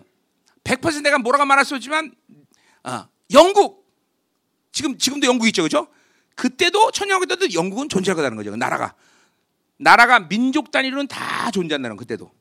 100% 0.63 1.01
내가 1.03 1.19
뭐라고 1.19 1.45
말할 1.45 1.63
수 1.63 1.75
없지만 1.75 2.11
어, 2.83 3.07
영국 3.31 3.85
지금 4.71 4.97
지금도 4.97 5.27
영국 5.27 5.47
있죠, 5.47 5.61
그렇죠? 5.61 5.87
그때도 6.35 6.91
천년왕국 6.91 7.27
때도 7.27 7.53
영국은 7.53 7.89
존재할 7.89 8.15
거라는 8.15 8.37
거죠. 8.37 8.51
그 8.51 8.55
나라가 8.55 8.93
나라가 9.77 10.19
민족 10.27 10.71
단위로는 10.71 11.07
다 11.07 11.51
존재한다는 11.51 11.97
그때도. 11.97 12.31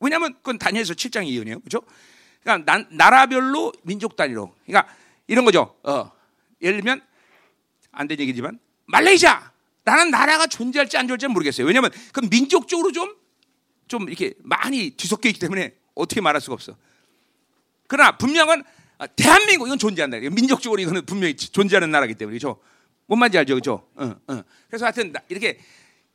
왜냐하면 0.00 0.34
그건 0.34 0.58
다니엘서 0.58 0.94
7장 0.94 1.26
예언이에요, 1.26 1.60
그렇죠? 1.60 1.82
그러니까 2.42 2.72
나, 2.72 2.86
나라별로 2.90 3.72
민족 3.82 4.16
단위로. 4.16 4.54
그러니까 4.66 4.92
이런 5.26 5.44
거죠. 5.44 5.76
어, 5.82 6.10
예를 6.62 6.78
들면 6.78 7.02
안 7.92 8.08
된 8.08 8.18
얘기지만 8.20 8.58
말레이시아 8.86 9.50
나는 9.84 10.10
나라가 10.10 10.46
존재할지 10.46 10.96
안 10.96 11.08
존재할지 11.08 11.32
모르겠어요. 11.32 11.66
왜냐하면 11.66 11.90
그 12.12 12.20
민족적으로 12.20 12.92
좀좀 12.92 14.08
이렇게 14.08 14.34
많이 14.38 14.90
뒤섞여 14.90 15.28
있기 15.28 15.40
때문에 15.40 15.74
어떻게 15.94 16.20
말할 16.20 16.40
수가 16.40 16.54
없어. 16.54 16.76
그러나 17.86 18.16
분명한 18.16 18.62
아, 18.98 19.06
대한민국 19.06 19.66
이건 19.66 19.78
존재한다. 19.78 20.18
민족적으로 20.18 20.80
이거는 20.80 21.06
분명히 21.06 21.34
존재하는 21.34 21.90
나라기 21.90 22.14
때문에 22.14 22.38
그렇죠. 22.38 22.60
뭔 23.10 23.18
말인지 23.18 23.38
알죠, 23.38 23.54
그렇죠? 23.54 23.82
어, 23.96 24.14
어. 24.28 24.42
그래서 24.68 24.84
하여튼 24.84 25.10
나- 25.10 25.20
이렇게 25.28 25.58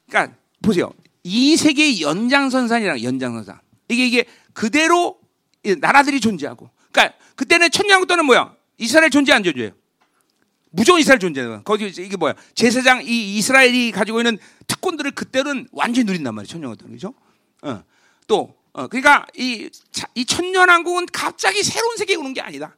그러니까 0.08 0.38
보세요. 0.62 0.94
이 1.24 1.58
세계의 1.58 2.00
연장선상이랑 2.02 3.04
연장선상 3.04 3.60
이게 3.90 4.06
이게 4.08 4.26
그대로 4.54 5.20
이 5.66 5.76
나라들이 5.76 6.22
존재하고. 6.22 6.70
그러니까 6.94 7.18
그때는 7.36 7.70
천년왕국 7.70 8.08
때는 8.08 8.26
뭐야? 8.26 8.56
이스라엘 8.78 9.10
존재 9.10 9.34
안 9.34 9.44
존재해요? 9.44 9.72
무조건 10.72 11.02
이스라엘 11.02 11.20
존재해요. 11.20 11.64
거기 11.66 11.88
이게 11.88 12.16
뭐야? 12.16 12.34
제사장 12.54 13.02
이 13.06 13.36
이스라엘이 13.40 13.92
가지고 13.92 14.22
있는 14.22 14.38
특권들을 14.68 15.12
그때는 15.12 15.68
완전히 15.74 16.06
누린단 16.06 16.34
말이에요. 16.34 16.48
천년왕국 16.48 16.78
때는 16.82 16.98
그렇죠? 16.98 17.14
어. 17.64 17.84
또 18.28 18.56
어, 18.72 18.88
그러니까 18.88 19.26
이, 19.36 19.70
자- 19.92 20.08
이 20.16 20.24
천년왕국은 20.26 21.08
갑자기 21.12 21.62
새로운 21.62 21.98
세계에 21.98 22.16
오는 22.16 22.34
게 22.34 22.40
아니다. 22.40 22.78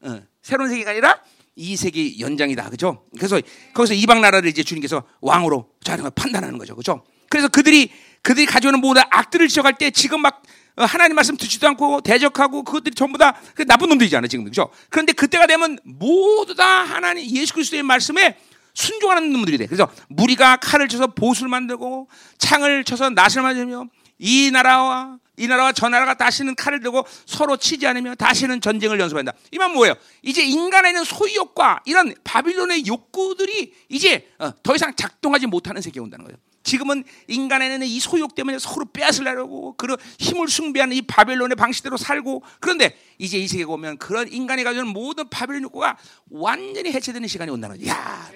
어, 0.00 0.20
새로운 0.42 0.68
세계가 0.68 0.90
아니라 0.90 1.20
이 1.54 1.76
세계 1.76 2.18
연장이다. 2.18 2.70
그죠? 2.70 3.04
그래서 3.16 3.40
거기서 3.74 3.94
이방 3.94 4.20
나라를 4.20 4.48
이제 4.48 4.62
주님께서 4.62 5.02
왕으로 5.20 5.68
판단하는 6.14 6.58
거죠. 6.58 6.74
그죠? 6.74 7.04
그래서 7.28 7.48
그들이 7.48 7.90
그들이 8.22 8.46
가져오는 8.46 8.80
모든 8.80 9.02
악들을 9.10 9.48
지적할 9.48 9.74
때 9.74 9.90
지금 9.90 10.20
막 10.22 10.42
어, 10.76 10.84
하나님 10.84 11.16
말씀 11.16 11.36
듣지도 11.36 11.68
않고 11.68 12.00
대적하고 12.00 12.62
그것들이 12.62 12.94
전부 12.94 13.18
다그 13.18 13.66
나쁜 13.66 13.90
놈들이잖아요. 13.90 14.28
지금 14.28 14.44
그죠? 14.44 14.70
그런데 14.88 15.12
그때가 15.12 15.46
되면 15.46 15.78
모두 15.84 16.54
다 16.54 16.64
하나님 16.64 17.24
예수 17.36 17.52
그리스도의 17.52 17.82
말씀에 17.82 18.38
순종하는 18.72 19.32
놈들이 19.32 19.58
돼. 19.58 19.66
그래서 19.66 19.90
무리가 20.08 20.56
칼을 20.56 20.88
쳐서 20.88 21.08
보수를 21.08 21.50
만들고 21.50 22.08
창을 22.38 22.84
쳐서 22.84 23.10
낫을 23.10 23.42
만들며 23.42 23.86
이 24.18 24.50
나라와 24.50 25.18
이 25.36 25.46
나라와 25.46 25.72
저 25.72 25.88
나라가 25.88 26.14
다시는 26.14 26.54
칼을 26.54 26.80
들고 26.80 27.06
서로 27.26 27.56
치지 27.56 27.86
않으며 27.86 28.14
다시는 28.14 28.60
전쟁을 28.60 29.00
연습한다. 29.00 29.32
이 29.50 29.58
말 29.58 29.72
뭐예요? 29.72 29.94
이제 30.22 30.44
인간에는 30.44 31.04
소유욕과 31.04 31.82
이런 31.86 32.14
바빌론의 32.24 32.86
욕구들이 32.86 33.72
이제 33.88 34.28
어, 34.38 34.52
더 34.62 34.74
이상 34.74 34.94
작동하지 34.94 35.46
못하는 35.46 35.80
세계에 35.80 36.02
온다는 36.02 36.24
거예요. 36.26 36.36
지금은 36.64 37.02
인간에는 37.26 37.84
이 37.84 37.98
소욕 37.98 38.34
때문에 38.36 38.58
서로 38.60 38.84
빼앗으려고 38.92 39.74
그런 39.76 39.96
힘을 40.20 40.46
숭배하는 40.48 40.94
이 40.96 41.02
바벨론의 41.02 41.56
방식대로 41.56 41.96
살고 41.96 42.44
그런데 42.60 42.96
이제 43.18 43.36
이 43.38 43.48
세계에 43.48 43.64
오면 43.64 43.98
그런 43.98 44.30
인간이 44.30 44.62
가지고 44.62 44.82
있는 44.82 44.92
모든 44.92 45.28
바벨론 45.28 45.62
욕구가 45.64 45.96
완전히 46.30 46.92
해체되는 46.92 47.26
시간이 47.26 47.50
온다는 47.50 47.76
거죠. 47.78 47.88
야, 47.90 48.30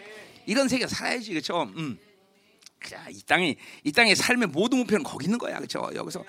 이런 0.46 0.66
세계 0.68 0.86
살아야지 0.88 1.30
그렇죠? 1.30 1.70
음. 1.76 1.98
자, 2.84 3.04
이 3.10 3.20
땅이 3.26 3.56
이 3.84 3.92
땅의 3.92 4.14
삶의 4.14 4.48
모든 4.48 4.78
목표는 4.78 5.02
거기 5.02 5.24
있는 5.24 5.38
거야, 5.38 5.56
그렇죠? 5.56 5.88
여기서 5.94 6.24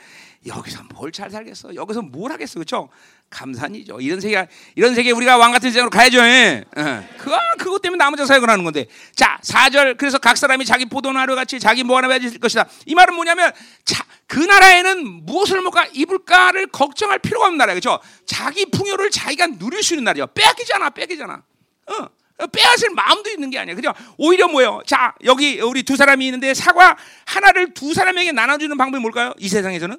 여기서 0.46 0.84
뭘 0.96 1.12
잘 1.12 1.30
살겠어? 1.30 1.76
여기서 1.76 2.02
뭘 2.02 2.32
하겠어, 2.32 2.56
그렇죠? 2.56 2.90
감산이죠. 3.30 4.00
이런 4.02 4.20
세계 4.22 4.48
이런 4.76 4.96
세계 4.96 5.12
우리가 5.12 5.38
왕 5.38 5.52
같은 5.52 5.70
세상으로 5.70 5.90
가야죠. 5.90 6.20
예. 6.20 6.64
예. 6.78 7.10
그거 7.18 7.38
그것 7.60 7.82
때문에 7.82 8.04
자 8.16 8.26
사역을 8.26 8.50
하는 8.50 8.64
건데. 8.64 8.86
자, 9.14 9.38
4절 9.44 9.98
그래서 9.98 10.18
각 10.18 10.38
사람이 10.38 10.66
자기 10.66 10.86
포도나루 10.86 11.36
같이 11.36 11.60
자기 11.60 11.84
뭐 11.84 11.98
하나 11.98 12.08
가질 12.08 12.40
것이다. 12.40 12.68
이 12.86 12.96
말은 12.96 13.14
뭐냐면 13.16 13.52
자, 13.86 14.06
그 14.26 14.40
나라에는 14.40 15.26
무엇을 15.26 15.62
먹까 15.62 15.86
입을까를 15.94 16.68
걱정할 16.68 17.20
필요가 17.20 17.46
없는 17.46 17.58
나라예요. 17.58 17.80
그렇죠? 17.80 18.00
자기 18.26 18.66
풍요를 18.66 19.12
자기가 19.12 19.48
누릴 19.60 19.84
수 19.84 19.94
있는 19.94 20.06
나라예요. 20.06 20.28
빼앗기잖아. 20.28 20.90
빼앗기잖아. 20.92 21.44
어. 21.88 22.17
빼앗을 22.46 22.92
마음도 22.92 23.30
있는 23.30 23.50
게 23.50 23.58
아니야. 23.58 23.76
그죠? 23.76 23.94
오히려 24.18 24.48
뭐예요? 24.48 24.82
자, 24.86 25.16
여기 25.24 25.60
우리 25.60 25.84
두 25.84 25.96
사람이 25.96 26.24
있는데 26.26 26.54
사과 26.54 26.96
하나를 27.26 27.74
두 27.74 27.94
사람에게 27.94 28.32
나눠주는 28.32 28.78
방법이 28.78 29.02
뭘까요? 29.02 29.34
이 29.40 29.50
세상에서는 29.50 29.98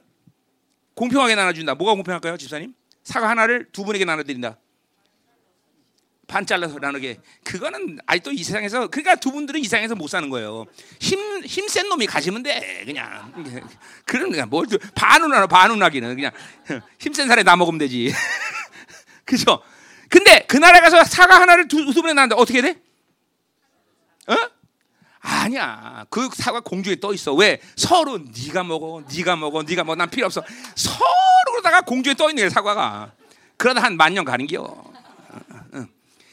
공평하게 0.94 1.34
나눠준다. 1.34 1.74
뭐가 1.74 1.94
공평할까요, 1.94 2.36
집사님? 2.36 2.74
사과 3.02 3.28
하나를 3.28 3.68
두 3.72 3.84
분에게 3.84 4.04
나눠드린다. 4.04 4.56
반 6.28 6.44
잘라서 6.44 6.78
나누게. 6.78 7.20
그거는 7.42 7.98
아직도 8.06 8.32
이 8.32 8.44
세상에서 8.44 8.88
그러니까 8.88 9.16
두 9.16 9.32
분들은 9.32 9.60
이 9.60 9.64
세상에서 9.64 9.94
못 9.94 10.08
사는 10.08 10.28
거예요. 10.28 10.66
힘 11.00 11.18
힘센 11.42 11.88
놈이 11.88 12.06
가지면 12.06 12.42
돼. 12.42 12.82
그냥 12.84 13.32
그런 14.04 14.30
그냥 14.30 14.50
뭘 14.50 14.66
반운하나 14.94 15.46
반운하기는 15.46 16.14
그냥 16.16 16.30
힘센 17.00 17.26
사람이 17.26 17.44
나 17.44 17.56
먹으면 17.56 17.78
되지. 17.78 18.12
그죠? 19.24 19.62
근데 20.08 20.44
그 20.48 20.56
나라에 20.56 20.80
가서 20.80 21.04
사과 21.04 21.40
하나를 21.40 21.68
두, 21.68 21.84
두 21.92 22.00
분에 22.02 22.12
나는데 22.14 22.34
어떻게 22.36 22.62
돼? 22.62 22.80
어? 24.26 24.34
아니야. 25.20 26.06
그 26.10 26.28
사과 26.34 26.60
공중에 26.60 26.96
떠 27.00 27.12
있어. 27.12 27.34
왜? 27.34 27.60
서로 27.76 28.18
네가 28.18 28.62
먹어, 28.64 29.02
네가 29.14 29.36
먹어, 29.36 29.62
네가 29.62 29.84
먹어. 29.84 29.96
난 29.96 30.08
필요 30.10 30.26
없어. 30.26 30.42
서로 30.74 30.98
그러다가 31.52 31.80
공중에 31.82 32.14
떠 32.14 32.28
있는 32.30 32.42
거야 32.42 32.50
사과가. 32.50 33.12
그러다 33.56 33.82
한 33.82 33.96
만 33.96 34.14
년 34.14 34.24
가는겨. 34.24 34.62
어, 34.62 34.92
어. 35.72 35.86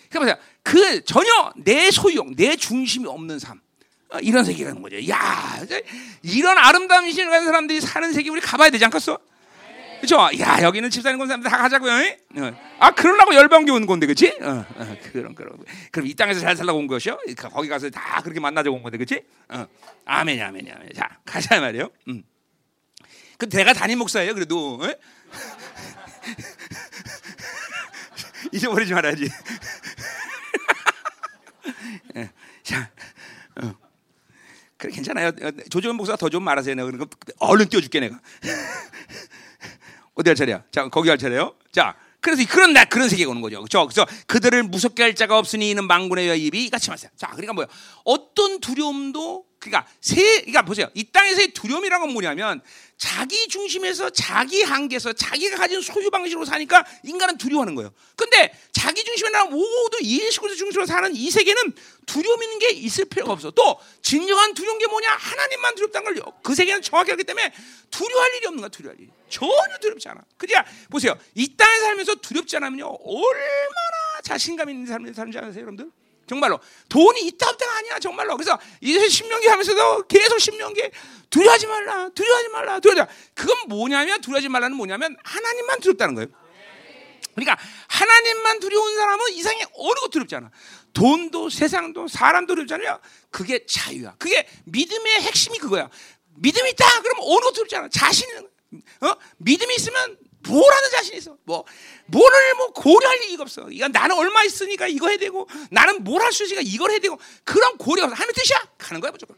그러면서 0.09 0.39
그 0.63 1.03
전혀 1.03 1.51
내 1.57 1.91
소유욕, 1.91 2.35
내 2.35 2.55
중심이 2.55 3.07
없는 3.07 3.39
삶. 3.39 3.59
어, 4.09 4.19
이런 4.19 4.45
세계가 4.45 4.69
있는 4.69 4.81
거죠. 4.83 5.09
야, 5.09 5.59
이런 6.21 6.57
아름다운 6.57 7.11
신을 7.11 7.29
가진 7.29 7.47
사람들이 7.47 7.81
사는 7.81 8.13
세계 8.13 8.29
우리 8.29 8.39
가봐야 8.39 8.69
되지 8.69 8.85
않겠어? 8.85 9.17
그죠? 10.01 10.17
야 10.39 10.61
여기는 10.61 10.89
집사님 10.89 11.17
건 11.17 11.27
사람들 11.27 11.49
다 11.49 11.57
가자고요. 11.57 11.91
에? 11.91 12.19
어. 12.37 12.53
아 12.79 12.91
그러려고 12.91 13.33
열방교 13.33 13.73
온 13.73 13.85
건데, 13.85 14.05
그렇지? 14.05 14.37
어, 14.41 14.65
어, 14.75 14.97
그런 15.11 15.35
그런. 15.35 15.57
그럼 15.91 16.07
이 16.07 16.13
땅에서 16.13 16.39
잘 16.39 16.55
살라고 16.55 16.79
온 16.79 16.87
것이요? 16.87 17.17
그, 17.35 17.49
거기 17.49 17.67
가서 17.67 17.89
다 17.89 18.21
그렇게 18.21 18.39
만나자고 18.39 18.75
온 18.75 18.83
건데, 18.83 18.97
그렇지? 18.97 19.23
어. 19.49 19.65
아멘이 20.05 20.41
아멘이 20.41 20.71
아멘. 20.71 20.89
자 20.95 21.09
가자 21.25 21.59
말이에요. 21.59 21.89
음. 22.09 22.23
그 23.37 23.49
내가 23.49 23.73
담임 23.73 23.99
목사예요. 23.99 24.33
그래도 24.33 24.79
에? 24.83 24.95
잊어버리지 28.51 28.93
말아야지. 28.93 29.29
예. 32.17 32.29
자, 32.63 32.89
어. 33.61 33.73
그래 34.77 34.93
괜찮아요. 34.93 35.29
어, 35.29 35.51
조정은 35.69 35.95
목사가 35.95 36.17
더좀 36.17 36.43
말하세요. 36.43 36.75
내가 36.75 36.89
그러니까 36.89 37.17
얼른 37.39 37.69
띄워줄게 37.69 37.99
내가. 37.99 38.19
어디 40.15 40.29
할 40.29 40.35
차례야? 40.35 40.63
자, 40.71 40.87
거기 40.89 41.09
할 41.09 41.17
차례요. 41.17 41.55
자, 41.71 41.95
그래서 42.21 42.43
그런 42.49 42.73
나 42.73 42.85
그런 42.85 43.07
세계가 43.07 43.29
오는 43.29 43.41
거죠. 43.41 43.57
그렇죠? 43.57 43.85
그래서 43.85 44.05
그들을 44.25 44.63
무섭게 44.63 45.03
할 45.03 45.13
자가 45.13 45.37
없으니 45.37 45.69
이는 45.69 45.85
망군의 45.85 46.41
입이 46.43 46.69
같이 46.69 46.89
마세요. 46.89 47.11
자, 47.15 47.27
그러니까 47.27 47.53
뭐야? 47.53 47.67
어떤 48.03 48.59
두려움도 48.59 49.45
그러니까 49.65 49.89
세 49.99 50.21
그러니까 50.41 50.61
보세요. 50.63 50.87
이 50.93 51.03
땅에서의 51.03 51.49
두려움이라는 51.49 52.05
건 52.05 52.13
뭐냐면 52.13 52.61
자기 52.97 53.47
중심에서 53.47 54.09
자기 54.11 54.61
한계에서 54.61 55.13
자기가 55.13 55.57
가진 55.57 55.81
소유 55.81 56.09
방식으로 56.09 56.45
사니까 56.45 56.85
인간은 57.03 57.37
두려워하는 57.37 57.75
거예요. 57.75 57.91
근데 58.15 58.53
자기 58.71 59.03
중심에 59.03 59.29
나 59.31 59.45
모두 59.45 59.97
예수 60.03 60.39
그리스도 60.39 60.59
중심으로 60.65 60.85
사는 60.85 61.13
이 61.15 61.29
세계는 61.31 61.73
두려움 62.05 62.41
있는 62.43 62.59
게 62.59 62.69
있을 62.69 63.05
필요가 63.05 63.33
없어. 63.33 63.51
또 63.51 63.79
진정한 64.01 64.53
두려운 64.53 64.77
게 64.77 64.87
뭐냐? 64.87 65.09
하나님만 65.09 65.75
두렵다는 65.75 66.13
걸 66.13 66.31
그 66.43 66.53
세계는 66.53 66.81
정확히 66.83 67.11
알기 67.11 67.23
때문에 67.23 67.51
두려워할 67.89 68.35
일이 68.35 68.45
없는 68.47 68.61
거야. 68.61 68.69
두려워할 68.69 69.01
일이. 69.01 69.09
전혀 69.29 69.77
두렵지 69.81 70.07
않아. 70.09 70.21
그냥 70.37 70.63
보세요. 70.89 71.17
이 71.33 71.55
땅에 71.57 71.79
살면서 71.79 72.15
두렵지 72.15 72.55
않으면요. 72.57 72.85
얼마나 73.03 74.21
자신감 74.23 74.69
있는 74.69 74.85
삶을 74.85 75.13
사는지 75.13 75.37
아세요, 75.39 75.63
여러분들? 75.63 75.89
정말로. 76.27 76.59
돈이 76.89 77.21
있다 77.27 77.49
없다가 77.49 77.77
아니야 77.77 77.99
정말로. 77.99 78.35
그래서 78.35 78.57
이제 78.81 79.07
신명기 79.07 79.47
하면서도 79.47 80.07
계속 80.07 80.39
신명기 80.39 80.89
두려워하지 81.29 81.67
말라 81.67 82.09
두려워하지 82.09 82.49
말라 82.49 82.79
두려워하지 82.79 83.13
말라. 83.13 83.31
그건 83.33 83.57
뭐냐면 83.67 84.21
두려워하지 84.21 84.49
말라는 84.49 84.75
뭐냐면 84.77 85.15
하나님만 85.23 85.79
두렵다는 85.81 86.15
거예요. 86.15 86.29
그러니까 87.35 87.57
하나님만 87.87 88.59
두려운 88.61 88.95
사람은 88.95 89.31
이상에 89.33 89.65
어느 89.73 89.99
것도 89.99 90.09
두렵지 90.09 90.35
않아. 90.35 90.49
돈도 90.93 91.49
세상도 91.49 92.07
사람도 92.07 92.55
두렵지 92.55 92.73
않아요. 92.75 92.99
그게 93.29 93.65
자유야. 93.65 94.15
그게 94.17 94.47
믿음의 94.63 95.21
핵심이 95.21 95.57
그거야. 95.57 95.89
믿음이 96.37 96.69
있다. 96.71 97.01
그러면 97.01 97.23
어느 97.23 97.41
것도 97.41 97.53
두렵지 97.53 97.75
않아. 97.75 97.89
자신 97.89 98.25
어? 99.01 99.13
믿음이 99.37 99.75
있으면 99.75 100.17
뭐라는 100.47 100.89
자신이 100.91 101.17
있어. 101.17 101.37
뭐 101.43 101.65
뭐를 102.07 102.53
뭐 102.55 102.73
고려할 102.73 103.23
이유가 103.23 103.43
없어. 103.43 103.67
이거 103.69 103.87
나는 103.87 104.15
얼마 104.17 104.43
있으니까 104.43 104.87
이거 104.87 105.07
해야 105.07 105.17
되고 105.17 105.47
나는 105.71 106.03
뭘 106.03 106.21
할 106.21 106.31
수 106.33 106.43
있으니까 106.43 106.61
이걸 106.65 106.91
해야 106.91 106.99
되고 106.99 107.19
그런 107.43 107.77
고려가 107.77 108.07
없어. 108.07 108.15
하나님 108.15 108.33
뜻이야. 108.33 108.63
가는 108.77 109.01
거야 109.01 109.11
무조건. 109.11 109.37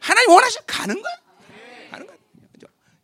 하나님 0.00 0.30
원하시 0.30 0.58
가는 0.66 1.00
거야. 1.00 1.12
가는 1.90 2.06
거야. 2.06 2.16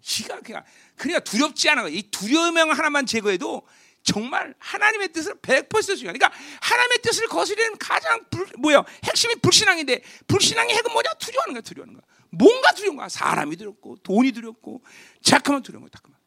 지가 0.03 0.41
그냥 0.41 0.65
그러니까 0.97 1.21
두렵지 1.21 1.69
거야. 1.69 1.89
이 1.89 2.03
두려움 2.11 2.57
하나만 2.57 3.07
제거해도 3.07 3.67
정말 4.03 4.55
하나님의 4.59 5.13
뜻을 5.13 5.35
100% 5.37 5.83
수행. 5.83 6.13
그러니까 6.15 6.33
하나님의 6.63 6.99
뜻을 7.03 7.27
거스르는 7.29 7.77
가장 7.79 8.25
불, 8.31 8.47
뭐야 8.59 8.83
핵심이 9.05 9.35
불신앙인데 9.37 10.03
불신앙의 10.27 10.75
핵은 10.77 10.93
뭐냐? 10.93 11.11
두려워하는 11.19 11.55
거야. 11.55 11.61
두려워하는 11.61 11.95
거야. 12.01 12.03
뭔가 12.31 12.73
두려운 12.73 12.97
거야. 12.97 13.09
사람이 13.09 13.57
두렵고 13.57 13.97
돈이 14.03 14.33
두렵고 14.33 14.83
잠깐만 15.23 15.63
두려운 15.63 15.83
거야. 15.83 15.91
잠깐만. 15.93 16.18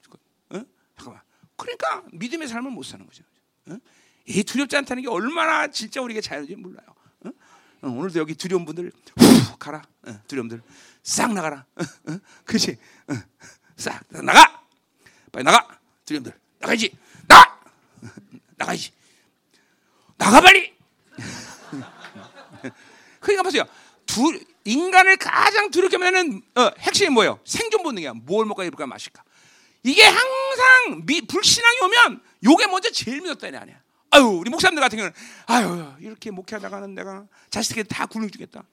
어? 1.01 1.01
잠깐만. 1.01 1.21
그러니까 1.55 2.03
믿음의 2.11 2.47
삶을 2.47 2.71
못 2.71 2.83
사는 2.83 3.05
거죠. 3.05 3.23
어? 3.67 3.77
이 4.25 4.43
두렵지 4.43 4.75
않다는 4.77 5.03
게 5.03 5.09
얼마나 5.09 5.67
진짜 5.67 6.01
우리에게 6.01 6.21
자연인지 6.21 6.55
몰라요. 6.55 6.87
어? 7.25 7.29
어, 7.81 7.89
오늘도 7.89 8.19
여기 8.19 8.35
두려운 8.35 8.65
분들 8.65 8.91
후 9.17 9.57
가라. 9.57 9.81
어, 10.07 10.19
두려움들 10.27 10.61
싹 11.03 11.33
나가라. 11.33 11.65
그렇지. 12.45 12.77
어, 13.07 13.13
싹 13.75 14.03
나가. 14.09 14.63
빨리 15.31 15.43
나가. 15.43 15.79
두려움들 16.05 16.33
나가야지. 16.59 16.91
나가. 17.27 17.59
나가야지. 18.57 18.91
나가 20.17 20.41
빨리. 20.41 20.73
그러니까 23.19 23.43
보세요. 23.43 23.63
두, 24.05 24.39
인간을 24.65 25.17
가장 25.17 25.71
두렵게 25.71 25.97
만드는 25.97 26.41
어, 26.55 26.71
핵심이 26.79 27.09
뭐예요? 27.09 27.39
생존 27.45 27.81
본능이야. 27.81 28.13
뭘 28.13 28.45
먹고 28.45 28.63
입을까 28.63 28.85
마실까. 28.85 29.23
이게 29.83 30.03
항상 30.03 31.05
미, 31.05 31.21
불신앙이 31.21 31.77
오면 31.83 32.21
요게 32.43 32.67
먼저 32.67 32.89
제일 32.91 33.21
믿었다는 33.21 33.59
아니야. 33.59 33.81
아유 34.11 34.23
우리 34.23 34.49
목사님들 34.49 34.81
같은 34.81 34.97
경우는 34.97 35.15
아유 35.47 35.93
이렇게 35.99 36.31
목회하다가는 36.31 36.93
내가 36.95 37.25
자식에게 37.49 37.87
다 37.87 38.05
굶어주겠다. 38.05 38.63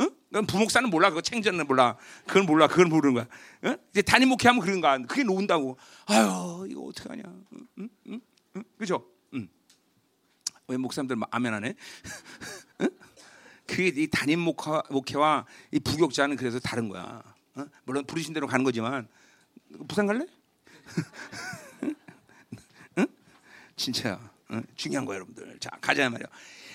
응? 0.00 0.10
넌 0.30 0.46
부목사는 0.46 0.88
몰라 0.90 1.10
그거 1.10 1.20
챙전은 1.20 1.66
몰라 1.66 1.96
그건 2.26 2.46
몰라 2.46 2.66
그건 2.66 2.88
모르는 2.88 3.14
거야. 3.14 3.26
응? 3.64 3.76
이제 3.90 4.02
단임 4.02 4.28
목회하면 4.30 4.62
그런가 4.62 4.98
그게 4.98 5.22
놓은다고. 5.22 5.76
아유 6.06 6.66
이거 6.70 6.82
어떻게 6.82 7.08
하냐. 7.08 7.22
응? 7.26 7.66
응? 7.78 7.88
응? 8.08 8.20
응? 8.56 8.64
그죠? 8.78 9.06
응. 9.34 9.48
왜 10.68 10.76
목사님들 10.76 11.16
막 11.16 11.28
아멘하네? 11.30 11.74
응? 12.80 12.88
그게 13.66 13.88
이 13.88 14.06
단임 14.08 14.40
목화, 14.40 14.82
목회와 14.90 15.44
이 15.72 15.78
부격자는 15.80 16.36
그래서 16.36 16.58
다른 16.58 16.88
거야. 16.88 17.22
어? 17.54 17.64
물론 17.84 18.04
부르신 18.06 18.32
대로 18.32 18.46
가는 18.46 18.64
거지만 18.64 19.08
부산 19.88 20.06
갈래? 20.06 20.26
응? 22.98 23.06
진짜야. 23.76 24.30
어? 24.48 24.60
중요한 24.76 25.04
거야, 25.04 25.16
여러분들. 25.16 25.58
자, 25.58 25.70
가자 25.80 26.08
말이야. 26.08 26.28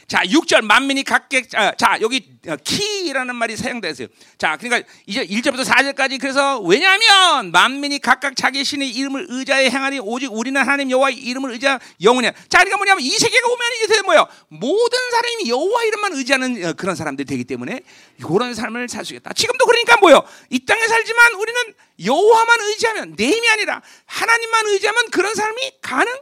자, 0.07 0.23
6절 0.23 0.61
만민이 0.61 1.03
각각 1.03 1.49
자, 1.49 1.73
자, 1.77 1.97
여기 2.01 2.31
어, 2.47 2.55
키라는 2.63 3.35
말이 3.35 3.55
사용되었어요. 3.55 4.07
자, 4.37 4.57
그러니까 4.57 4.87
이제 5.05 5.25
1절부터 5.25 5.63
4절까지 5.63 6.19
그래서 6.19 6.59
왜냐하면 6.59 7.51
만민이 7.51 7.99
각각 7.99 8.35
자기 8.35 8.63
신의 8.63 8.89
이름을 8.89 9.27
의자에 9.29 9.69
행하니 9.69 9.99
오직 9.99 10.31
우리는 10.33 10.59
하나님 10.59 10.89
여호와의 10.89 11.17
이름을 11.17 11.51
의자 11.51 11.79
영원이야. 12.01 12.31
자, 12.49 12.59
그러니까 12.59 12.77
뭐냐면 12.77 13.03
이 13.03 13.11
세계가 13.11 13.47
오면 13.47 13.59
이제 13.83 14.01
뭐예요? 14.01 14.27
모든 14.47 14.99
사람이 15.11 15.49
여호와 15.49 15.83
이름만 15.83 16.13
의지하는 16.13 16.65
어, 16.65 16.73
그런 16.73 16.95
사람들이 16.95 17.25
되기 17.25 17.43
때문에 17.43 17.81
이런 18.17 18.55
삶을 18.55 18.87
살 18.89 19.01
수 19.05 19.13
있겠다. 19.13 19.33
지금도 19.33 19.65
그러니까 19.65 19.97
뭐요? 19.97 20.23
이 20.49 20.65
땅에 20.65 20.87
살지만 20.87 21.33
우리는 21.33 21.73
여호와만 22.05 22.61
의지하면 22.61 23.15
내 23.15 23.29
힘이 23.29 23.49
아니라 23.49 23.81
하나님만 24.05 24.67
의지하면 24.67 25.09
그런 25.11 25.33
삶이 25.35 25.71
가능 25.81 26.13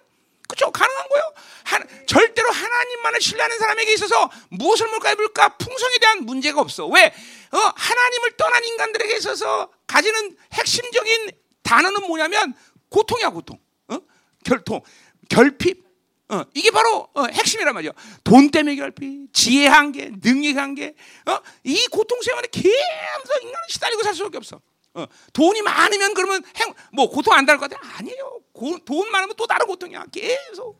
그렇죠? 0.49 0.71
가능한 0.71 1.07
거예요. 1.09 1.33
한, 1.63 2.05
절대로 2.07 2.49
하나님만을 2.49 3.21
신뢰하는 3.21 3.59
사람에게 3.59 3.93
있어서 3.93 4.31
무엇을 4.49 4.87
먹을까 4.87 5.11
입을까 5.11 5.49
풍성에 5.57 5.97
대한 5.99 6.25
문제가 6.25 6.59
없어. 6.59 6.87
왜? 6.87 7.05
어, 7.05 7.57
하나님을 7.75 8.35
떠난 8.35 8.65
인간들에게 8.65 9.15
있어서 9.17 9.71
가지는 9.85 10.35
핵심적인 10.53 11.31
단어는 11.61 12.07
뭐냐면 12.07 12.55
고통이야, 12.89 13.29
고통. 13.29 13.59
어? 13.89 13.99
결통, 14.43 14.81
결핍. 15.29 15.87
어, 16.29 16.43
이게 16.55 16.71
바로 16.71 17.07
어, 17.13 17.25
핵심이란 17.25 17.73
말이죠. 17.75 17.93
돈 18.23 18.49
때문에 18.49 18.75
결핍, 18.75 19.31
지혜 19.31 19.67
한계, 19.67 20.11
능력 20.21 20.57
한계. 20.57 20.95
어? 21.27 21.39
이 21.63 21.87
고통 21.87 22.19
생활에 22.23 22.47
계속 22.51 23.43
인간은 23.43 23.67
시달리고 23.69 24.01
살 24.01 24.15
수밖에 24.15 24.37
없어. 24.37 24.59
어, 24.93 25.05
돈이 25.33 25.61
많으면 25.61 26.13
그러면 26.13 26.43
행, 26.57 26.73
뭐 26.93 27.09
고통 27.09 27.33
안달것 27.33 27.69
같아? 27.69 27.97
아니에요. 27.97 28.41
고, 28.53 28.77
돈 28.85 29.11
많으면 29.11 29.35
또 29.35 29.45
다른 29.45 29.65
고통이야. 29.67 30.05
계속 30.11 30.79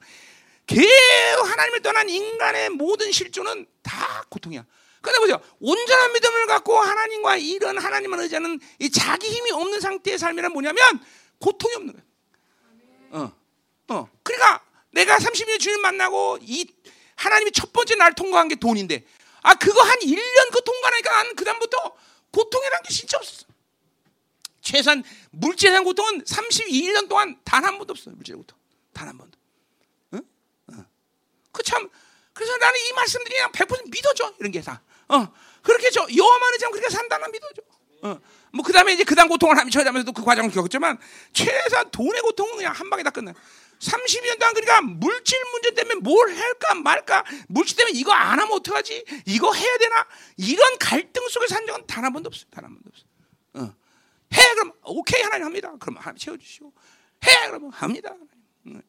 계속 0.66 1.50
하나님을 1.50 1.82
떠난 1.82 2.10
인간의 2.10 2.70
모든 2.72 3.12
실존은 3.12 3.66
다 3.82 4.24
고통이야. 4.30 4.66
근데 5.02 5.20
보세요. 5.20 5.40
온전한 5.60 6.14
믿음을 6.14 6.46
갖고 6.48 6.78
하나님과 6.78 7.38
이런 7.38 7.78
하나님을 7.78 8.20
의지하는 8.20 8.60
이 8.80 8.92
자기 8.92 9.30
힘이 9.30 9.52
없는 9.52 9.80
상태의 9.80 10.18
삶이란 10.18 10.52
뭐냐면 10.52 10.84
고통이 11.40 11.76
없는 11.76 11.94
거야. 11.94 12.04
어, 13.12 13.34
어. 13.88 14.10
그러니까 14.24 14.62
내가 14.92 15.18
30년 15.18 15.60
주님 15.60 15.82
만나고 15.82 16.40
이 16.42 16.68
하나님이 17.16 17.52
첫 17.52 17.72
번째 17.74 17.96
날 17.96 18.14
통과한 18.14 18.48
게 18.48 18.56
돈인데, 18.56 19.06
아 19.42 19.56
그거 19.56 19.82
한 19.82 20.00
1년 20.00 20.52
그 20.52 20.64
통과하니까 20.64 21.12
나는 21.12 21.36
그 21.36 21.46
다음부터 21.46 21.96
고통이라는 22.32 22.84
게 22.84 22.94
진짜 22.94 23.18
없었어. 23.18 23.48
최소한 24.62 25.04
물질상 25.32 25.84
고통은 25.84 26.24
32년 26.24 27.08
동안 27.10 27.40
단 27.44 27.64
한 27.66 27.78
번도 27.78 27.92
없어요. 27.92 28.16
물질 28.16 28.36
고통 28.36 28.58
단 28.94 29.08
한 29.08 29.18
번도. 29.18 29.38
그참 31.52 31.90
그래서 32.34 32.56
나는 32.58 32.80
이 32.88 32.94
말씀들이 32.94 33.36
그냥 33.36 33.52
100% 33.52 33.90
믿어져 33.92 34.34
이런 34.40 34.52
게 34.52 34.62
다. 34.62 34.82
어 35.10 35.28
그렇게 35.64 35.90
저 35.90 36.08
여호와만 36.16 36.54
의지하면 36.54 36.72
그렇게 36.80 36.90
산다는 36.94 37.32
믿어져. 37.32 37.62
어. 38.04 38.20
뭐 38.54 38.64
그다음에 38.64 38.94
이제 38.94 39.04
그다음 39.04 39.28
고통을 39.28 39.58
하면 39.58 39.70
처리하면서도 39.70 40.14
그 40.14 40.24
과정을 40.24 40.52
겪었지만 40.52 40.98
최소한 41.34 41.90
돈의 41.92 42.22
고통은 42.22 42.56
그냥 42.56 42.72
한 42.74 42.90
방에 42.90 43.04
다 43.04 43.10
끝나. 43.10 43.34
30년 43.80 44.40
동안 44.40 44.54
그러니까 44.54 44.82
물질 44.82 45.38
문제 45.52 45.72
때문에 45.74 45.96
뭘 46.02 46.36
할까 46.36 46.76
말까 46.76 47.24
물질 47.48 47.76
때문에 47.78 47.98
이거 47.98 48.12
안 48.14 48.40
하면 48.40 48.52
어떡하지 48.54 49.06
이거 49.26 49.54
해야 49.54 49.78
되나 49.78 50.06
이런 50.38 50.78
갈등 50.78 51.28
속에 51.30 51.48
산 51.48 51.66
적은 51.66 51.88
단 51.88 52.04
한 52.06 52.14
번도 52.14 52.28
없어요 52.28 52.46
단 52.52 52.66
한 52.66 52.74
번도 52.74 52.90
없어요 52.90 53.08
어. 53.54 53.76
해 54.34 54.54
그럼 54.56 54.74
오케이 54.84 55.22
하나님 55.22 55.46
합니다. 55.46 55.74
그럼 55.80 55.98
하나님 55.98 56.18
채워주시오. 56.18 56.72
해 57.26 57.48
그러면 57.48 57.72
합니다. 57.72 58.14
응, 58.68 58.82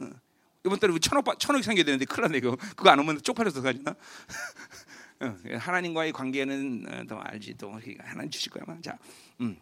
응. 0.00 0.20
이번 0.64 0.78
달에 0.78 0.98
천억 0.98 1.38
천억 1.38 1.62
생겨야 1.62 1.84
되는데 1.84 2.04
큰일 2.04 2.22
났네 2.22 2.40
그거 2.40 2.56
그거 2.76 2.90
안 2.90 2.98
오면 2.98 3.22
쪽팔려서 3.22 3.62
가지나. 3.62 3.94
응, 5.22 5.38
하나님과의 5.58 6.12
관계는 6.12 6.86
어, 6.88 7.06
더 7.06 7.18
알지 7.18 7.54
또 7.54 7.72
하나님 7.72 8.30
주실 8.30 8.52
거야. 8.52 8.64
자, 8.82 8.96
음. 9.40 9.58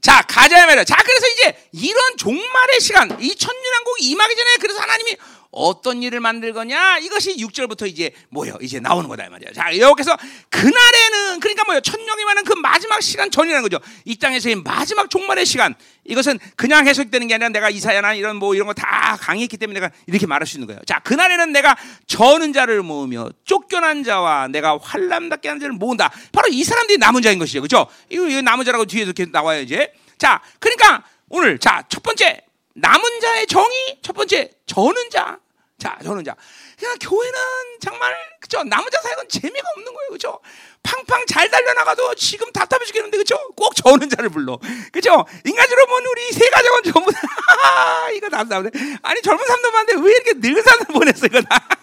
자 0.00 0.22
가자 0.22 0.66
말이야. 0.66 0.84
자 0.84 0.96
그래서 1.02 1.26
이제 1.34 1.68
이런 1.72 2.16
종말의 2.16 2.80
시간, 2.80 3.20
이 3.20 3.34
천년왕국이 3.34 4.04
임하기 4.10 4.36
전에 4.36 4.50
그래서 4.60 4.80
하나님이 4.80 5.16
어떤 5.56 6.02
일을 6.02 6.18
만들 6.18 6.52
거냐 6.52 6.98
이것이 6.98 7.36
6절부터 7.36 7.86
이제 7.86 8.10
뭐요 8.28 8.56
이제 8.60 8.80
나오는 8.80 9.08
거다 9.08 9.24
이 9.26 9.28
말이야. 9.28 9.52
자 9.54 9.76
여기서 9.78 10.16
그날에는 10.50 11.38
그러니까 11.38 11.64
뭐요 11.64 11.80
천년이 11.80 12.24
많은 12.24 12.44
그 12.44 12.54
마지막 12.54 13.00
시간 13.00 13.30
전이라는 13.30 13.62
거죠. 13.62 13.78
이 14.04 14.16
땅에서의 14.16 14.56
마지막 14.56 15.08
종말의 15.08 15.46
시간 15.46 15.76
이것은 16.06 16.40
그냥 16.56 16.86
해석되는 16.88 17.28
게 17.28 17.34
아니라 17.34 17.48
내가 17.50 17.70
이사야나 17.70 18.14
이런 18.14 18.36
뭐 18.36 18.54
이런 18.54 18.66
거 18.66 18.74
다 18.74 19.16
강의했기 19.20 19.56
때문에 19.56 19.78
내가 19.78 19.92
이렇게 20.06 20.26
말할 20.26 20.46
수 20.46 20.56
있는 20.56 20.66
거예요. 20.66 20.80
자 20.86 20.98
그날에는 20.98 21.52
내가 21.52 21.76
저는 22.08 22.52
자를 22.52 22.82
모으며 22.82 23.30
쫓겨난 23.44 24.02
자와 24.02 24.48
내가 24.48 24.76
환람답게 24.82 25.48
하는 25.48 25.60
자를 25.60 25.74
모은다. 25.74 26.10
바로 26.32 26.48
이 26.48 26.64
사람들이 26.64 26.98
남은 26.98 27.22
자인 27.22 27.38
것이죠, 27.38 27.60
그렇죠? 27.60 27.86
이거, 28.10 28.42
남은 28.42 28.64
자라고 28.64 28.84
뒤에 28.86 29.02
이렇게 29.04 29.26
나와요 29.30 29.63
이제. 29.64 29.92
자 30.18 30.40
그러니까 30.60 31.04
오늘 31.28 31.58
자 31.58 31.82
첫 31.88 32.02
번째 32.02 32.40
남은 32.74 33.20
자의 33.20 33.46
정의 33.46 33.98
첫 34.02 34.12
번째 34.12 34.50
저는 34.66 35.10
자. 35.10 35.38
자, 35.78 35.98
저는 36.02 36.24
자. 36.24 36.34
그냥 36.78 36.96
교회는 37.00 37.38
정말 37.80 38.14
그죠? 38.40 38.62
남자 38.64 39.00
사역은 39.02 39.28
재미가 39.28 39.68
없는 39.76 39.92
거예요, 39.92 40.10
그죠? 40.10 40.40
팡팡 40.82 41.24
잘 41.26 41.50
달려나가도 41.50 42.14
지금 42.14 42.50
답답해 42.52 42.84
죽겠는데, 42.86 43.18
그죠? 43.18 43.36
꼭 43.56 43.74
저는 43.76 44.08
자를 44.08 44.28
불러, 44.30 44.58
그죠? 44.92 45.26
인간적으로 45.44 45.86
보면 45.86 46.06
우리 46.06 46.32
세 46.32 46.48
가족은 46.48 46.82
전부 46.92 47.12
다 47.12 47.20
이거 48.12 48.28
답답해. 48.30 48.70
아니 49.02 49.20
젊은 49.22 49.44
사람도 49.46 49.70
많은데 49.72 49.94
왜 50.08 50.12
이렇게 50.12 50.32
늙은 50.36 50.62
사람들 50.62 50.92
보냈어 50.94 51.26
이거 51.26 51.42
다. 51.42 51.68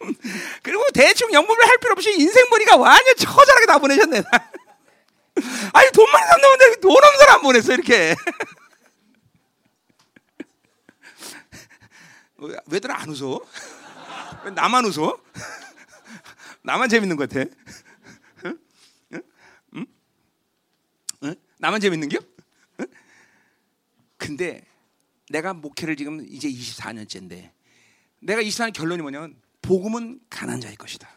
그리고 0.62 0.82
대충 0.94 1.32
영문을 1.32 1.68
할 1.68 1.78
필요 1.78 1.92
없이 1.92 2.12
인생머리가 2.12 2.76
완전 2.76 3.14
처절하게 3.16 3.66
다 3.66 3.78
보내셨네. 3.78 4.22
아니 5.72 5.90
돈 5.92 6.10
많은 6.10 6.40
나오는데 6.40 6.80
돈 6.80 6.92
없는 6.92 7.18
사람 7.18 7.36
안 7.36 7.42
보냈어 7.42 7.74
이렇게. 7.74 8.14
왜들 12.66 12.90
안 12.90 13.08
웃어? 13.10 13.40
왜 14.44 14.50
나만 14.52 14.86
웃어? 14.86 15.20
나만 16.62 16.88
재밌는 16.88 17.16
것 17.16 17.28
같아. 17.28 17.50
응? 18.46 18.58
응? 19.12 19.22
응? 21.24 21.34
나만 21.58 21.80
재밌는 21.80 22.08
겨? 22.08 22.18
응? 22.80 22.86
근데 24.16 24.64
내가 25.28 25.52
목회를 25.52 25.96
지금 25.96 26.26
이제 26.28 26.48
24년째인데 26.48 27.50
내가 28.20 28.42
24년 28.42 28.72
결론이 28.72 29.02
뭐냐면 29.02 29.36
복음은 29.70 30.18
가난 30.28 30.60
자의 30.60 30.74
것이다. 30.74 31.08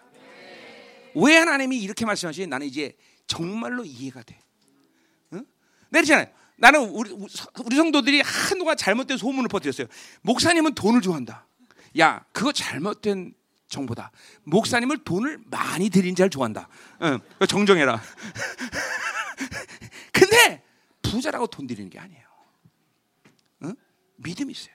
왜 1.15 1.37
하나님이 1.37 1.79
이렇게 1.79 2.05
말씀하시? 2.05 2.45
나는 2.45 2.67
이제 2.67 2.95
정말로 3.25 3.83
이해가 3.83 4.21
돼. 4.21 4.39
응? 5.33 5.43
내리잖아요. 5.89 6.27
나는 6.57 6.87
우리 6.89 7.09
우리 7.09 7.75
성도들이 7.75 8.21
한동안 8.21 8.77
잘못된 8.77 9.17
소문을 9.17 9.47
퍼뜨렸어요. 9.47 9.87
목사님은 10.21 10.75
돈을 10.75 11.01
좋아한다. 11.01 11.47
야, 11.97 12.23
그거 12.31 12.51
잘못된 12.51 13.33
정보다. 13.69 14.11
목사님을 14.43 15.03
돈을 15.03 15.39
많이 15.45 15.89
드린 15.89 16.13
자를 16.13 16.29
좋아한다. 16.29 16.69
응, 17.01 17.19
정정해라. 17.49 17.99
근데 20.13 20.63
부자라고 21.01 21.47
돈 21.47 21.65
드리는 21.65 21.89
게 21.89 21.97
아니에요. 21.97 22.27
응? 23.63 23.73
믿음이 24.17 24.51
있어야 24.51 24.67
돼요. 24.67 24.72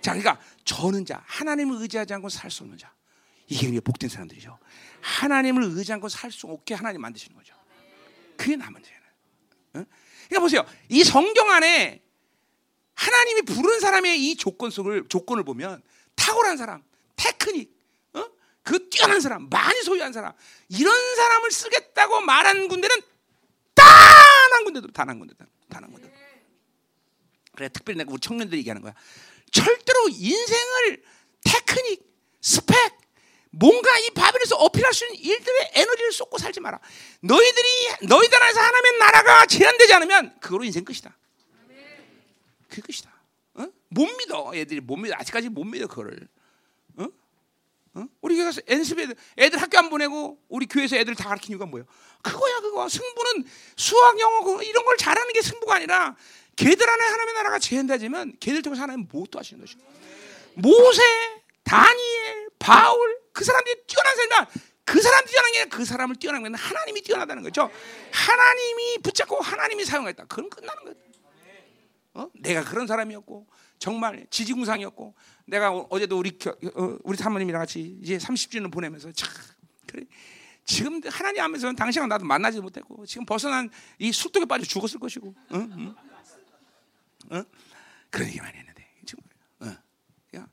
자, 0.00 0.14
그러니까 0.14 0.40
저는 0.64 1.04
자 1.06 1.22
하나님을 1.26 1.80
의지하지 1.82 2.14
않고 2.14 2.28
살 2.28 2.50
수 2.50 2.62
없는 2.62 2.78
자. 2.78 2.92
이게 3.46 3.66
우리가 3.66 3.82
복된 3.84 4.08
사람들이죠. 4.08 4.58
하나님을 5.00 5.64
의지 5.64 5.92
않고 5.92 6.08
살 6.08 6.30
수 6.30 6.46
없게 6.46 6.74
하나님 6.74 7.00
만드시는 7.00 7.36
거죠. 7.36 7.54
그게 8.36 8.56
남은 8.56 8.82
죄는. 8.82 9.00
응? 9.76 9.86
그러니까 10.28 10.40
보세요. 10.40 10.64
이 10.88 11.02
성경 11.04 11.50
안에 11.50 12.02
하나님이 12.94 13.42
부른 13.42 13.80
사람의 13.80 14.24
이 14.30 14.36
조건 14.36 14.70
속을 14.70 15.08
조건을 15.08 15.42
보면 15.44 15.82
탁월한 16.16 16.56
사람, 16.58 16.82
테크닉, 17.16 17.74
어? 18.14 18.24
그 18.62 18.88
뛰어난 18.90 19.20
사람, 19.20 19.48
많이 19.48 19.82
소유한 19.82 20.12
사람, 20.12 20.32
이런 20.68 21.16
사람을 21.16 21.50
쓰겠다고 21.50 22.20
말한 22.20 22.68
군대는 22.68 22.96
단 23.74 23.86
한 24.52 24.64
군데도 24.64 24.88
단 24.92 25.08
한 25.08 25.18
군데, 25.18 25.34
단한 25.70 25.90
군데. 25.90 26.12
그래 27.54 27.68
특별히 27.68 27.98
내가 27.98 28.12
우리 28.12 28.20
청년들이 28.20 28.58
얘기하는 28.58 28.82
거야. 28.82 28.92
절대로 29.50 30.08
인생을 30.08 31.02
테크닉, 31.44 32.02
스펙, 32.40 33.00
뭔가 33.50 33.98
이 33.98 34.10
바벨에서 34.10 34.56
어필할 34.56 34.94
수 34.94 35.04
있는 35.06 35.18
일들의 35.18 35.70
에너지를 35.74 36.12
쏟고 36.12 36.38
살지 36.38 36.60
마라. 36.60 36.78
너희들이 37.20 37.68
너희들 38.06 38.42
안에서 38.42 38.60
하나님의 38.60 38.98
나라가 38.98 39.46
제한되지 39.46 39.92
않으면 39.94 40.38
그거로 40.40 40.64
인생 40.64 40.84
끝이다. 40.84 41.16
그 42.68 42.80
끝이다. 42.80 43.12
어? 43.54 43.66
못 43.88 44.06
믿어. 44.18 44.52
애들이 44.54 44.80
못 44.80 44.96
믿어. 44.96 45.14
아직까지 45.18 45.48
못 45.48 45.64
믿어 45.64 45.88
그거를. 45.88 46.28
어? 46.98 47.06
어? 47.94 48.04
우리 48.20 48.36
교회 48.36 48.44
가서 48.44 48.60
연습 48.68 49.00
애들, 49.00 49.16
애들 49.36 49.60
학교 49.60 49.78
안 49.78 49.90
보내고 49.90 50.40
우리 50.48 50.66
교회에서 50.66 50.96
애들 50.96 51.16
다 51.16 51.28
가르치는 51.30 51.54
이유가 51.54 51.66
뭐예요? 51.66 51.86
그거야 52.22 52.60
그거. 52.60 52.88
승부는 52.88 53.44
수학, 53.76 54.20
영어 54.20 54.62
이런 54.62 54.84
걸 54.84 54.96
잘하는 54.96 55.32
게 55.32 55.42
승부가 55.42 55.74
아니라 55.74 56.16
걔들 56.60 56.88
안에 56.90 57.02
하나님의 57.04 57.34
나라가 57.34 57.58
제한되지만 57.58 58.34
걔들 58.38 58.60
통해서 58.60 58.82
하나님 58.82 59.06
무엇도 59.10 59.38
하시는 59.38 59.60
것이고 59.60 59.80
모세, 60.54 61.02
다니엘, 61.64 62.50
바울 62.58 63.18
그 63.32 63.44
사람들이 63.44 63.82
뛰어난 63.86 64.14
사람이면 64.16 64.46
그 64.84 65.00
사람들이 65.00 65.32
뛰어난 65.32 65.52
게 65.52 65.58
아니라 65.60 65.76
그 65.76 65.84
사람을 65.86 66.16
뛰어난 66.16 66.42
건 66.42 66.54
하나님이 66.54 67.00
뛰어나다는 67.00 67.42
거죠. 67.42 67.70
하나님이 68.12 68.98
붙잡고 69.02 69.36
하나님이 69.40 69.84
사용했다. 69.86 70.24
그럼 70.26 70.50
끝나는 70.50 70.82
거예요. 70.84 70.96
어? 72.14 72.28
내가 72.40 72.62
그런 72.64 72.86
사람이었고 72.86 73.46
정말 73.78 74.26
지지공상이었고 74.28 75.14
내가 75.46 75.70
어- 75.72 75.86
어제도 75.90 76.18
우리 76.18 76.36
겨- 76.36 76.50
어, 76.74 76.98
우리 77.04 77.16
사모님이랑 77.16 77.62
같이 77.62 77.98
이제 78.02 78.18
30주년 78.18 78.70
보내면서 78.70 79.12
참 79.12 79.30
그래 79.86 80.04
지금 80.66 81.00
하나님 81.08 81.42
하면서는 81.42 81.76
당신과 81.76 82.08
나도 82.08 82.24
만나지 82.26 82.60
못했고 82.60 83.06
지금 83.06 83.24
벌써 83.24 83.48
난이 83.48 84.12
술독에 84.12 84.44
빠져 84.44 84.64
죽었을 84.64 84.98
것이고 85.00 85.34
응? 85.52 85.72
응? 85.78 85.94
응? 87.32 87.44
그런 88.10 88.28
얘기 88.28 88.40
많이 88.40 88.56
했는데. 88.58 88.88
지금 89.06 89.22
어. 89.60 89.76
야, 90.36 90.46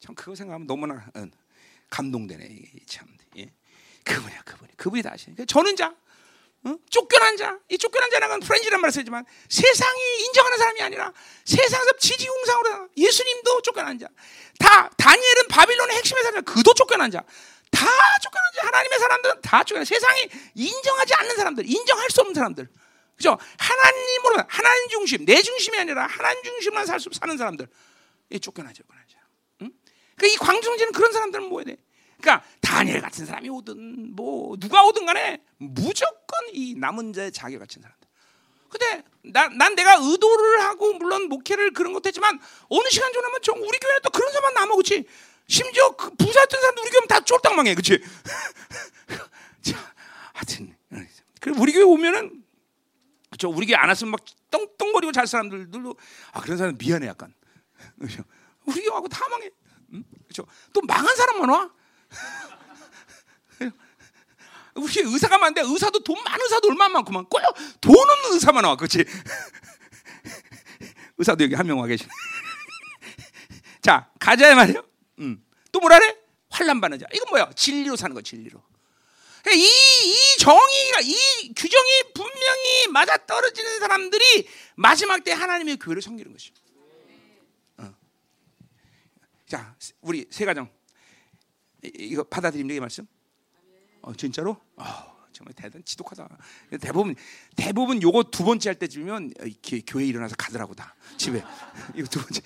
참 0.00 0.14
그거 0.14 0.34
생각하면 0.34 0.66
너무나 0.66 0.94
어, 1.14 1.26
감동되네 1.90 2.62
참. 2.86 3.06
예. 3.36 3.50
그분이야 4.04 4.42
그분이. 4.42 4.72
그분이 4.76 5.02
다 5.02 5.12
하시는 5.12 5.46
저는 5.46 5.76
자 5.76 5.94
어? 6.66 6.76
쫓겨난 6.90 7.36
자, 7.36 7.58
이 7.68 7.78
쫓겨난 7.78 8.10
자는 8.10 8.40
프렌즈란 8.40 8.80
말을 8.80 8.92
쓰지만 8.92 9.24
세상이 9.48 10.00
인정하는 10.26 10.58
사람이 10.58 10.82
아니라 10.82 11.12
세상에서 11.44 11.92
지지공상으로 11.98 12.88
예수님도 12.96 13.62
쫓겨난 13.62 13.98
자, 13.98 14.08
다 14.58 14.88
다니엘은 14.96 15.48
바빌론의 15.48 15.96
핵심의 15.96 16.24
사람, 16.24 16.44
그도 16.44 16.74
쫓겨난 16.74 17.10
자, 17.12 17.22
다 17.70 17.86
쫓겨난 18.20 18.52
자, 18.56 18.66
하나님의 18.66 18.98
사람들은 18.98 19.40
다 19.42 19.62
쫓겨난 19.62 19.84
세상이 19.84 20.28
인정하지 20.56 21.14
않는 21.14 21.36
사람들, 21.36 21.70
인정할 21.70 22.10
수 22.10 22.20
없는 22.22 22.34
사람들, 22.34 22.68
그죠? 23.16 23.38
하나님으로 23.58 24.44
하나님 24.48 24.88
중심, 24.88 25.24
내 25.24 25.42
중심이 25.42 25.78
아니라 25.78 26.06
하나님 26.06 26.42
중심만 26.42 26.84
살 26.86 27.00
수 27.00 27.08
사는 27.12 27.36
사람들, 27.36 27.66
이 28.30 28.38
쫓겨나 28.40 28.72
쫓겨난 28.72 29.02
자. 29.10 29.18
응? 29.62 29.70
그러니까 30.16 30.34
이 30.34 30.36
광중지는 30.46 30.92
그런 30.92 31.12
사람들은 31.12 31.48
뭐야 31.48 31.64
돼? 31.64 31.76
그러니까 32.20 32.46
다니엘 32.60 33.00
같은 33.00 33.24
사람이 33.26 33.48
오든 33.50 34.14
뭐 34.14 34.56
누가 34.58 34.82
오든 34.84 35.06
간에 35.06 35.42
무조건 35.58 36.38
이 36.52 36.74
남은 36.74 37.12
자의 37.12 37.32
자기 37.32 37.58
같은 37.58 37.82
사람들. 37.82 38.06
근데 38.68 39.04
난, 39.22 39.56
난 39.56 39.74
내가 39.74 39.96
의도를 40.00 40.60
하고 40.62 40.94
물론 40.94 41.28
목회를 41.28 41.72
그런 41.72 41.92
것도 41.92 42.08
했지만 42.08 42.38
어느 42.68 42.88
시간 42.90 43.12
지나면 43.12 43.40
좀 43.42 43.58
우리 43.62 43.78
교회는 43.78 44.00
또 44.02 44.10
그런 44.10 44.30
사람만 44.32 44.54
남아 44.54 44.76
그치 44.76 45.04
심지어 45.48 45.90
그 45.92 46.10
부자였던 46.10 46.60
사람도 46.60 46.82
우리 46.82 46.90
교회는 46.90 47.08
다 47.08 47.20
쫄딱 47.20 47.54
망해 47.54 47.74
그치 47.74 48.02
자 49.62 49.94
하여튼 50.32 50.76
우리 51.58 51.72
교회 51.72 51.84
오면은 51.84 52.35
그쵸? 53.36 53.50
우리 53.50 53.66
교회 53.66 53.76
안 53.76 53.88
왔으면 53.90 54.12
막 54.12 54.20
떵떵거리고 54.50 55.12
잘 55.12 55.26
사람들도 55.26 55.94
아 56.32 56.40
그런 56.40 56.56
사람 56.56 56.74
미안해 56.78 57.06
약간. 57.06 57.34
그죠? 58.00 58.22
우리 58.64 58.80
교회하고 58.82 59.08
다 59.08 59.28
망해. 59.28 59.50
응? 59.92 60.02
그죠 60.26 60.46
또 60.72 60.80
망한 60.82 61.14
사람만 61.14 61.48
와? 61.50 61.70
우리 64.74 64.92
의사가 65.00 65.38
많은데 65.38 65.60
의사도 65.62 66.00
돈 66.00 66.22
많은 66.24 66.40
의사도 66.44 66.68
얼마나 66.68 66.94
많구만. 66.94 67.26
꼭돈 67.26 67.94
없는 68.10 68.32
의사만 68.32 68.64
와 68.64 68.76
그렇지 68.76 69.04
의사도 71.18 71.44
여기 71.44 71.54
한 71.54 71.66
명 71.66 71.78
와 71.78 71.86
계시네. 71.86 72.08
자 73.82 74.10
가자 74.18 74.54
말이요. 74.54 74.82
음. 75.20 75.44
또 75.72 75.80
뭐라래? 75.80 76.16
환란 76.50 76.80
받는 76.80 76.98
자. 76.98 77.06
이건 77.12 77.28
뭐야? 77.30 77.50
진리로 77.54 77.96
사는 77.96 78.14
거 78.14 78.22
진리로 78.22 78.62
이, 79.52 79.62
이 79.64 80.36
정의가 80.38 81.00
이 81.02 81.52
규정이 81.54 82.02
분명히 82.14 82.88
맞아 82.92 83.16
떨어지는 83.26 83.78
사람들이 83.80 84.48
마지막 84.76 85.22
때 85.24 85.32
하나님의 85.32 85.76
교회를 85.78 86.02
섬기는 86.02 86.32
것이죠 86.32 86.54
어. 87.78 87.94
자 89.46 89.76
우리 90.00 90.26
세 90.30 90.44
가정 90.44 90.70
이- 91.84 91.90
이거 91.96 92.22
받아들이는 92.24 92.74
게 92.74 92.80
말씀? 92.80 93.06
어, 94.02 94.14
진짜로? 94.14 94.56
어, 94.76 94.84
정말 95.32 95.52
대단 95.54 95.82
지독하다. 95.84 96.38
대부분 96.80 97.14
대부분 97.56 98.00
요거 98.00 98.24
두 98.30 98.44
번째 98.44 98.70
할 98.70 98.78
때쯤이면 98.78 99.32
교회 99.86 100.04
에 100.04 100.06
일어나서 100.06 100.34
가더라고 100.36 100.74
다 100.74 100.94
집에 101.16 101.42
이거 101.94 102.06
두 102.08 102.20
번째 102.20 102.40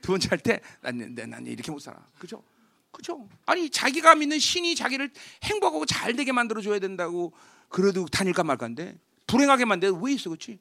두 0.00 0.08
번째 0.12 0.28
할 0.30 0.38
때 0.38 0.60
난 0.82 1.30
난 1.30 1.46
이렇게 1.46 1.70
못 1.70 1.78
살아. 1.80 2.04
그죠? 2.18 2.42
그죠? 2.90 3.28
아니 3.46 3.70
자기가 3.70 4.14
믿는 4.14 4.38
신이 4.38 4.74
자기를 4.74 5.10
행복하고 5.44 5.86
잘 5.86 6.14
되게 6.14 6.32
만들어 6.32 6.60
줘야 6.60 6.78
된다고 6.78 7.32
그래도 7.68 8.06
다닐까 8.06 8.42
말까인데 8.44 8.98
불행하게 9.26 9.64
만들 9.64 9.90
왜 9.92 10.12
있어, 10.12 10.30
그렇지? 10.30 10.58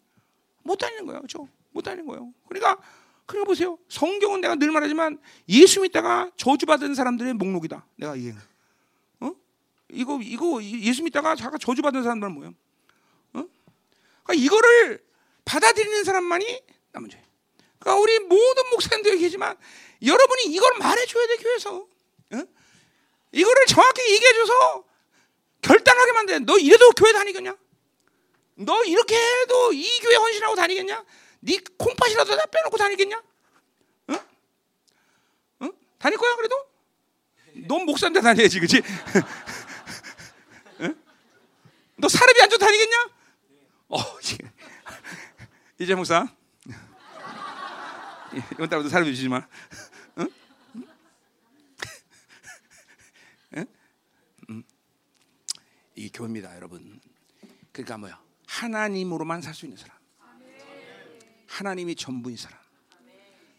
못 0.63 0.75
다니는 0.77 1.05
거예요, 1.05 1.21
그렇죠? 1.21 1.47
못 1.71 1.81
다니는 1.81 2.05
거예요. 2.05 2.31
그러니까 2.47 2.77
그러니까 3.25 3.47
보세요. 3.47 3.77
성경은 3.89 4.41
내가 4.41 4.55
늘 4.55 4.71
말하지만 4.71 5.19
예수 5.49 5.81
믿다가 5.81 6.31
저주받은 6.37 6.95
사람들의 6.95 7.33
목록이다. 7.35 7.85
내가 7.95 8.15
이해. 8.15 8.33
어? 9.19 9.31
이거 9.91 10.19
이거 10.21 10.63
예수 10.63 11.03
믿다가 11.03 11.35
자가 11.35 11.57
저주받은 11.57 12.01
사람들은 12.03 12.33
뭐예요? 12.33 12.53
어? 13.33 13.45
그러니까 14.23 14.33
이거를 14.33 15.03
받아들이는 15.45 16.03
사람만이 16.03 16.61
남은 16.91 17.09
죄. 17.09 17.21
그러니까 17.79 18.01
우리 18.01 18.19
모든 18.19 18.69
목사님들 18.71 19.13
얘기지만 19.13 19.55
여러분이 20.03 20.43
이걸 20.45 20.77
말해줘야 20.79 21.27
돼 21.27 21.37
교회에서. 21.37 21.87
어? 22.33 22.43
이거를 23.31 23.65
정확히 23.67 24.01
얘기해줘서 24.13 24.83
결단하게 25.61 26.11
만들어. 26.13 26.39
너 26.39 26.57
이래도 26.57 26.89
교회 26.91 27.11
다니겠냐? 27.11 27.55
너 28.55 28.83
이렇게 28.83 29.15
해도 29.15 29.73
이 29.73 29.99
교회 30.01 30.15
헌신하고 30.15 30.55
다니겠냐? 30.55 31.05
네 31.41 31.57
콩팥이라도 31.77 32.35
다 32.35 32.45
빼놓고 32.45 32.77
다니겠냐? 32.77 33.21
응? 34.09 34.19
응? 35.61 35.71
다닐 35.97 36.17
거야 36.17 36.35
그래도? 36.35 36.55
넌 37.67 37.85
목사인데 37.85 38.21
다녀야지, 38.21 38.59
그렇지? 38.59 38.81
응? 40.81 41.01
너 41.97 42.09
사람이 42.09 42.41
안 42.41 42.49
좋다 42.49 42.65
다니겠냐? 42.65 43.09
어, 43.89 43.97
이제 45.79 45.95
목사. 45.95 46.27
예, 48.35 48.43
이번 48.53 48.69
달부터 48.69 48.89
사람이 48.89 49.15
주지 49.15 49.29
마. 49.29 49.47
응? 50.17 50.29
응? 53.55 53.65
음. 54.49 54.63
이게 55.99 56.09
교회입니다, 56.13 56.55
여러분. 56.55 57.01
그러니까 57.73 57.97
뭐야? 57.97 58.21
하나님으로만 58.47 59.41
살 59.41 59.53
수 59.53 59.65
있는 59.65 59.77
사람. 59.77 59.97
하나님이 61.47 61.95
전부인 61.95 62.37
사람. 62.37 62.57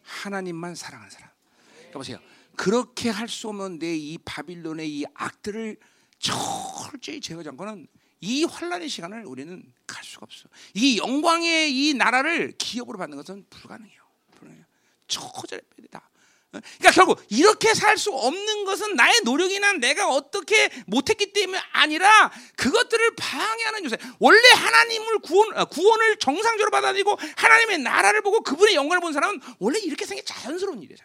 하나님만 0.02 0.74
사랑하는 0.74 1.10
사람. 1.10 1.28
그러니까 1.76 1.98
보세요. 1.98 2.18
그렇게 2.56 3.10
할 3.10 3.28
수 3.28 3.48
없는 3.48 3.78
내 3.78 3.94
이 3.94 4.16
바빌론의 4.24 4.88
이 4.90 5.04
악들을 5.12 5.76
철저히 6.18 7.20
제거한 7.20 7.56
거는 7.58 7.86
이 8.22 8.44
환란의 8.44 8.88
시간을 8.88 9.24
우리는 9.26 9.62
갈 9.86 10.02
수가 10.02 10.24
없어. 10.24 10.48
이 10.74 10.96
영광의 10.98 11.70
이 11.76 11.94
나라를 11.94 12.52
기업으로 12.56 12.96
받는 12.98 13.18
것은 13.18 13.44
불가능해요. 13.50 14.02
불가능해요. 14.32 14.66
빼야 15.06 15.88
다. 15.90 16.09
어? 16.52 16.58
그러니까 16.78 16.90
결국 16.92 17.22
이렇게 17.28 17.74
살 17.74 17.96
수 17.96 18.10
없는 18.12 18.64
것은 18.64 18.94
나의 18.94 19.20
노력이나 19.24 19.72
내가 19.74 20.08
어떻게 20.08 20.70
못했기 20.86 21.32
때문에 21.32 21.60
아니라 21.72 22.32
그것들을 22.56 23.14
방해하는 23.16 23.84
요새. 23.84 23.96
원래 24.18 24.48
하나님을 24.48 25.18
구원 25.20 25.56
어, 25.56 25.64
구원을 25.66 26.16
정상적으로 26.16 26.70
받아들이고 26.70 27.16
하나님의 27.36 27.78
나라를 27.78 28.22
보고 28.22 28.40
그분의 28.42 28.74
영광을 28.74 29.00
본 29.00 29.12
사람은 29.12 29.40
원래 29.58 29.78
이렇게 29.80 30.06
생겨 30.06 30.22
자연스러운 30.24 30.82
일이에요. 30.82 30.98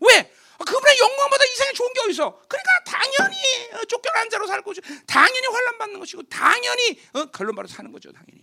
왜? 0.00 0.32
아, 0.58 0.64
그분의 0.64 0.98
영광보다 0.98 1.44
이상의 1.44 1.74
좋은 1.74 1.92
게 1.92 2.00
어딨어? 2.02 2.40
그러니까 2.48 2.70
당연히 2.86 3.36
어, 3.72 3.84
쫓겨난 3.86 4.30
자로 4.30 4.46
살 4.46 4.62
것이고 4.62 4.86
당연히 5.06 5.46
환란 5.48 5.78
받는 5.78 5.98
것이고 5.98 6.22
당연히 6.24 7.00
어, 7.14 7.24
결론 7.26 7.54
바로 7.56 7.66
사는 7.68 7.90
거죠. 7.90 8.12
당연히. 8.12 8.42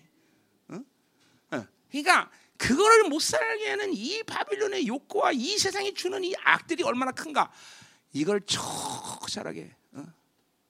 그러니까 1.91 2.30
그거를 2.60 3.05
못 3.05 3.22
살게 3.22 3.70
하는 3.70 3.93
이 3.93 4.22
바빌론의 4.24 4.86
욕구와 4.86 5.32
이 5.32 5.57
세상이 5.57 5.93
주는 5.93 6.22
이 6.26 6.36
악들이 6.43 6.84
얼마나 6.84 7.12
큰가 7.14 7.49
이걸 8.12 8.41
처절하게 8.41 9.74
어? 9.93 10.05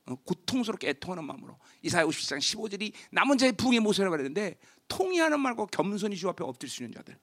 어, 0.05 0.15
고통스럽게 0.23 0.89
애통하는 0.89 1.25
마음으로 1.25 1.57
이사야 1.81 2.05
57장 2.05 2.37
15절이 2.37 2.93
남은 3.09 3.39
자의 3.39 3.53
부흥의 3.53 3.79
모습이라고 3.79 4.11
그랬는데 4.11 4.59
통의하는 4.87 5.39
말과 5.39 5.65
겸손히 5.65 6.15
주 6.15 6.29
앞에 6.29 6.43
엎드릴 6.43 6.69
수 6.69 6.83
있는 6.83 6.95
자들 6.95 7.17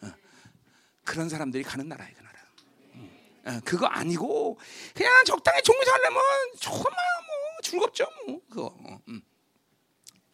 어. 0.00 0.12
그런 1.04 1.28
사람들이 1.28 1.62
가는 1.62 1.86
나라예요 1.86 2.14
그 2.16 2.22
나라 2.22 3.56
어, 3.58 3.60
그거 3.66 3.86
아니고 3.86 4.58
그냥 4.94 5.12
적당히 5.26 5.62
종교 5.62 5.84
살려면 5.84 6.22
정말 6.58 6.84
뭐 6.84 7.60
즐겁죠 7.62 8.06
뭐 8.26 8.40
그거 8.48 8.74
어, 8.80 8.98
음. 9.08 9.20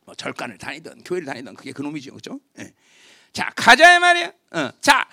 뭐 0.04 0.14
절간을 0.14 0.58
다니든 0.58 1.02
교회를 1.02 1.26
다니든 1.26 1.54
그게 1.54 1.72
그놈이죠 1.72 2.12
그렇죠? 2.12 2.38
예. 2.60 2.72
자 3.32 3.50
가자 3.56 3.98
말이야. 4.00 4.32
어. 4.52 4.70
자 4.80 5.06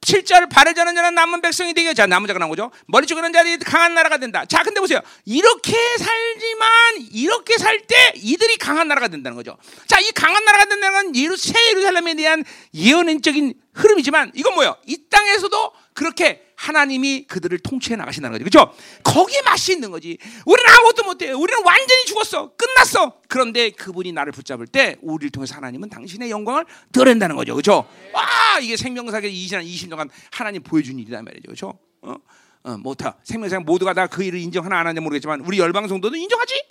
7절 0.00 0.48
발을 0.48 0.74
저는 0.74 0.94
자는 0.94 1.14
남은 1.14 1.40
백성이 1.42 1.74
되게 1.74 1.92
자 1.92 2.06
남은 2.06 2.28
자가 2.28 2.38
나온 2.38 2.48
거죠. 2.50 2.70
머리 2.86 3.06
죽이는 3.06 3.32
자들이 3.32 3.58
강한 3.58 3.94
나라가 3.94 4.16
된다. 4.18 4.44
자 4.46 4.62
근데 4.62 4.80
보세요. 4.80 5.00
이렇게 5.24 5.72
살지만 5.98 6.70
이렇게 7.12 7.58
살 7.58 7.80
때 7.86 8.12
이들이 8.16 8.56
강한 8.58 8.88
나라가 8.88 9.08
된다는 9.08 9.36
거죠. 9.36 9.56
자 9.86 9.98
이 10.00 10.10
강한 10.12 10.44
나라가 10.44 10.64
된다는 10.66 11.02
건 11.12 11.16
예루, 11.16 11.36
새 11.36 11.52
예루살렘에 11.70 12.14
대한 12.14 12.44
예언적인 12.74 13.54
흐름이지만 13.74 14.32
이건 14.34 14.54
뭐예요? 14.54 14.76
이 14.86 14.96
땅에서도 15.10 15.72
그렇게 15.94 16.47
하나님이 16.58 17.24
그들을 17.28 17.56
통치해 17.60 17.94
나가신다는 17.94 18.36
거죠. 18.36 18.44
그렇죠? 18.72 18.74
거기에 19.04 19.42
맛이 19.42 19.72
있는 19.72 19.92
거지. 19.92 20.18
우리는 20.44 20.68
아무것도 20.70 21.04
못해. 21.04 21.30
우리는 21.30 21.62
완전히 21.64 22.04
죽었어. 22.04 22.56
끝났어. 22.56 23.20
그런데 23.28 23.70
그분이 23.70 24.10
나를 24.12 24.32
붙잡을 24.32 24.66
때 24.66 24.96
우리를 25.00 25.30
통해서 25.30 25.54
하나님은 25.54 25.88
당신의 25.88 26.30
영광을 26.30 26.64
드러낸다는 26.92 27.36
거죠. 27.36 27.54
그렇죠? 27.54 27.88
아, 28.12 28.58
이게 28.58 28.76
생명사계 28.76 29.30
20년 29.30 29.64
20년간 29.64 30.10
하나님 30.32 30.62
보여준 30.64 30.98
일이란 30.98 31.24
말이죠. 31.24 31.42
그렇죠? 31.46 31.78
어? 32.02 32.16
어, 32.64 32.76
못하. 32.78 33.14
생명사계 33.22 33.62
모두가 33.64 33.94
다 33.94 34.08
그 34.08 34.24
일을 34.24 34.40
인정하나 34.40 34.80
안 34.80 34.86
하는지 34.88 35.00
모르겠지만 35.00 35.40
우리 35.42 35.60
열방 35.60 35.86
성도도 35.86 36.16
인정하지? 36.16 36.64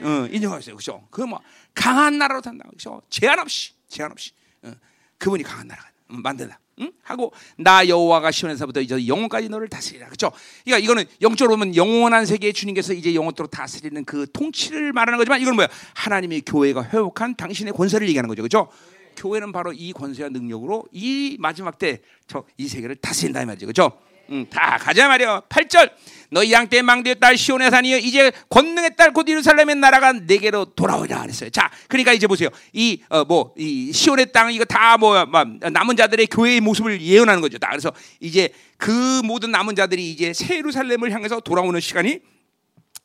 어, 0.00 0.26
인정하세요. 0.32 0.74
그렇죠? 0.74 1.06
그뭐 1.10 1.38
강한 1.74 2.16
나라로 2.16 2.40
산다. 2.42 2.64
그렇죠? 2.70 3.02
제한 3.10 3.38
없이 3.40 3.72
제한 3.88 4.10
없이. 4.10 4.30
어, 4.62 4.72
그분이 5.18 5.42
강한 5.42 5.68
나라가 5.68 5.90
만든다. 6.06 6.58
응? 6.82 6.92
하고 7.02 7.32
나 7.56 7.86
여호와가 7.88 8.30
시온에서부터 8.30 8.80
이제 8.80 9.06
영원까지 9.06 9.48
너를 9.48 9.68
다스리라. 9.68 10.06
그렇죠? 10.06 10.30
그러니까 10.64 10.84
이거는 10.84 11.04
영적으로 11.20 11.56
보면 11.56 11.76
영원한 11.76 12.26
세계의 12.26 12.52
주님께서 12.52 12.92
이제 12.92 13.14
영원토록 13.14 13.50
다스리는 13.50 14.04
그 14.04 14.26
통치를 14.32 14.92
말하는 14.92 15.18
거지만 15.18 15.40
이건 15.40 15.54
뭐야? 15.54 15.68
하나님의 15.94 16.42
교회가 16.46 16.84
회복한 16.84 17.34
당신의 17.36 17.72
권세를 17.72 18.06
얘기하는 18.08 18.28
거죠. 18.28 18.42
그렇죠? 18.42 18.68
교회는 19.16 19.52
바로 19.52 19.72
이 19.72 19.92
권세와 19.92 20.30
능력으로 20.30 20.84
이 20.92 21.36
마지막 21.38 21.78
때 21.78 22.00
저 22.26 22.44
이 22.56 22.66
세계를 22.68 22.96
다스린다 22.96 23.42
이 23.42 23.46
말이죠. 23.46 23.66
그렇죠? 23.66 23.92
응, 24.32 24.46
다 24.50 24.78
가자 24.78 25.08
말이야. 25.08 25.42
8절. 25.48 25.90
너희 26.30 26.50
양떼 26.50 26.80
망대의 26.80 27.20
딸 27.20 27.36
시온의 27.36 27.70
산이여 27.70 27.98
이제 27.98 28.32
권능의 28.48 28.96
딸 28.96 29.12
곧 29.12 29.28
예루살렘의 29.28 29.76
나라가 29.76 30.12
내게로 30.14 30.64
돌아오리라 30.74 31.20
그랬어요. 31.20 31.50
자, 31.50 31.70
그러니까 31.88 32.14
이제 32.14 32.26
보세요. 32.26 32.48
이 32.72 32.98
어 33.10 33.24
뭐 33.26 33.52
이 33.58 33.92
시온의 33.92 34.32
땅 34.32 34.50
이거 34.50 34.64
다 34.64 34.96
뭐 34.96 35.26
남은 35.70 35.96
자들의 35.96 36.26
교회의 36.28 36.60
모습을 36.62 37.02
예언하는 37.02 37.42
거죠. 37.42 37.58
다 37.58 37.68
그래서 37.68 37.92
이제 38.20 38.48
그 38.78 39.20
모든 39.22 39.50
남은 39.50 39.76
자들이 39.76 40.10
이제 40.10 40.32
새 40.32 40.56
예루살렘을 40.56 41.12
향해서 41.12 41.40
돌아오는 41.40 41.78
시간이 41.78 42.20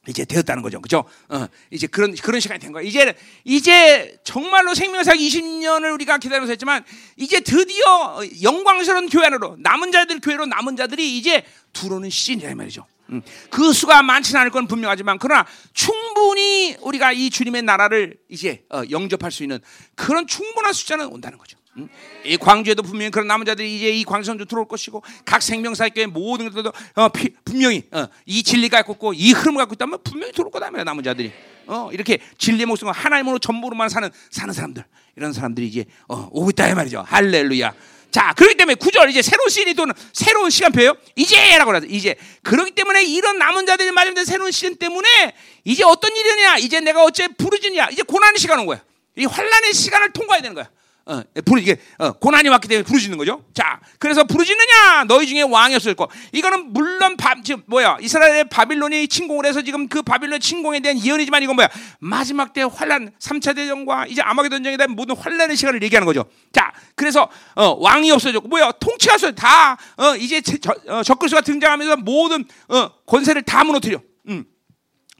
이제 0.08 0.26
되었다는 0.26 0.64
거죠. 0.64 0.82
그죠? 0.82 1.06
어, 1.30 1.48
이제 1.72 1.88
그런 1.88 2.16
그런 2.16 2.40
시간이 2.40 2.60
된 2.60 2.72
거야. 2.72 2.84
이제 2.84 3.16
이제 3.44 4.18
정말로 4.24 4.74
생명사기 4.74 5.28
20년을 5.28 5.94
우리가 5.94 6.18
기다려서 6.18 6.52
했지만 6.52 6.84
이제 7.18 7.40
드디어 7.40 8.22
영광스러운 8.42 9.10
교회 9.10 9.26
안으로 9.26 9.58
남은 9.60 9.92
자들 9.92 10.20
교회로 10.20 10.46
남은 10.46 10.78
자들이 10.78 11.18
이제 11.18 11.44
들어오는 11.74 12.10
시즌이라 12.10 12.56
말이죠. 12.56 12.86
음, 13.10 13.22
그 13.50 13.72
수가 13.72 14.02
많지는 14.04 14.42
않을 14.42 14.52
건 14.52 14.68
분명하지만 14.68 15.18
그러나 15.20 15.46
충분히 15.74 16.76
우리가 16.82 17.14
이 17.14 17.30
주님의 17.30 17.64
나라를 17.64 18.18
이제 18.30 18.66
어, 18.70 18.84
영접할 18.90 19.32
수 19.32 19.44
있는 19.44 19.60
그런 19.96 20.28
충분한 20.28 20.74
숫자는 20.74 21.08
온다는 21.08 21.38
거죠. 21.38 21.57
음? 21.78 21.88
이 22.24 22.38
광주에도 22.38 22.82
분명히 22.82 23.12
그런 23.12 23.28
남은 23.28 23.46
자들이 23.46 23.76
이제 23.76 23.90
이 23.90 24.04
광선도 24.04 24.46
들어올 24.46 24.68
것이고 24.68 25.04
각 25.26 25.42
생명사교회 25.42 26.08
모든 26.08 26.50
것들도 26.50 26.74
어, 26.96 27.10
피, 27.10 27.30
분명히 27.46 27.84
어, 27.92 28.08
이 28.26 28.44
진리가 28.44 28.80
있고 28.82 29.14
이 29.14 29.32
흐름을 29.32 29.60
갖고 29.60 29.74
있다면 29.76 30.00
분명히 30.04 30.34
들어올 30.34 30.52
거다 30.52 30.70
남은 30.70 31.04
자들이. 31.04 31.32
어, 31.68 31.90
이렇게 31.92 32.20
진리의 32.38 32.66
목숨을 32.66 32.94
하나님으로 32.94 33.40
전부로만 33.40 33.90
사는 33.90 34.10
사는 34.32 34.54
사람들. 34.54 34.84
이런 35.16 35.34
사람들이 35.34 35.68
이제 35.68 35.86
어, 36.08 36.28
오고 36.32 36.50
있다 36.52 36.70
이 36.70 36.74
말이죠. 36.74 37.04
할렐루야. 37.08 37.74
자 38.10 38.34
그렇기 38.34 38.56
때문에 38.56 38.76
구절 38.76 39.10
이제 39.10 39.22
새로운 39.22 39.50
시즌이 39.50 39.74
또는 39.76 39.94
새로운 40.14 40.50
시간표예요. 40.50 40.96
이제라고 41.16 41.72
그러죠 41.72 41.88
이제. 41.90 42.16
그렇기 42.42 42.72
때문에 42.72 43.04
이런 43.04 43.38
남은 43.38 43.66
자들이 43.66 43.92
맞으면 43.92 44.26
새로운 44.26 44.52
시즌 44.52 44.76
때문에 44.76 45.34
이제 45.66 45.84
어떤 45.84 46.16
일이냐? 46.16 46.58
이제 46.58 46.80
내가 46.80 47.04
어째 47.04 47.28
부르짖냐? 47.38 47.90
이제 47.92 48.02
고난의 48.04 48.40
시간 48.40 48.60
온 48.60 48.66
거야. 48.66 48.82
이 49.18 49.26
환란의 49.26 49.74
시간을 49.74 50.14
통과해야 50.14 50.42
되는 50.42 50.56
거야 50.56 50.70
어, 51.08 51.24
부르 51.46 51.62
이게 51.62 51.78
어, 51.98 52.12
고난이 52.12 52.50
왔기 52.50 52.68
때문에 52.68 52.84
부르짖는 52.84 53.18
거죠. 53.18 53.44
자, 53.54 53.80
그래서 53.98 54.26
부르짖느냐 54.26 55.06
너희 55.08 55.26
중에 55.26 55.42
왕이 55.42 55.76
없을 55.76 55.94
거. 55.96 56.10
이거는 56.34 56.74
물론 56.74 57.16
바, 57.16 57.36
지금 57.42 57.64
뭐야 57.68 57.98
이스라엘의 58.02 58.50
바빌론이 58.50 59.08
침공을 59.08 59.46
해서 59.46 59.62
지금 59.62 59.88
그 59.88 60.02
바빌론 60.02 60.40
침공에 60.40 60.82
대한 60.82 61.00
예언이지만 61.04 61.44
이건 61.44 61.56
뭐야 61.56 61.70
마지막 62.00 62.54
때 62.54 62.64
환란 62.64 63.12
3차 63.20 63.56
대전과 63.56 64.08
이제 64.08 64.22
아마겟돈 64.22 64.64
전에 64.64 64.76
대한 64.76 64.92
모든 64.92 65.16
환란의 65.16 65.56
시간을 65.56 65.82
얘기하는 65.84 66.06
거죠. 66.06 66.26
자, 66.52 66.74
그래서 66.96 67.30
어, 67.56 67.76
왕이 67.80 68.12
없어졌고 68.12 68.48
뭐야 68.50 68.74
통치가 68.74 69.18
다 69.32 69.78
어, 69.98 70.16
이제 70.18 70.42
저, 70.42 70.74
어, 70.88 71.04
적그리스가 71.04 71.42
등장하면서 71.42 71.98
모든 71.98 72.46
어, 72.68 72.90
권세를 73.06 73.44
다 73.44 73.64
무너뜨려. 73.64 74.00
음. 74.28 74.46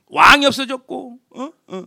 왕이 0.08 0.46
없어졌고 0.46 1.18
어? 1.36 1.50
어. 1.68 1.84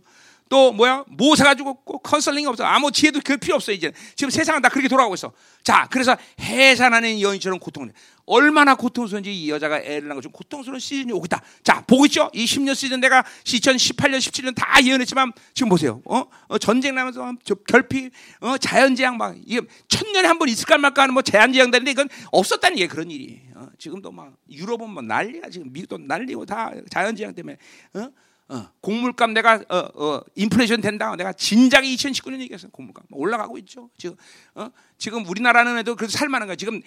또 0.50 0.72
뭐야? 0.72 1.04
모사가 1.06 1.54
죽었고 1.54 2.00
컨설링이 2.00 2.44
없어. 2.46 2.64
아무 2.64 2.90
지혜도 2.90 3.20
그 3.24 3.36
필요 3.36 3.54
없어 3.54 3.70
이제. 3.70 3.92
지금 4.16 4.30
세상은 4.30 4.60
다 4.60 4.68
그렇게 4.68 4.88
돌아가고 4.88 5.14
있어. 5.14 5.32
자 5.62 5.86
그래서 5.90 6.16
해산하는 6.40 7.20
여인처럼 7.20 7.60
고통을. 7.60 7.92
얼마나 8.26 8.74
고통스러운지 8.74 9.32
이 9.32 9.48
여자가 9.50 9.78
애를 9.78 10.08
낳고 10.08 10.20
좀 10.20 10.32
고통스러운 10.32 10.80
시즌이 10.80 11.12
오고 11.12 11.26
있다. 11.26 11.40
자 11.62 11.82
보고 11.86 12.04
있죠? 12.06 12.30
이 12.34 12.44
10년 12.44 12.74
시즌 12.74 12.98
내가 13.00 13.22
2018년 13.44 14.18
17년 14.18 14.54
다 14.56 14.82
예언했지만 14.84 15.32
지금 15.54 15.68
보세요. 15.68 16.02
어, 16.04 16.24
어 16.48 16.58
전쟁 16.58 16.96
나면서 16.96 17.32
저 17.44 17.54
결핍 17.54 18.12
어 18.40 18.58
자연재앙 18.58 19.16
막 19.16 19.36
이게 19.46 19.60
천년에 19.88 20.26
한 20.26 20.40
번 20.40 20.48
있을까 20.48 20.78
말까 20.78 21.02
하는 21.02 21.14
뭐 21.14 21.22
되는데 21.22 21.90
이건 21.92 22.08
없었다는 22.32 22.76
게 22.76 22.88
그런 22.88 23.08
일이. 23.10 23.40
어, 23.54 23.68
지금도 23.78 24.10
막 24.10 24.32
유럽은 24.50 24.90
뭐 24.90 25.02
난리야. 25.02 25.42
지금 25.50 25.72
미국도 25.72 25.98
난리고 25.98 26.44
다 26.46 26.72
자연재앙 26.90 27.34
때문에. 27.34 27.56
어? 27.94 28.08
어, 28.50 28.68
곡물값 28.80 29.30
내가 29.30 29.62
어, 29.68 29.76
어, 29.94 30.20
인플레이션 30.34 30.80
된다. 30.80 31.14
내가 31.14 31.32
진작에 31.32 31.82
2019년 31.82 32.40
얘기했어. 32.40 32.68
곡물값 32.68 33.04
올라가고 33.12 33.56
있죠. 33.58 33.90
지금 33.96 34.16
어? 34.56 34.68
지금 34.98 35.24
우리나라는 35.24 35.78
해도 35.78 35.94
그래도 35.94 36.10
살만한 36.10 36.48
거야. 36.48 36.56
지금 36.56 36.82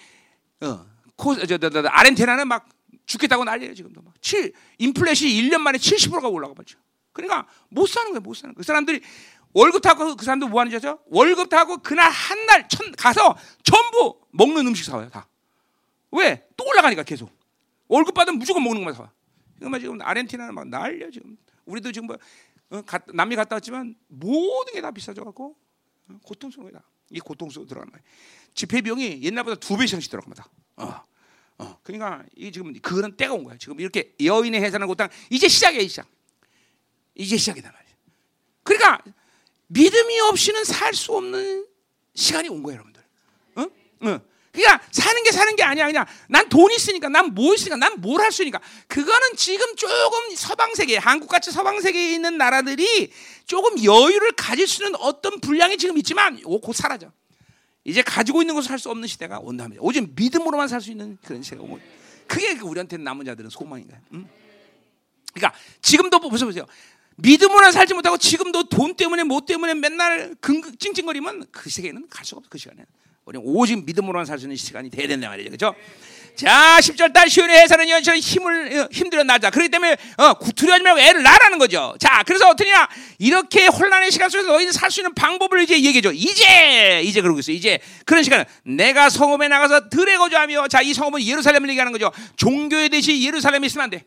어, 0.60 0.84
코, 1.16 1.34
저, 1.34 1.46
저, 1.46 1.56
저, 1.56 1.70
저, 1.70 1.88
아르헨티나는 1.88 2.48
막 2.48 2.68
죽겠다고 3.06 3.44
난리예요. 3.44 3.74
지금도 3.74 4.02
막 4.02 4.12
7, 4.20 4.52
인플레이션이 4.78 5.32
1년 5.32 5.58
만에 5.58 5.78
70%가 5.78 6.28
올라가 6.28 6.52
버죠. 6.52 6.78
그러니까 7.12 7.46
못 7.70 7.86
사는 7.86 8.10
거예요. 8.10 8.20
못 8.20 8.34
사는 8.34 8.52
거예요. 8.52 8.58
그 8.58 8.62
사람들이 8.62 9.00
월급 9.54 9.80
타고 9.80 10.16
그 10.16 10.24
사람들 10.24 10.48
뭐 10.48 10.60
하는 10.60 10.70
줄 10.70 10.76
아죠? 10.76 10.98
월급 11.06 11.48
타고 11.48 11.78
그날 11.78 12.10
한날천 12.10 12.92
가서 12.92 13.38
전부 13.62 14.20
먹는 14.32 14.66
음식 14.66 14.84
사와요. 14.84 15.08
다. 15.08 15.26
왜? 16.10 16.46
또 16.58 16.66
올라가니까 16.66 17.04
계속. 17.04 17.30
월급 17.88 18.12
받으면 18.14 18.38
무조건 18.38 18.62
먹는 18.62 18.80
것만 18.80 18.94
사와. 18.94 19.10
그러니까 19.56 19.78
지금 19.78 20.02
아르헨티나는 20.02 20.54
막 20.54 20.68
난리야 20.68 21.08
지금. 21.10 21.38
우리도 21.66 21.92
지금 21.92 22.06
뭐, 22.08 22.16
어, 22.70 22.82
가, 22.82 23.00
남미 23.12 23.36
갔다 23.36 23.56
왔지만 23.56 23.94
모든 24.08 24.72
게 24.74 24.80
다 24.80 24.90
비싸져 24.90 25.24
갖고 25.24 25.56
어, 26.08 26.18
고통스러운 26.22 26.70
거다. 26.70 26.84
이 27.10 27.20
고통스러워 27.20 27.66
들어가는 27.66 27.92
거야. 27.92 28.02
집회 28.54 28.80
비용이 28.80 29.22
옛날보다 29.22 29.56
두배 29.60 29.84
이상씩 29.84 30.10
들어갑니다. 30.10 30.48
어. 30.76 31.02
어. 31.58 31.78
그러니까 31.82 32.24
이 32.36 32.50
지금 32.50 32.72
그거는 32.80 33.16
때가 33.16 33.34
온 33.34 33.44
거야. 33.44 33.56
지금 33.58 33.78
이렇게 33.80 34.14
여인의 34.22 34.60
해산을 34.62 34.86
곧당 34.86 35.08
이제 35.30 35.48
시작이야, 35.48 35.80
시작. 35.82 36.08
이제 37.14 37.36
시작이다 37.36 37.70
말이야. 37.70 37.94
그러니까 38.64 39.02
믿음이 39.68 40.20
없이는 40.20 40.64
살 40.64 40.94
수 40.94 41.12
없는 41.16 41.66
시간이 42.14 42.48
온 42.48 42.62
거예요, 42.62 42.76
여러분들. 42.76 43.04
응? 43.58 43.70
응. 44.04 44.20
그러니까 44.54 44.80
사는 44.92 45.22
게 45.24 45.32
사는 45.32 45.56
게 45.56 45.62
아니야. 45.64 45.86
그냥 45.86 46.06
난 46.28 46.48
돈 46.48 46.70
있으니까, 46.72 47.08
난 47.08 47.34
뭐 47.34 47.54
있으니까, 47.54 47.76
난 47.76 48.00
뭘 48.00 48.20
할 48.20 48.30
수 48.30 48.42
있으니까. 48.42 48.60
그거는 48.86 49.28
지금 49.36 49.74
조금 49.76 50.34
서방 50.36 50.74
세계, 50.74 50.96
한국 50.96 51.28
같이 51.28 51.50
서방 51.50 51.80
세계에 51.80 52.12
있는 52.12 52.38
나라들이 52.38 53.10
조금 53.46 53.82
여유를 53.82 54.32
가질 54.32 54.66
수 54.68 54.84
있는 54.84 54.98
어떤 55.00 55.40
분량이 55.40 55.76
지금 55.76 55.98
있지만, 55.98 56.40
오, 56.44 56.60
곧 56.60 56.72
사라져. 56.72 57.10
이제 57.82 58.00
가지고 58.02 58.42
있는 58.42 58.54
것을 58.54 58.68
살 58.68 58.78
수 58.78 58.88
없는 58.90 59.08
시대가 59.08 59.38
온답니다. 59.40 59.82
오직 59.82 60.08
믿음으로만 60.14 60.68
살 60.68 60.80
수 60.80 60.90
있는 60.90 61.18
그런 61.24 61.42
시대가 61.42 61.62
오고, 61.62 61.78
그게 62.26 62.52
우리한테 62.60 62.96
남은 62.96 63.26
자들은 63.26 63.50
소망인 63.50 63.86
거야. 63.88 63.98
응? 64.14 64.26
그러니까 65.34 65.58
지금도 65.82 66.20
보세요, 66.20 66.46
보세요. 66.46 66.64
믿음으로 67.16 67.70
살지 67.72 67.94
못하고 67.94 68.16
지금도 68.18 68.68
돈 68.68 68.94
때문에 68.96 69.24
뭐 69.24 69.40
때문에 69.44 69.74
맨날 69.74 70.34
긍- 70.40 70.62
찡찡거리면 70.78 71.46
그 71.52 71.68
세계는 71.70 72.08
갈 72.08 72.24
수가 72.24 72.38
없어 72.38 72.48
그 72.48 72.56
시간에. 72.58 72.84
우리 73.24 73.38
오직 73.42 73.84
믿음으로만 73.84 74.26
살 74.26 74.38
수 74.38 74.44
있는 74.44 74.56
시간이 74.56 74.90
돼야 74.90 75.08
된다 75.08 75.28
말이죠, 75.28 75.48
그렇죠? 75.50 75.74
자, 76.36 76.78
10절 76.80 77.12
달 77.12 77.30
시온의 77.30 77.56
해사는 77.56 77.88
연처럼 77.88 78.18
힘을 78.18 78.80
어, 78.80 78.88
힘들어 78.90 79.22
나자. 79.22 79.50
그렇기 79.50 79.68
때문에 79.70 79.96
어, 80.16 80.34
구투려하지 80.34 80.82
말고 80.82 80.98
애를 80.98 81.22
낳으라는 81.22 81.58
거죠. 81.58 81.94
자, 82.00 82.24
그래서 82.26 82.48
어떠냐? 82.50 82.88
이렇게 83.20 83.66
혼란의 83.68 84.10
시간 84.10 84.28
속에서 84.28 84.48
너희는 84.50 84.72
살 84.72 84.90
수 84.90 85.00
있는 85.00 85.14
방법을 85.14 85.62
이제 85.62 85.74
얘기해 85.74 86.00
줘. 86.00 86.10
이제 86.12 87.02
이제 87.04 87.20
그러고 87.22 87.38
있어. 87.38 87.52
이제 87.52 87.78
그런 88.04 88.24
시간은 88.24 88.44
내가 88.64 89.08
성읍에 89.10 89.46
나가서 89.46 89.88
들에 89.90 90.16
거주하며, 90.16 90.66
자, 90.68 90.82
이 90.82 90.92
성읍은 90.92 91.22
예루살렘을 91.24 91.68
얘기하는 91.70 91.92
거죠. 91.92 92.10
종교의 92.36 92.88
대시 92.88 93.22
예루살렘에 93.24 93.66
있으면 93.66 93.84
안 93.84 93.90
돼. 93.90 94.04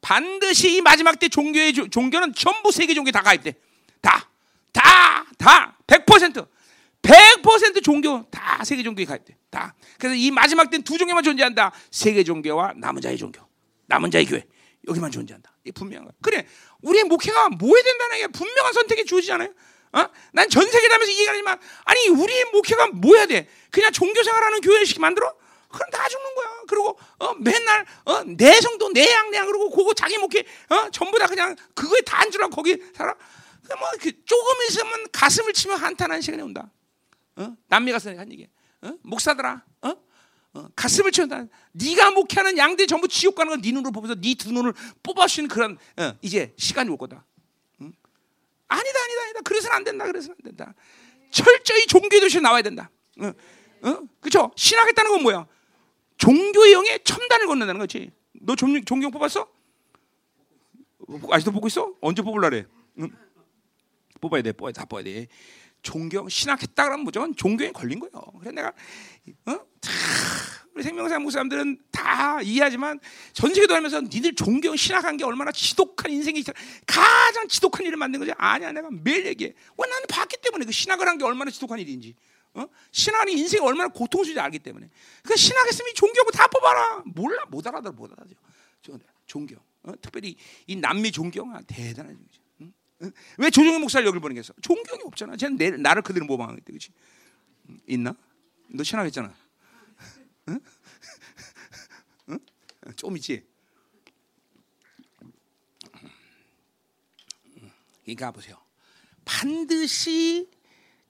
반드시 0.00 0.76
이 0.76 0.80
마지막 0.80 1.18
때 1.18 1.28
종교의 1.28 1.72
조- 1.72 1.88
종교는 1.88 2.34
전부 2.34 2.70
세계 2.70 2.94
종교에 2.94 3.10
다 3.10 3.20
가입돼. 3.20 3.52
다, 4.00 4.28
다, 4.72 5.24
다, 5.38 5.76
100%. 5.88 6.46
100% 7.04 7.82
종교 7.84 8.24
다 8.30 8.64
세계 8.64 8.82
종교에 8.82 9.04
가입돼. 9.04 9.36
다. 9.50 9.74
그래서 9.98 10.14
이 10.16 10.30
마지막 10.30 10.70
때는 10.70 10.82
두 10.84 10.96
종교만 10.98 11.22
존재한다. 11.22 11.72
세계 11.90 12.24
종교와 12.24 12.72
남은 12.76 13.02
자의 13.02 13.18
종교. 13.18 13.40
남은 13.86 14.10
자의 14.10 14.24
교회. 14.24 14.44
여기만 14.88 15.10
존재한다. 15.10 15.54
이 15.64 15.72
분명한 15.72 16.04
거야. 16.06 16.12
그래. 16.22 16.46
우리의 16.82 17.04
목회가 17.04 17.48
뭐 17.50 17.70
해야 17.74 17.82
된다는 17.84 18.16
게 18.18 18.26
분명한 18.28 18.72
선택이 18.72 19.04
주어지잖아요. 19.04 19.48
어? 19.92 20.06
난 20.32 20.48
전 20.48 20.68
세계 20.70 20.88
다면서 20.88 21.12
이해가 21.12 21.32
되지만 21.32 21.58
아니 21.84 22.08
우리의 22.08 22.46
목회가 22.52 22.88
뭐 22.88 23.14
해야 23.16 23.26
돼? 23.26 23.48
그냥 23.70 23.92
종교 23.92 24.22
생활하는 24.22 24.60
교회식 24.60 25.00
만들어? 25.00 25.32
그럼 25.68 25.90
다 25.90 26.08
죽는 26.08 26.34
거야. 26.34 26.46
그리고 26.68 26.98
어, 27.18 27.34
맨날 27.34 27.84
어, 28.04 28.22
내 28.24 28.60
성도 28.60 28.92
내 28.92 29.10
양 29.12 29.30
내양 29.30 29.46
그러고 29.46 29.70
그거 29.70 29.92
자기 29.94 30.16
목회 30.18 30.44
어, 30.70 30.90
전부 30.90 31.18
다 31.18 31.26
그냥 31.26 31.54
그거에 31.74 32.00
다 32.00 32.22
안주라 32.22 32.48
거기 32.48 32.76
살아. 32.94 33.14
그뭐그 33.68 34.24
조금 34.24 34.54
있으면 34.68 35.06
가슴을 35.12 35.52
치며 35.52 35.74
한탄하는 35.74 36.20
시간이 36.20 36.42
온다. 36.42 36.70
어? 37.36 37.56
남미 37.68 37.92
가서 37.92 38.10
한 38.16 38.30
얘기. 38.32 38.48
어? 38.82 38.92
목사들아, 39.02 39.64
어? 39.82 39.94
어, 40.54 40.68
가슴을 40.76 41.10
치운다. 41.10 41.46
네가 41.72 42.12
목회하는 42.12 42.56
양들 42.58 42.86
전부 42.86 43.08
지옥 43.08 43.34
가는 43.34 43.50
건네 43.50 43.68
눈으로 43.68 43.90
보면서 43.90 44.14
네 44.14 44.34
두 44.34 44.52
눈을 44.52 44.72
뽑아주는 45.02 45.48
그런 45.48 45.76
어, 45.96 46.12
이제 46.22 46.54
시간이 46.56 46.88
올 46.90 46.96
거다. 46.96 47.24
응? 47.80 47.92
아니다, 48.68 49.00
아니다, 49.02 49.22
아니다. 49.22 49.40
그래서는 49.40 49.76
안 49.76 49.84
된다. 49.84 50.04
그래서는 50.04 50.36
안 50.38 50.44
된다. 50.44 50.74
철저히 51.30 51.86
종교의 51.86 52.20
도시에 52.20 52.40
나와야 52.40 52.62
된다. 52.62 52.88
어? 53.20 53.26
어? 53.82 53.98
그렇죠? 54.20 54.52
신학했다는 54.54 55.10
건 55.10 55.22
뭐야? 55.24 55.46
종교의 56.18 56.72
영에 56.72 56.98
첨단을 57.02 57.46
건넌다는 57.48 57.80
거지. 57.80 58.12
너 58.32 58.54
종, 58.54 58.80
종교 58.84 59.10
뽑았어? 59.10 59.48
아직도 61.32 61.50
보고 61.50 61.66
있어? 61.66 61.94
언제 62.00 62.22
뽑을라래? 62.22 62.64
응? 63.00 63.10
뽑아야 64.20 64.42
돼, 64.42 64.52
뽑아야 64.52 64.72
돼, 64.72 64.78
다 64.80 64.84
뽑아야 64.86 65.02
돼. 65.04 65.26
종교 65.84 66.28
신학했다 66.28 66.82
그러면 66.84 67.04
무조건 67.04 67.36
종교에 67.36 67.70
걸린 67.70 68.00
거예요. 68.00 68.12
그래 68.40 68.50
내가 68.50 68.68
어? 69.46 69.58
다 69.80 69.90
우리 70.74 70.82
생명사 70.82 71.20
목사님들은 71.20 71.78
다 71.92 72.42
이해하지만 72.42 72.98
전 73.32 73.54
세계 73.54 73.68
돌면서 73.68 74.00
니들 74.00 74.34
종교 74.34 74.74
신학한 74.74 75.16
게 75.16 75.24
얼마나 75.24 75.52
지독한 75.52 76.10
인생이 76.10 76.42
가장 76.84 77.46
지독한 77.46 77.86
일을 77.86 77.96
만든 77.96 78.18
거지 78.18 78.32
아니야 78.36 78.72
내가 78.72 78.88
매일 78.90 79.24
얘기해. 79.26 79.52
왜 79.78 79.88
나는 79.88 80.06
봤기 80.08 80.38
때문에 80.42 80.64
그 80.64 80.72
신학을 80.72 81.06
한 81.06 81.16
게 81.18 81.24
얼마나 81.24 81.52
지독한 81.52 81.78
일인지. 81.78 82.16
어? 82.54 82.66
신학이 82.90 83.32
인생이 83.32 83.64
얼마나 83.64 83.88
고통스러운지 83.88 84.40
알기 84.40 84.58
때문에. 84.60 84.88
그 85.22 85.36
신학했으면 85.36 85.90
이 85.90 85.94
종교고 85.94 86.30
다 86.32 86.48
뽑아라. 86.48 87.02
몰라 87.06 87.44
못 87.48 87.64
알아들어 87.66 87.92
못 87.92 88.10
알아들어. 88.12 88.36
저- 88.82 88.98
종교. 89.26 89.54
어? 89.84 89.92
특별히 90.00 90.36
이 90.66 90.74
남미 90.76 91.12
종교가 91.12 91.60
대단한 91.68 92.16
거죠. 92.16 92.42
왜 93.38 93.50
조정현 93.50 93.80
목사를 93.80 94.06
여기 94.06 94.18
보내겠어? 94.18 94.54
종교이 94.62 95.00
없잖아. 95.04 95.36
쟤는 95.36 95.56
내, 95.56 95.70
나를 95.70 96.02
그대로 96.02 96.26
모방하기 96.26 96.60
때문에 96.62 96.78
그렇지? 96.78 96.92
응? 97.70 97.78
있나? 97.86 98.16
너 98.68 98.82
신학했잖아. 98.82 99.34
응? 100.48 100.60
응? 102.30 102.38
좀 102.96 103.16
있지. 103.16 103.44
그러니까 108.04 108.30
보세요. 108.30 108.56
반드시 109.24 110.48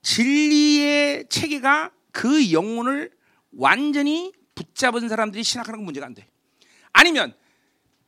진리의 0.01 1.27
체계가 1.29 1.91
그 2.11 2.51
영혼을 2.51 3.11
완전히 3.51 4.31
붙잡은 4.55 5.09
사람들이 5.09 5.43
신학하는 5.43 5.79
건 5.79 5.85
문제가 5.85 6.05
안 6.05 6.13
돼. 6.13 6.27
아니면 6.93 7.35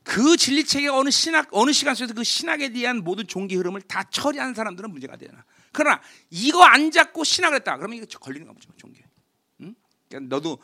그 0.08 0.38
진리 0.38 0.64
체계가 0.64 0.98
어느 0.98 1.10
신학 1.10 1.50
어느 1.52 1.74
시간 1.74 1.94
속에서 1.94 2.14
그 2.14 2.24
신학에 2.24 2.70
대한 2.70 3.04
모든 3.04 3.28
종기 3.28 3.58
흐름을 3.58 3.82
다 3.82 4.04
처리하는 4.04 4.54
사람들은 4.54 4.90
문제가 4.90 5.18
되나. 5.18 5.44
그러나 5.74 6.02
이거 6.30 6.64
안 6.64 6.92
잡고 6.92 7.26
신학을 7.26 7.58
했다. 7.58 7.76
그러면 7.76 7.98
이거 7.98 8.06
걸리는 8.18 8.48
거죠, 8.48 8.70
종교. 8.78 9.02
응? 9.62 9.76
그러니까 10.08 10.34
너도 10.34 10.60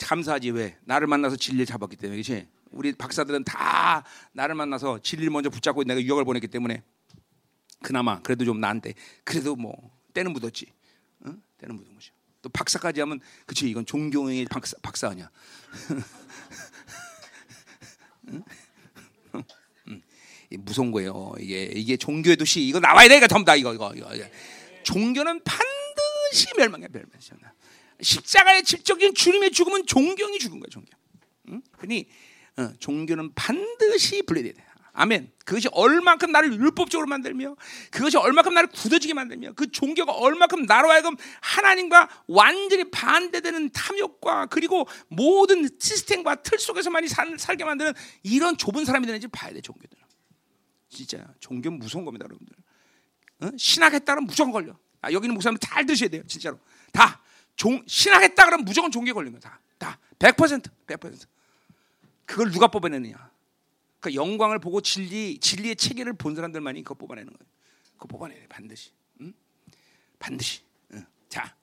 감사하지 0.00 0.48
왜 0.50 0.78
나를 0.84 1.08
만나서 1.08 1.36
진리를 1.36 1.66
잡았기 1.66 1.96
때문에 1.96 2.22
그렇지. 2.22 2.48
우리 2.70 2.94
박사들은 2.94 3.44
다 3.44 4.02
나를 4.32 4.54
만나서 4.54 5.00
진리를 5.00 5.30
먼저 5.30 5.50
붙잡고 5.50 5.84
내가 5.84 6.00
유학을 6.00 6.24
보냈기 6.24 6.48
때문에 6.48 6.82
그나마 7.82 8.22
그래도 8.22 8.46
좀 8.46 8.60
나한테 8.60 8.94
그래도 9.24 9.56
뭐 9.56 9.74
때는 10.14 10.32
묻었지. 10.32 10.72
응? 11.26 11.42
때는 11.58 11.76
묻은 11.76 11.92
거죠. 11.92 12.14
또 12.40 12.48
박사까지 12.48 13.00
하면 13.00 13.20
그치 13.44 13.68
이건 13.68 13.84
종교의 13.84 14.46
박사 14.46 14.74
박사 14.80 15.10
아니야. 15.10 15.30
응? 18.32 18.42
무서운 20.50 20.92
거예요. 20.92 21.34
이게 21.40 21.64
이게 21.74 21.96
종교의 21.96 22.36
도시 22.36 22.62
이거 22.62 22.80
나와야 22.80 23.08
돼 23.08 23.16
이거 23.16 23.26
전부 23.26 23.44
다 23.44 23.56
이거 23.56 23.74
이거 23.74 23.92
이거. 23.94 24.24
종교는 24.84 25.42
반드시 25.44 26.46
멸망해 26.56 26.86
멸망해. 26.92 27.18
십자가의 28.00 28.62
직접적인 28.62 29.14
주님의 29.14 29.50
죽음은 29.52 29.86
종교이 29.86 30.38
죽은 30.38 30.60
거야 30.60 30.68
종교. 30.70 30.88
응? 31.48 31.62
그러니 31.72 32.06
어, 32.58 32.72
종교는 32.78 33.34
반드시 33.34 34.22
분리돼야 34.22 34.52
돼. 34.52 34.66
아멘. 34.98 35.30
그것이 35.44 35.68
얼만큼 35.72 36.32
나를 36.32 36.54
율법적으로 36.54 37.06
만들며 37.06 37.54
그것이 37.90 38.16
얼만큼 38.16 38.54
나를 38.54 38.70
굳어지게 38.70 39.12
만들며 39.12 39.52
그 39.52 39.70
종교가 39.70 40.12
얼만큼 40.12 40.62
나로 40.62 40.90
하여금 40.90 41.16
하나님과 41.42 42.08
완전히 42.26 42.90
반대되는 42.90 43.70
탐욕과 43.70 44.46
그리고 44.46 44.88
모든 45.08 45.68
시스템과 45.78 46.36
틀 46.36 46.58
속에서만이 46.58 47.08
살, 47.08 47.38
살게 47.38 47.64
만드는 47.64 47.92
이런 48.22 48.56
좁은 48.56 48.86
사람이 48.86 49.06
되는지 49.06 49.28
봐야 49.28 49.52
돼 49.52 49.60
종교들은. 49.60 50.05
진짜 50.88 51.26
종교는 51.40 51.78
무서운 51.78 52.04
겁니다, 52.04 52.24
여러분들. 52.24 52.54
어? 53.40 53.50
신학했다 53.56 54.14
면 54.14 54.24
무조건 54.24 54.52
걸려. 54.52 54.76
아, 55.02 55.12
여기는 55.12 55.34
목사님 55.34 55.58
잘 55.60 55.86
드셔야 55.86 56.08
돼요, 56.08 56.22
진짜로. 56.26 56.58
다 56.92 57.20
종, 57.56 57.82
신학했다 57.86 58.44
그러면 58.44 58.64
무조건 58.64 58.90
종교에 58.90 59.12
걸리는 59.12 59.38
거야. 59.38 59.50
다. 59.50 59.60
다. 59.78 59.98
100%. 60.18 60.70
100%. 60.86 61.26
그걸 62.24 62.50
누가 62.50 62.66
뽑아내느냐? 62.66 63.30
그 64.00 64.14
영광을 64.14 64.58
보고 64.58 64.80
진리 64.80 65.38
진리의 65.38 65.76
체계를 65.76 66.12
본 66.12 66.34
사람들만이 66.34 66.82
그거 66.82 66.94
뽑아내는 66.94 67.32
거예요. 67.32 67.50
그거 67.96 68.08
뽑아내야 68.08 68.40
돼 68.40 68.46
반드시. 68.48 68.90
응? 69.20 69.32
반드시. 70.18 70.60
응. 70.92 71.04
자, 71.28 71.54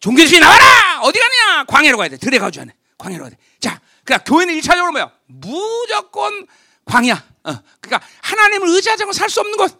종교주의 0.00 0.40
나와라. 0.40 1.00
어디 1.02 1.18
가느냐? 1.18 1.64
광야로 1.64 1.96
가야 1.96 2.08
돼. 2.08 2.16
들에 2.16 2.38
가지 2.38 2.60
않네. 2.60 2.74
광야로 2.98 3.24
가야 3.24 3.30
돼. 3.30 3.38
자, 3.60 3.80
그러니까 4.04 4.24
교회는 4.24 4.54
일차적으로 4.56 4.92
뭐야? 4.92 5.12
무조건 5.26 6.46
광야. 6.84 7.29
어. 7.44 7.52
그러니까 7.80 8.06
하나님을 8.22 8.68
의지하지 8.68 9.02
않고 9.04 9.12
살 9.12 9.28
수 9.30 9.40
없는 9.40 9.56
것. 9.56 9.72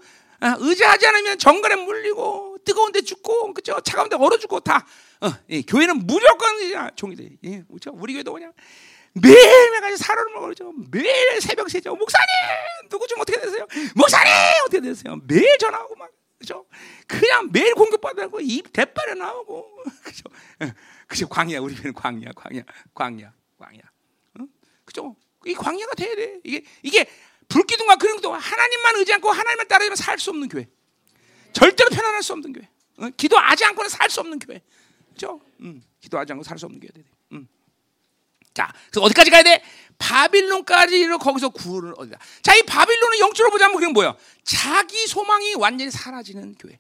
어, 0.43 0.57
의지하지 0.59 1.07
않으면 1.07 1.39
정갈에 1.39 1.77
물리고 1.77 2.57
뜨거운데 2.65 3.03
죽고 3.03 3.53
그죠? 3.53 3.79
차가운데 3.85 4.17
얼어 4.17 4.39
죽고 4.39 4.61
다. 4.61 4.87
어, 5.21 5.31
이 5.49 5.63
교회는 5.63 6.07
무조건 6.07 6.61
이제 6.63 6.75
종이돼. 6.97 7.29
예, 7.45 7.63
그렇죠? 7.69 7.91
우리 7.95 8.15
교회도 8.15 8.33
그냥 8.33 8.53
매일매일 9.13 9.97
사로를 9.99 10.33
먹죠. 10.33 10.73
매일 10.91 11.41
새벽 11.41 11.69
세죠. 11.69 11.95
목사님 11.97 12.27
누구 12.89 13.07
좀 13.07 13.21
어떻게 13.21 13.39
되세요? 13.41 13.67
목사님 13.95 14.33
어떻게 14.67 14.81
되세요? 14.81 15.19
매일 15.27 15.59
전화하고 15.59 15.97
막 15.97 16.11
그죠? 16.39 16.65
그냥 17.07 17.51
매일 17.53 17.75
공격받고 17.75 18.41
입 18.41 18.73
대빨에 18.73 19.15
나오고 19.15 19.83
그죠? 20.05 20.23
예, 20.63 20.73
그죠? 21.07 21.29
광야 21.29 21.59
우리 21.61 21.75
교회는 21.75 21.93
광야, 21.93 22.31
광야, 22.35 22.63
광야, 22.95 23.33
광야. 23.59 23.81
응? 24.39 24.49
그죠? 24.87 25.17
이 25.45 25.55
광야가 25.55 25.95
돼야 25.97 26.15
돼. 26.15 26.39
이게 26.45 26.65
이게 26.83 27.07
불기둥과 27.51 27.97
그런 27.97 28.17
것도 28.17 28.33
하나님만 28.33 28.97
의지 28.97 29.13
않고 29.13 29.31
하나님을 29.31 29.69
따르면 29.69 29.97
살 29.97 30.19
수 30.19 30.31
없는 30.31 30.49
교회. 30.49 30.67
절대로 31.53 31.91
편안할 31.91 32.23
수 32.23 32.33
없는 32.33 32.53
교회. 32.53 32.69
어? 32.99 33.11
기도하지 33.17 33.65
않고는 33.67 33.91
살 33.91 34.09
수 34.09 34.21
없는 34.21 34.39
교회. 34.39 34.63
그죠? 35.13 35.41
음, 35.61 35.83
기도하지 36.01 36.33
않고 36.33 36.45
살 36.45 36.59
수 36.59 36.67
없는 36.67 36.81
교회. 36.81 36.91
음. 37.33 37.47
자, 38.55 38.73
그래서 38.91 39.03
어디까지 39.05 39.31
가야 39.31 39.43
돼? 39.43 39.63
바빌론까지 39.99 41.09
거기서 41.21 41.51
구원을 41.51 41.95
얻다. 41.99 42.19
자, 42.43 42.55
이 42.55 42.63
바빌론은 42.63 43.19
영적으로 43.19 43.51
보자면 43.51 43.77
그게 43.77 43.93
뭐야? 43.93 44.17
자기 44.45 45.07
소망이 45.07 45.55
완전히 45.55 45.91
사라지는 45.91 46.55
교회. 46.55 46.79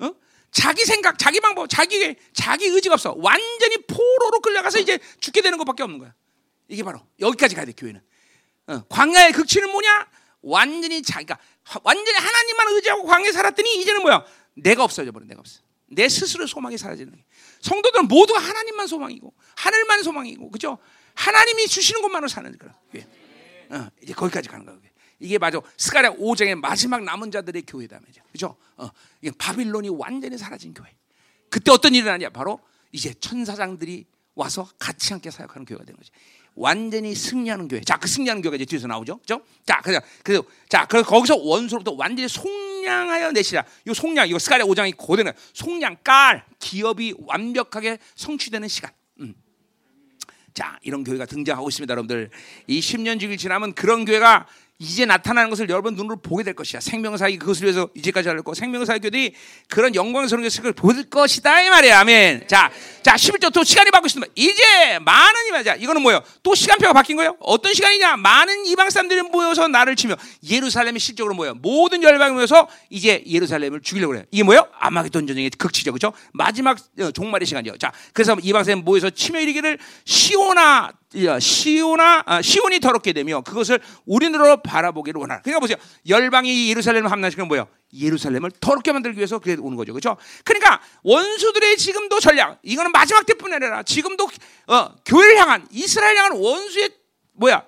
어? 0.00 0.14
자기 0.50 0.84
생각, 0.84 1.18
자기 1.18 1.40
방법, 1.40 1.68
자기 1.68 2.16
자기 2.32 2.66
의지가 2.66 2.94
없어. 2.94 3.14
완전히 3.18 3.76
포로로 3.86 4.40
끌려가서 4.40 4.78
이제 4.78 4.98
죽게 5.20 5.42
되는 5.42 5.58
것밖에 5.58 5.82
없는 5.82 5.98
거야. 5.98 6.14
이게 6.68 6.82
바로 6.82 7.00
여기까지 7.20 7.54
가야 7.54 7.66
돼 7.66 7.72
교회는. 7.72 8.00
어, 8.66 8.82
광야의 8.88 9.32
극치는 9.32 9.70
뭐냐? 9.70 10.08
완전히 10.42 11.02
자기가 11.02 11.38
완전히 11.84 12.18
하나님만 12.18 12.68
의지하고 12.74 13.04
광야에 13.04 13.32
살았더니 13.32 13.80
이제는 13.80 14.02
뭐야? 14.02 14.24
내가 14.54 14.84
없어져 14.84 15.12
버려. 15.12 15.24
내가 15.26 15.40
없어. 15.40 15.60
내 15.86 16.08
스스로 16.08 16.46
소망이 16.46 16.78
사라지는 16.78 17.12
거야. 17.12 17.22
성도들은 17.60 18.08
모두가 18.08 18.40
하나님만 18.40 18.86
소망이고 18.86 19.32
하늘만 19.56 20.02
소망이고 20.02 20.50
그죠? 20.50 20.78
하나님이 21.14 21.66
주시는 21.66 22.00
것만으로 22.02 22.28
사는 22.28 22.56
거야. 22.58 22.72
교회. 22.92 23.06
어, 23.70 23.88
이제 24.02 24.12
거기까지 24.14 24.48
가는 24.48 24.64
거야. 24.64 24.76
이게 25.20 25.38
맞아. 25.38 25.60
스가랴 25.76 26.14
5장의 26.16 26.56
마지막 26.56 27.04
남은 27.04 27.30
자들의 27.30 27.62
교회다 27.62 28.00
말이죠. 28.00 28.22
그죠? 28.32 28.56
어, 28.76 28.90
이게 29.20 29.30
바빌론이 29.38 29.88
완전히 29.90 30.36
사라진 30.36 30.74
교회. 30.74 30.88
그때 31.48 31.70
어떤 31.70 31.94
일이 31.94 32.04
나냐? 32.04 32.30
바로 32.30 32.60
이제 32.90 33.14
천사장들이 33.14 34.06
와서 34.34 34.68
같이 34.78 35.12
함께 35.12 35.30
사역하는 35.30 35.64
교회가 35.64 35.84
되는 35.84 35.96
거지. 35.98 36.10
완전히 36.54 37.14
승리하는 37.14 37.68
교회. 37.68 37.80
자, 37.80 37.96
그 37.96 38.08
승리하는 38.08 38.42
교회가 38.42 38.56
이제 38.56 38.64
뒤에서 38.64 38.86
나오죠. 38.86 39.18
그죠? 39.18 39.42
자, 39.66 39.80
그래서, 39.82 40.00
그, 40.22 40.42
자, 40.68 40.86
그래서 40.86 41.08
거기서 41.08 41.36
원수로부터 41.36 41.92
완전히 41.96 42.28
속량하여 42.28 43.32
내시라. 43.32 43.64
이 43.88 43.94
속량, 43.94 44.28
이거 44.28 44.38
스가랴 44.38 44.64
5장이 44.64 44.94
고대는 44.96 45.32
속량, 45.54 45.98
깔, 46.04 46.44
기업이 46.58 47.14
완벽하게 47.18 47.98
성취되는 48.14 48.68
시간. 48.68 48.90
음. 49.20 49.34
자, 50.52 50.78
이런 50.82 51.02
교회가 51.04 51.24
등장하고 51.26 51.68
있습니다, 51.68 51.90
여러분들. 51.90 52.30
이 52.66 52.80
10년 52.80 53.18
주기 53.18 53.38
지나면 53.38 53.72
그런 53.72 54.04
교회가 54.04 54.46
이제 54.82 55.06
나타나는 55.06 55.48
것을 55.48 55.68
여러분 55.68 55.94
눈으로 55.94 56.16
보게 56.16 56.42
될 56.42 56.54
것이야. 56.54 56.80
생명사기 56.80 57.38
그것을 57.38 57.64
위해서 57.64 57.88
이제까지 57.94 58.28
하려고 58.28 58.52
생명사기 58.52 58.98
교들이 58.98 59.32
그런 59.68 59.94
영광스러운 59.94 60.42
것을 60.42 60.72
볼 60.72 61.04
것이다 61.04 61.62
이 61.62 61.70
말이야. 61.70 62.00
아멘. 62.00 62.48
자, 62.48 62.72
자 63.02 63.14
11조 63.14 63.52
또 63.52 63.62
시간이 63.62 63.92
바뀌고 63.92 64.06
있습니다. 64.06 64.32
이제 64.34 64.98
많은 64.98 65.46
이방 65.48 65.62
자 65.62 65.76
이거는 65.76 66.02
뭐예요? 66.02 66.20
또 66.42 66.56
시간표가 66.56 66.94
바뀐 66.94 67.16
거예요? 67.16 67.36
어떤 67.38 67.72
시간이냐? 67.72 68.16
많은 68.16 68.66
이방 68.66 68.90
사람들이 68.90 69.22
모여서 69.22 69.68
나를 69.68 69.94
치며 69.94 70.16
예루살렘이 70.50 70.98
실적으로 70.98 71.36
모여 71.36 71.54
모든 71.54 72.02
열방이 72.02 72.34
모여서 72.34 72.68
이제 72.90 73.22
예루살렘을 73.24 73.82
죽이려고 73.82 74.10
그래요. 74.10 74.24
이게 74.32 74.42
뭐예요? 74.42 74.66
아마겟돈 74.80 75.28
전쟁의 75.28 75.50
극치죠, 75.50 75.92
그렇죠? 75.92 76.12
마지막 76.32 76.76
어, 76.98 77.12
종말의 77.12 77.46
시간이죠. 77.46 77.78
자, 77.78 77.92
그래서 78.12 78.36
이방 78.42 78.64
사람 78.64 78.80
모여서 78.80 79.10
치며 79.10 79.38
이르기를 79.38 79.78
시오나 80.04 80.92
시오나 81.40 82.22
아, 82.26 82.42
시온이 82.42 82.80
더럽게 82.80 83.12
되며 83.12 83.42
그것을 83.42 83.80
우리로 84.06 84.62
바라보기를 84.62 85.20
원하라. 85.20 85.42
그러니까 85.42 85.60
보세요. 85.60 85.76
열방이 86.08 86.70
예루살렘을 86.70 87.10
함락시키는 87.10 87.48
뭐예요? 87.48 87.68
예루살렘을 87.94 88.50
더럽게 88.60 88.92
만들기 88.92 89.18
위해서 89.18 89.38
그래 89.38 89.56
오는 89.60 89.76
거죠. 89.76 89.92
그렇죠? 89.92 90.16
그러니까 90.44 90.80
원수들의 91.02 91.76
지금도 91.76 92.20
전략 92.20 92.58
이거는 92.62 92.92
마지막 92.92 93.26
때뿐 93.26 93.52
아니라 93.52 93.82
지금도 93.82 94.28
어, 94.68 94.94
교회를 95.04 95.36
향한 95.38 95.66
이스라엘 95.70 96.16
향한 96.16 96.32
원수의 96.32 96.90
뭐야? 97.34 97.64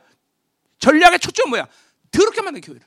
전략의 0.78 1.18
초점 1.18 1.50
뭐야? 1.50 1.66
더럽게 2.10 2.42
만든 2.42 2.60
교회를. 2.60 2.86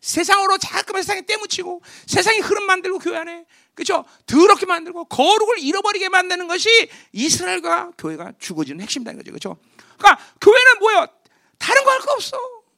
세상으로 0.00 0.58
자꾸만 0.58 1.02
세상에 1.02 1.22
때묻히고 1.22 1.82
세상의 2.06 2.40
흐름 2.40 2.64
만들고 2.64 2.98
교회 2.98 3.16
안에 3.18 3.44
그렇죠? 3.74 4.04
더럽게 4.26 4.66
만들고 4.66 5.04
거룩을 5.04 5.58
잃어버리게 5.58 6.08
만드는 6.08 6.48
것이 6.48 6.68
이스라엘과 7.12 7.92
교회가 7.98 8.32
죽어지는 8.38 8.80
핵심이다 8.80 9.12
거죠. 9.12 9.30
그렇죠? 9.30 9.56
그러니까 9.98 10.24
교회는 10.40 10.78
뭐야? 10.80 11.06
다른 11.58 11.84
거 11.84 11.90
할 11.90 12.00
거 12.00 12.12
없어. 12.12 12.36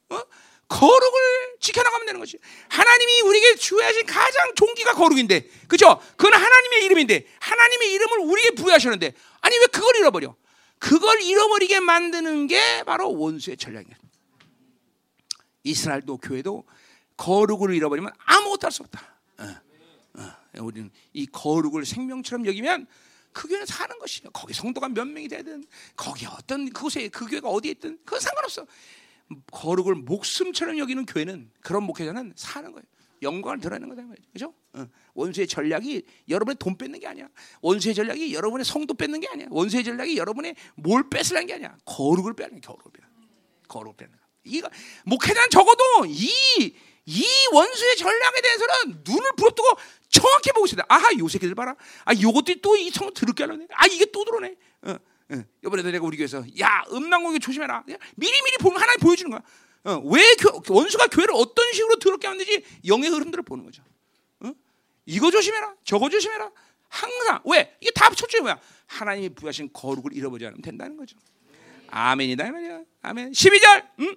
어? 0.09 0.21
거룩을 0.67 1.57
지켜나가면 1.59 2.05
되는 2.05 2.19
것이. 2.19 2.37
하나님이 2.69 3.21
우리에게 3.21 3.55
주하신 3.57 4.05
가장 4.05 4.55
종기가 4.55 4.93
거룩인데, 4.93 5.47
그죠? 5.67 6.01
그건 6.15 6.33
하나님의 6.33 6.85
이름인데, 6.85 7.27
하나님의 7.39 7.91
이름을 7.93 8.19
우리에게 8.19 8.55
부여하셨는데, 8.55 9.13
아니 9.41 9.57
왜 9.57 9.65
그걸 9.67 9.97
잃어버려? 9.97 10.33
그걸 10.79 11.21
잃어버리게 11.21 11.81
만드는 11.81 12.47
게 12.47 12.83
바로 12.85 13.13
원수의 13.13 13.57
전략이야. 13.57 13.95
이스라엘도 15.63 16.17
교회도 16.17 16.65
거룩을 17.17 17.73
잃어버리면 17.75 18.11
아무것도 18.25 18.65
할 18.65 18.71
수 18.71 18.83
없다. 18.83 19.15
어, 19.39 19.55
어. 20.19 20.31
우리는 20.59 20.89
이 21.13 21.25
거룩을 21.27 21.85
생명처럼 21.85 22.47
여기면 22.47 22.87
그 23.33 23.47
교회는 23.47 23.65
사는 23.65 23.97
것이요. 23.99 24.29
거기 24.31 24.53
성도가 24.53 24.89
몇 24.89 25.05
명이 25.05 25.27
되든 25.27 25.65
거기 25.95 26.25
어떤 26.25 26.69
그곳에 26.69 27.07
그 27.09 27.25
교회가 27.27 27.49
어디에 27.49 27.71
있든 27.71 27.97
그건 28.03 28.19
상관없어. 28.19 28.65
거룩을 29.51 29.95
목숨처럼 29.95 30.77
여기는 30.77 31.05
교회는 31.05 31.51
그런 31.61 31.83
목회자는 31.83 32.33
사는 32.35 32.71
거예요. 32.71 32.83
영광을 33.21 33.59
드러내는 33.59 33.89
거다. 33.89 34.03
그죠? 34.33 34.53
어. 34.73 34.87
원수의 35.13 35.47
전략이 35.47 36.03
여러분의 36.27 36.55
돈 36.59 36.77
뺏는 36.77 36.99
게 36.99 37.07
아니야. 37.07 37.29
원수의 37.61 37.93
전략이 37.93 38.33
여러분의 38.33 38.65
성도 38.65 38.93
뺏는 38.93 39.19
게 39.19 39.27
아니야. 39.27 39.47
원수의 39.49 39.83
전략이 39.83 40.17
여러분의 40.17 40.55
뭘 40.75 41.07
뺏으려는 41.09 41.47
게 41.47 41.53
아니야. 41.53 41.77
거룩을 41.85 42.33
빼는 42.33 42.55
게 42.55 42.61
거룩을 42.61 42.91
빼는 42.91 43.09
거룩을 43.67 43.95
빼는 43.95 44.13
거. 44.13 44.17
이거 44.43 44.69
목회자는 45.05 45.49
적어도 45.51 46.05
이 46.07 46.75
이 47.11 47.25
원수의 47.51 47.97
전략에 47.97 48.41
대해서는 48.41 49.03
눈을 49.05 49.31
부릅뜨고 49.35 49.67
정확히 50.09 50.51
보고 50.51 50.65
있어야 50.65 50.77
돼. 50.77 50.83
아하, 50.87 51.09
요 51.17 51.27
새끼들 51.27 51.55
봐라. 51.55 51.75
아, 52.05 52.13
요것들이 52.13 52.61
또이 52.61 52.89
성을 52.91 53.13
더럽게 53.13 53.43
하려네. 53.43 53.67
아, 53.71 53.85
이게 53.87 54.05
또 54.11 54.23
들어오네. 54.23 54.55
어, 54.83 54.91
어. 54.91 55.43
이번에도 55.65 55.91
내가 55.91 56.05
우리 56.05 56.15
교회에서 56.17 56.43
야, 56.59 56.83
음란공개 56.91 57.39
조심해라. 57.39 57.83
미리미리 58.15 58.57
보면 58.61 58.81
하나님 58.81 58.99
보여주는 58.99 59.29
거야. 59.29 59.41
어, 59.83 60.01
왜 60.05 60.21
교, 60.35 60.61
원수가 60.73 61.07
교회를 61.07 61.33
어떤 61.35 61.73
식으로 61.73 61.97
더럽게 61.97 62.27
하는지 62.27 62.63
영의 62.85 63.09
흐름들을 63.09 63.43
보는 63.43 63.65
거죠. 63.65 63.83
어? 64.41 64.53
이거 65.05 65.31
조심해라. 65.31 65.75
저거 65.83 66.09
조심해라. 66.09 66.49
항상 66.87 67.41
왜? 67.45 67.75
이게 67.81 67.91
다 67.91 68.09
첫째 68.13 68.39
뭐야? 68.41 68.59
하나님이 68.85 69.29
부여하신 69.29 69.71
거룩을 69.73 70.13
잃어버리지 70.13 70.45
않으면 70.47 70.61
된다는 70.61 70.97
거죠. 70.97 71.17
아멘이다 71.87 72.47
이 72.47 72.51
말이야. 72.51 72.81
아멘. 73.01 73.31
12절. 73.31 73.87
응? 73.99 74.15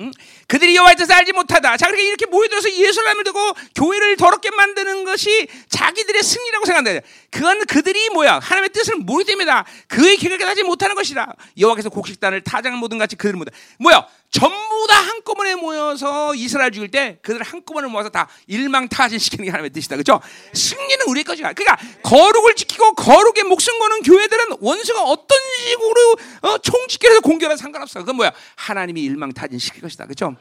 응? 0.00 0.10
그들이 0.48 0.74
여호와의 0.74 0.96
뜻을 0.96 1.14
알지 1.14 1.32
못하다. 1.32 1.76
자, 1.76 1.86
그렇게 1.86 2.04
이렇게 2.04 2.26
모여들어서 2.26 2.68
예수님을 2.72 3.22
두고 3.22 3.52
교회를 3.76 4.16
더럽게 4.16 4.50
만드는 4.50 5.04
것이 5.04 5.46
자기들의 5.68 6.20
승리라고 6.20 6.66
생각한다. 6.66 7.06
그건 7.30 7.64
그들이 7.66 8.10
뭐야? 8.10 8.40
하나님의 8.40 8.70
뜻을 8.70 8.96
모르기 8.96 9.28
때문이다. 9.28 9.64
그의 9.86 10.16
계획을 10.16 10.48
하지 10.48 10.64
못하는 10.64 10.96
것이다. 10.96 11.34
여호와께서 11.58 11.90
곡식단을 11.90 12.40
타장 12.42 12.78
모든 12.78 12.98
같이 12.98 13.14
그들을 13.14 13.38
모다. 13.38 13.52
뭐야? 13.78 14.04
전부 14.34 14.86
다 14.90 14.96
한꺼번에 14.96 15.54
모여서 15.54 16.34
이스라엘 16.34 16.72
죽일 16.72 16.90
때 16.90 17.18
그들을 17.22 17.46
한꺼번에 17.46 17.86
모아서 17.86 18.08
다 18.08 18.28
일망타진 18.48 19.20
시키는 19.20 19.44
게 19.44 19.50
하나님의 19.52 19.70
뜻이다. 19.70 19.94
그렇죠? 19.94 20.20
승리는 20.52 21.06
우리의 21.06 21.22
것이야. 21.22 21.52
그러니까 21.52 21.78
거룩을 22.02 22.56
지키고 22.56 22.94
거룩에 22.94 23.44
목숨 23.44 23.78
거는 23.78 24.02
교회들은 24.02 24.56
원수가 24.58 25.04
어떤 25.04 25.38
식으로 25.68 26.16
어, 26.42 26.58
총집결해서 26.58 27.20
공격하는 27.20 27.56
상관없어. 27.56 28.00
그건 28.00 28.16
뭐야? 28.16 28.32
하나님이 28.56 29.02
일망타진 29.04 29.60
시킬 29.60 29.82
것이다. 29.82 30.06
그렇죠? 30.06 30.34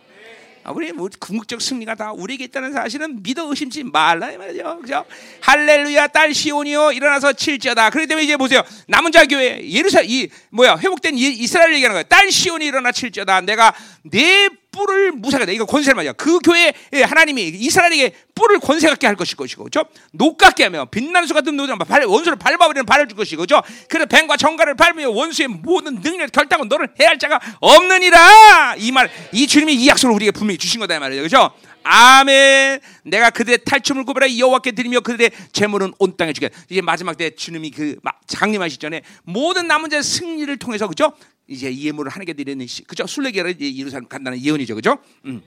아, 0.63 0.71
우리 0.71 0.91
뭐 0.93 1.09
궁극적 1.19 1.61
승리가 1.61 1.95
다 1.95 2.13
우리에게 2.13 2.45
있다는 2.45 2.71
사실은 2.71 3.21
믿어 3.21 3.49
의심치 3.49 3.83
말라 3.83 4.31
이 4.31 4.37
말이죠. 4.37 4.79
그죠? 4.81 5.05
할렐루야 5.41 6.07
딸 6.07 6.33
시온이요 6.33 6.93
일어나서 6.93 7.33
칠지어다. 7.33 7.89
그렇기 7.89 8.07
때문에 8.07 8.23
이제 8.23 8.37
보세요. 8.37 8.63
남은 8.87 9.11
자 9.11 9.25
교회 9.25 9.61
예루살 9.69 10.05
이 10.07 10.29
뭐야 10.51 10.77
회복된 10.77 11.17
이, 11.17 11.21
이스라엘 11.21 11.73
얘기하는 11.73 11.93
거야. 11.95 12.03
딸 12.03 12.31
시온이 12.31 12.65
일어나 12.65 12.91
칠지어다. 12.91 13.41
내가 13.41 13.73
네 14.03 14.49
뿔을 14.73 15.13
무사하게 15.13 15.53
이거 15.53 15.65
권세를 15.65 15.95
말이야. 15.95 16.13
그 16.13 16.39
교회 16.39 16.73
하나님이 16.91 17.43
이스라엘에게 17.55 18.13
뿔을 18.35 18.59
권세 18.59 18.89
갖게 18.89 19.07
할 19.07 19.15
것이고, 19.15 19.45
그죠? 19.63 19.85
녹같게 20.11 20.63
하며 20.63 20.85
빛나는 20.85 21.27
수 21.27 21.33
같은 21.33 21.55
노장 21.55 21.77
발 21.77 22.03
원수를 22.03 22.37
밟아버리는 22.37 22.85
발을 22.85 23.07
줄 23.07 23.15
것이고, 23.15 23.43
그죠? 23.43 23.61
그래 23.87 24.05
뱀과 24.05 24.37
정갈을 24.37 24.75
밟으며 24.75 25.11
원수의 25.11 25.47
모든 25.47 26.01
능력 26.01 26.31
결단은 26.31 26.67
너를 26.67 26.89
해할 26.99 27.19
자가 27.19 27.39
없느니라. 27.59 28.75
이 28.77 28.91
말, 28.91 29.09
이 29.31 29.47
주님이 29.47 29.75
이 29.75 29.87
약속을 29.87 30.13
우리에게 30.15 30.31
분명히 30.31 30.57
주신 30.57 30.79
거다 30.79 30.95
이 30.95 30.99
말이죠, 30.99 31.21
그죠? 31.21 31.51
아멘. 31.83 32.79
내가 33.03 33.29
그들의 33.29 33.59
탈춤을 33.65 34.05
구별해 34.05 34.37
여호와께 34.37 34.71
드리며 34.71 35.01
그들의 35.01 35.31
재물은 35.51 35.93
온 35.99 36.17
땅에 36.17 36.33
주게. 36.33 36.49
이제 36.69 36.81
마지막 36.81 37.17
때 37.17 37.31
주님이 37.31 37.71
그 37.71 37.97
장림하시 38.27 38.77
전에 38.77 39.01
모든 39.23 39.67
남은 39.67 39.89
자의 39.89 40.03
승리를 40.03 40.55
통해서 40.57 40.87
그죠? 40.87 41.13
이제 41.47 41.75
예물을 41.75 42.11
하나님께 42.11 42.33
드리는 42.33 42.65
시, 42.67 42.83
그죠? 42.83 43.05
순례계를 43.05 43.59
예루살렘 43.59 44.07
간다는 44.07 44.41
예언이죠, 44.41 44.75
그죠? 44.75 44.97
음. 45.25 45.41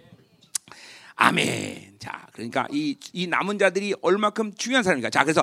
아멘. 1.17 1.95
자, 1.99 2.27
그러니까 2.33 2.67
이, 2.71 2.97
이 3.13 3.27
남은 3.27 3.59
자들이 3.59 3.95
얼마큼 4.03 4.53
중요한 4.57 4.85
사람인가. 4.85 5.09
자, 5.11 5.25
그래서 5.25 5.43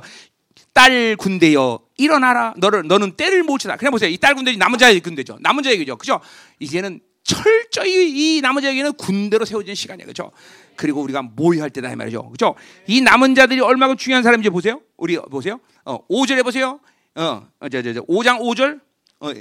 딸 0.72 1.16
군대여 1.18 1.80
일어나라. 1.98 2.54
너를 2.58 2.88
너는 2.88 3.14
때를 3.14 3.44
못 3.44 3.58
치다. 3.58 3.76
그냥 3.78 3.92
보세요. 3.92 4.10
이 4.10 4.18
딸 4.18 4.36
군대이 4.36 4.58
남은 4.58 4.78
자의 4.78 5.00
군대죠. 5.00 5.40
남은 5.42 5.64
자의 5.64 5.78
군대죠. 5.78 5.98
그죠? 5.98 6.20
이제는 6.60 7.02
철저히 7.24 8.38
이 8.38 8.42
남은 8.42 8.62
자에게는 8.62 8.94
군대로 8.94 9.46
세워진 9.46 9.74
시간이에요. 9.76 10.06
그렇죠? 10.06 10.32
그리고 10.76 11.02
우리가 11.02 11.22
모의할 11.22 11.70
때다 11.70 11.92
이 11.92 11.96
말이죠. 11.96 12.24
그렇죠? 12.30 12.56
이 12.88 13.02
남은 13.02 13.36
자들이 13.36 13.60
얼마나 13.62 13.96
중요한 13.96 14.24
사람인지 14.24 14.50
보세요. 14.50 14.82
우리 14.98 15.18
보세요. 15.18 15.60
어, 15.86 16.06
5절에 16.08 16.44
보세요. 16.44 16.80
어, 17.16 17.44
저, 17.72 17.82
저, 17.82 17.94
저, 17.94 18.02
5장 18.06 18.40
5절. 18.40 18.80
어, 19.20 19.32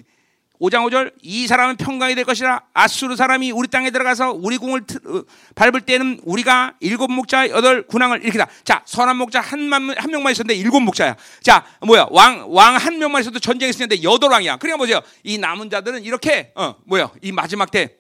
5장 0.61 0.85
5절 0.89 1.13
이 1.23 1.49
사람은 1.49 1.75
평강이 1.77 2.15
될 2.15 2.25
것이라 2.25 2.63
아수르 2.73 3.17
사람이 3.17 3.51
우리 3.51 3.67
땅에 3.67 3.91
들어가서 3.91 4.31
우리 4.33 4.59
트- 4.87 4.99
어, 5.07 5.25
밟을 5.57 5.81
때는 5.81 6.21
우리가 6.23 6.75
일곱 6.79 7.11
목자 7.11 7.49
여덟 7.49 7.83
군왕을 7.85 8.23
이렇게다. 8.23 8.47
자 8.63 8.81
선한 8.87 9.17
목자 9.17 9.41
한만 9.41 9.93
한 9.99 10.11
명만 10.13 10.31
있었는데 10.31 10.55
일곱 10.55 10.79
목자야. 10.81 11.17
자 11.43 11.65
뭐야 11.85 12.07
왕 12.13 12.47
왕 12.49 12.77
한 12.77 12.99
명만 13.01 13.23
있어도 13.23 13.41
전쟁했었는데 13.41 14.05
여덟 14.05 14.31
왕이야. 14.31 14.59
그러니까 14.59 14.77
보세요. 14.77 15.01
이 15.25 15.37
남은 15.37 15.69
자들은 15.69 16.05
이렇게 16.05 16.53
어 16.55 16.77
뭐야 16.85 17.11
이 17.23 17.33
마지막 17.33 17.73
때 17.73 17.97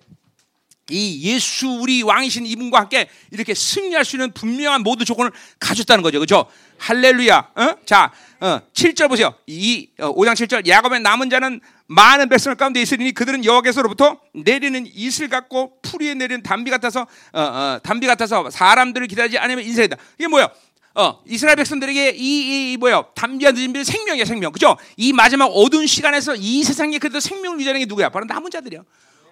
이 0.92 1.22
예수 1.22 1.68
우리 1.68 2.02
왕이신 2.02 2.46
이분과 2.46 2.80
함께 2.80 3.08
이렇게 3.30 3.54
승리할 3.54 4.04
수 4.04 4.16
있는 4.16 4.32
분명한 4.32 4.82
모든 4.82 5.06
조건을 5.06 5.32
가졌다는 5.58 6.02
거죠. 6.02 6.18
그렇죠? 6.18 6.46
할렐루야. 6.78 7.50
어? 7.54 7.76
자, 7.86 8.12
어, 8.40 8.60
7절 8.74 9.08
보세요. 9.08 9.34
이 9.46 9.88
어, 9.98 10.14
5장 10.14 10.34
7절 10.34 10.66
야곱의 10.66 11.00
남은 11.00 11.30
자는 11.30 11.60
많은 11.86 12.28
백성 12.28 12.54
가운데 12.56 12.82
있으리니 12.82 13.12
그들은 13.12 13.44
여호와께서로부터 13.44 14.20
내리는 14.34 14.86
이슬 14.94 15.28
같고 15.28 15.80
풀 15.82 16.02
위에 16.02 16.14
내리는 16.14 16.42
담비 16.42 16.70
같아서 16.70 17.06
어, 17.32 17.40
어, 17.40 17.78
담비 17.82 18.06
같아서 18.06 18.50
사람들을 18.50 19.06
기다리지 19.06 19.38
않으면 19.38 19.64
인생이다. 19.64 19.96
이게 20.18 20.28
뭐야? 20.28 20.50
어, 20.94 21.22
이스라엘 21.26 21.56
백성들에게 21.56 22.10
이, 22.16 22.72
이, 22.72 22.76
뭐야, 22.76 23.02
담비한 23.14 23.54
늦은 23.54 23.72
비는 23.72 23.84
생명이야, 23.84 24.26
생명. 24.26 24.52
그죠? 24.52 24.76
이 24.96 25.12
마지막 25.12 25.46
어두운 25.46 25.86
시간에서 25.86 26.34
이 26.36 26.62
세상에 26.62 26.98
그래도 26.98 27.18
생명을 27.18 27.58
유지하는 27.60 27.80
게 27.80 27.86
누구야? 27.86 28.10
바로 28.10 28.26
남은 28.26 28.50
자들이야. 28.50 28.82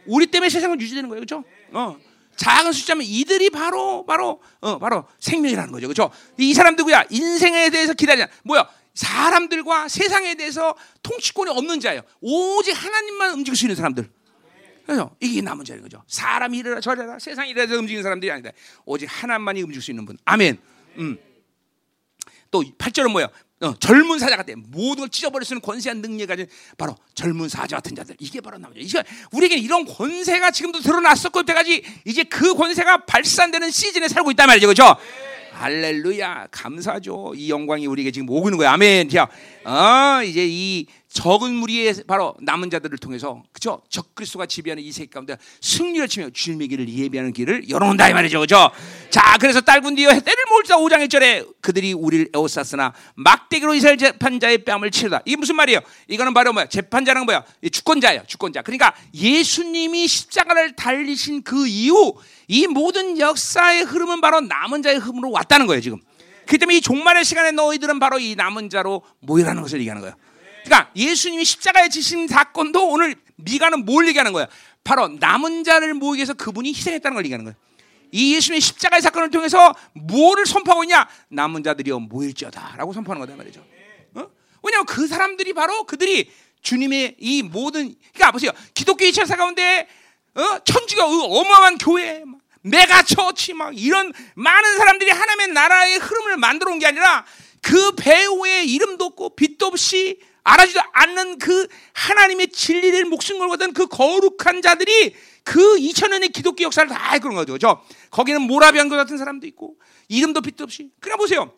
우리 0.07 0.27
때문에 0.27 0.49
세상은 0.49 0.81
유지되는 0.81 1.09
거예요. 1.09 1.21
그죠? 1.21 1.45
어. 1.73 1.97
작은 2.37 2.73
숫자면 2.73 3.05
이들이 3.07 3.51
바로, 3.51 4.05
바로, 4.07 4.41
어, 4.61 4.79
바로 4.79 5.07
생명이라는 5.19 5.73
거죠. 5.73 5.89
그죠? 5.89 6.11
이 6.39 6.55
사람 6.55 6.75
누구야? 6.75 7.05
인생에 7.11 7.69
대해서 7.71 7.93
기다리냐. 7.93 8.29
뭐야? 8.45 8.67
사람들과 8.95 9.89
세상에 9.89 10.35
대해서 10.35 10.75
통치권이 11.03 11.51
없는 11.51 11.81
자예요. 11.81 12.03
오직 12.21 12.73
하나님만 12.73 13.35
움직일 13.35 13.57
수 13.57 13.65
있는 13.67 13.77
사람들. 13.77 14.11
그래서 14.87 15.15
이게 15.21 15.41
남은 15.41 15.65
자인 15.65 15.83
거죠. 15.83 16.03
사람이 16.09 16.59
이래라 16.59 16.81
저래라 16.81 17.19
세상이 17.19 17.51
이래서 17.51 17.77
움직이는 17.77 18.03
사람들이 18.03 18.31
아니다. 18.33 18.51
오직 18.85 19.07
하나님만이 19.07 19.63
움직일 19.63 19.83
수 19.83 19.91
있는 19.91 20.05
분. 20.05 20.17
아멘. 20.25 20.59
음. 20.99 21.19
또 22.51 22.63
8절은 22.63 23.13
뭐야? 23.13 23.29
어, 23.61 23.75
젊은 23.79 24.19
사자 24.19 24.37
같아. 24.37 24.55
모든 24.57 25.03
걸 25.03 25.09
찢어버릴 25.11 25.45
수 25.45 25.53
있는 25.53 25.61
권세한 25.61 26.01
능력을 26.01 26.27
가진 26.27 26.47
바로 26.79 26.97
젊은 27.15 27.49
사자 27.49 27.77
같은 27.77 27.95
자들. 27.95 28.17
이게 28.19 28.41
바로 28.41 28.57
남자. 28.57 28.81
이게 28.81 29.03
우리에게 29.33 29.57
이런 29.57 29.85
권세가 29.85 30.51
지금도 30.51 30.81
드러났었고 30.81 31.43
때까지 31.43 31.85
이제 32.07 32.25
그 32.25 32.55
권세가 32.55 33.05
발산되는 33.05 33.71
시즌에 33.71 34.09
살고 34.09 34.31
있단 34.31 34.47
말이죠. 34.47 34.67
그렇죠? 34.67 34.97
할렐루야. 35.53 36.49
감사죠. 36.51 37.35
이 37.37 37.51
영광이 37.51 37.87
우리에게 37.87 38.11
지금 38.13 38.31
오고 38.31 38.49
있는 38.49 38.57
거야. 38.57 38.73
아멘. 38.73 39.11
자, 39.11 39.29
어, 39.65 40.23
이제 40.25 40.47
이 40.49 40.87
적은 41.13 41.53
무리의 41.55 42.05
바로 42.07 42.37
남은 42.41 42.71
자들을 42.71 42.97
통해서 42.99 43.43
그죠? 43.53 43.83
적그리스도가 43.89 44.47
지배하는 44.47 44.83
이 44.83 44.93
세계 44.93 45.11
가운데 45.11 45.37
승리를 45.61 46.07
치며 46.07 46.31
주님의 46.31 46.69
길을 46.69 46.89
예비하는 46.89 47.33
길을 47.33 47.69
열어놓는다 47.69 48.09
이 48.09 48.15
말이죠. 48.15 48.39
그죠? 48.41 48.71
자, 49.11 49.37
그래서 49.41 49.61
딸군 49.61 49.97
뒤에 49.97 50.07
때를 50.09 50.45
몰자 50.49 50.77
5장 50.77 51.05
1절에 51.09 51.61
그들이 51.61 51.95
우리를 51.95 52.29
에워쌌으나 52.33 52.93
막대기로 53.17 53.75
이스라엘 53.75 53.99
재판자의 53.99 54.65
뺨을 54.65 54.93
치르다. 54.93 55.23
이게 55.25 55.37
무슨 55.37 55.57
말이에요? 55.57 55.81
이거는 56.07 56.33
바로 56.33 56.53
뭐야? 56.53 56.67
재판자는 56.67 57.25
뭐야? 57.25 57.45
이 57.63 57.71
주권자예요. 57.71 58.23
주권자. 58.29 58.63
그러니까 58.63 58.95
예수님이 59.13 60.07
십자가를 60.07 60.77
달리신 60.77 61.43
그 61.43 61.67
이후 61.67 62.15
이 62.47 62.69
모든 62.69 63.19
역사의 63.19 63.83
흐름은 63.83 64.21
바로 64.21 64.41
남은 64.41 64.83
자의 64.83 64.99
흐름으로 64.99 65.33
왔다는 65.33 65.67
거예요, 65.67 65.81
지금. 65.81 65.99
그 66.47 66.57
때문에 66.57 66.79
이 66.79 66.81
종말의 66.81 67.25
시간에 67.25 67.51
너희들은 67.51 67.99
바로 67.99 68.21
이 68.21 68.37
남은 68.37 68.71
자로 68.71 69.03
모이라는 69.21 69.61
것을 69.61 69.81
얘기하는 69.81 70.03
거예요. 70.03 70.15
그러니까 70.65 70.91
예수님이 70.95 71.45
십자가에 71.45 71.89
지신 71.89 72.29
사건도 72.29 72.89
오늘 72.89 73.15
미가는 73.37 73.85
뭘 73.85 74.07
얘기하는 74.09 74.33
거야? 74.33 74.47
바로 74.85 75.09
남은 75.09 75.65
자를 75.65 75.95
모이기 75.95 76.19
위해서 76.19 76.35
그분이 76.35 76.71
희생했다는 76.73 77.15
걸 77.15 77.25
얘기하는 77.25 77.45
거예요. 77.45 77.57
이 78.13 78.35
예수님의 78.35 78.61
십자가의 78.61 79.03
사건을 79.03 79.31
통해서 79.31 79.75
뭐를 79.95 80.47
선포하고 80.47 80.85
있냐? 80.85 81.09
남은 81.29 81.63
자들이여 81.63 81.99
모일지어다라고 82.01 82.93
선포하는 82.93 83.25
거다 83.25 83.37
말이죠. 83.37 83.65
어? 84.15 84.27
왜냐하면 84.63 84.87
그 84.87 85.07
사람들이 85.07 85.53
바로 85.53 85.85
그들이 85.85 86.31
주님의 86.63 87.17
이 87.19 87.43
모든 87.43 87.95
그러니까 88.13 88.33
보세요. 88.33 88.51
기독교 88.75 89.05
2차 89.05 89.37
가운데 89.37 89.87
어? 90.35 90.59
천주가 90.65 91.07
어마어마한 91.07 91.79
교회 91.79 92.25
막 92.25 92.41
메가 92.63 93.03
처치 93.03 93.55
막 93.55 93.77
이런 93.79 94.13
많은 94.35 94.77
사람들이 94.77 95.11
하나님의 95.11 95.49
나라의 95.49 95.99
흐름을 95.99 96.37
만들어 96.37 96.73
온 96.73 96.79
게 96.79 96.87
아니라 96.87 97.25
그 97.63 97.93
배우의 97.95 98.71
이름도 98.71 99.05
없고 99.05 99.37
빛도 99.37 99.67
없이 99.67 100.19
알아지도 100.51 100.81
않는 100.93 101.39
그 101.39 101.69
하나님의 101.93 102.49
진리를 102.49 103.05
목숨 103.05 103.39
걸거든 103.39 103.73
그 103.73 103.87
거룩한 103.87 104.63
자들이 104.63 105.15
그 105.45 105.77
2000년의 105.77 106.33
기독교 106.33 106.65
역사를 106.65 106.89
다 106.89 107.17
이끄는 107.17 107.37
거죠. 107.37 107.53
그죠? 107.53 107.83
거기는 108.11 108.43
모라비안교 108.43 108.97
같은 108.97 109.17
사람도 109.17 109.47
있고 109.47 109.77
이름도 110.09 110.41
빛도 110.41 110.65
없이. 110.65 110.91
그래 111.01 111.17
보세요. 111.17 111.53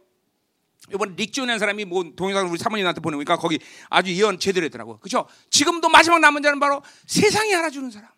이번 0.93 1.17
릭존이라는 1.17 1.59
사람이 1.59 1.85
뭐 1.87 2.05
동영상을 2.17 2.51
우리 2.51 2.59
사모님한테 2.59 3.01
보내니까 3.01 3.37
거기 3.37 3.59
아주 3.89 4.13
예언 4.15 4.39
제대로 4.39 4.65
했더라고요. 4.67 4.99
그죠? 4.99 5.27
지금도 5.51 5.89
마지막 5.89 6.21
남은 6.21 6.43
자는 6.43 6.61
바로 6.61 6.83
세상이 7.07 7.55
알아주는 7.55 7.91
사람. 7.91 8.11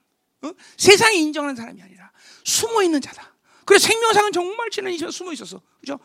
어? 0.43 0.51
세상이 0.77 1.21
인정하는 1.21 1.55
사람이 1.55 1.81
아니라 1.83 2.11
숨어 2.43 2.83
있는 2.83 3.01
자다. 3.01 3.35
그래 3.65 3.79
생명상은 3.79 4.33
정말 4.33 4.71
지난 4.71 4.93
숨어 4.99 5.33
있었어. 5.33 5.61
그죠? 5.81 5.99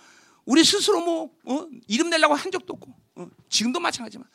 우리 0.46 0.64
스스로 0.64 1.02
뭐 1.02 1.32
어? 1.46 1.68
이름 1.88 2.10
내려고 2.10 2.36
한 2.36 2.52
적도 2.52 2.74
없고 2.74 2.94
어? 3.16 3.28
지금도 3.50 3.80
마찬가지지만 3.80 4.28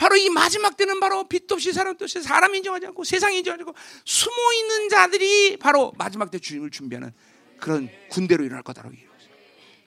바로 0.00 0.16
이 0.16 0.30
마지막 0.30 0.78
때는 0.78 0.98
바로 0.98 1.28
빛도 1.28 1.56
없이 1.56 1.74
사람도 1.74 2.06
없이 2.06 2.22
사람 2.22 2.54
인정하지 2.54 2.86
않고 2.86 3.04
세상 3.04 3.34
인정하지 3.34 3.64
않고 3.64 3.74
숨어 4.06 4.52
있는 4.54 4.88
자들이 4.88 5.58
바로 5.58 5.92
마지막 5.98 6.30
때 6.30 6.38
주님을 6.38 6.70
준비하는 6.70 7.12
그런 7.58 7.90
군대로 8.08 8.42
일어날 8.42 8.62
거다라고 8.62 8.94
얘기했어요. 8.94 9.34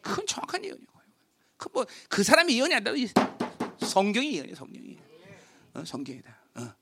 그건 0.04 0.28
정확한 0.28 0.64
예언이에요. 0.66 0.88
그 1.58 1.70
뭐그 1.74 1.92
그 2.10 2.24
사람이 2.24 2.56
예언이 2.56 2.76
아니라 2.76 2.94
이 2.96 3.08
성경이 3.80 4.36
예언이에요. 4.36 4.56
성경이 4.56 4.98
어, 5.74 5.84
성경이다. 5.84 6.38
어. 6.58 6.74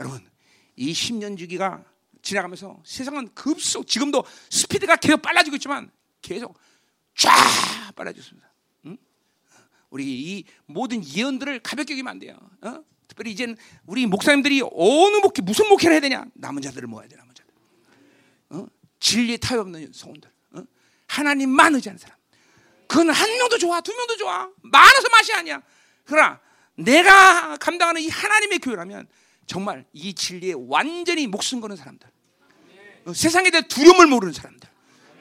여러분 0.00 0.26
이 0.74 0.90
10년 0.90 1.36
주기가 1.36 1.84
지나가면서 2.22 2.80
세상은 2.86 3.28
급속 3.34 3.86
지금도 3.86 4.24
스피드가 4.48 4.96
계속 4.96 5.20
빨라지고 5.20 5.56
있지만 5.56 5.90
계속 6.22 6.58
쫙 7.14 7.30
빨라졌습니다. 7.94 8.50
응? 9.88 9.90
우리 9.90 10.04
이 10.04 10.44
모든 10.66 11.04
예언들을 11.04 11.60
가볍게 11.60 11.94
여기면 11.94 12.10
안 12.10 12.18
돼요. 12.18 12.36
어? 12.62 12.82
특별히 13.06 13.32
이제는 13.32 13.56
우리 13.86 14.06
목사님들이 14.06 14.62
어느 14.62 15.16
목회 15.16 15.42
무슨 15.42 15.68
목회를 15.68 15.94
해야 15.94 16.00
되냐? 16.00 16.26
남은 16.34 16.62
자들을 16.62 16.86
모아야 16.88 17.08
돼. 17.08 17.16
남은 17.16 17.34
자들. 17.34 17.52
어? 18.50 18.66
진리에 19.00 19.38
타협 19.38 19.60
없는 19.60 19.92
성원들. 19.92 20.30
어? 20.52 20.62
하나님만 21.06 21.74
의지하는 21.74 21.98
사람. 21.98 22.16
그건 22.86 23.10
한 23.10 23.30
명도 23.30 23.58
좋아, 23.58 23.80
두 23.80 23.94
명도 23.94 24.16
좋아. 24.16 24.50
많아서 24.62 25.08
맛이 25.10 25.32
아니야. 25.32 25.62
그러나 26.04 26.40
내가 26.74 27.56
감당하는 27.56 28.00
이 28.00 28.08
하나님의 28.08 28.60
교회라면 28.60 29.08
정말 29.46 29.84
이 29.92 30.14
진리에 30.14 30.54
완전히 30.56 31.26
목숨 31.26 31.60
거는 31.60 31.76
사람들. 31.76 32.08
어, 33.06 33.12
세상에 33.12 33.50
대해 33.50 33.66
두려움을 33.66 34.06
모르는 34.06 34.32
사람들. 34.32 34.68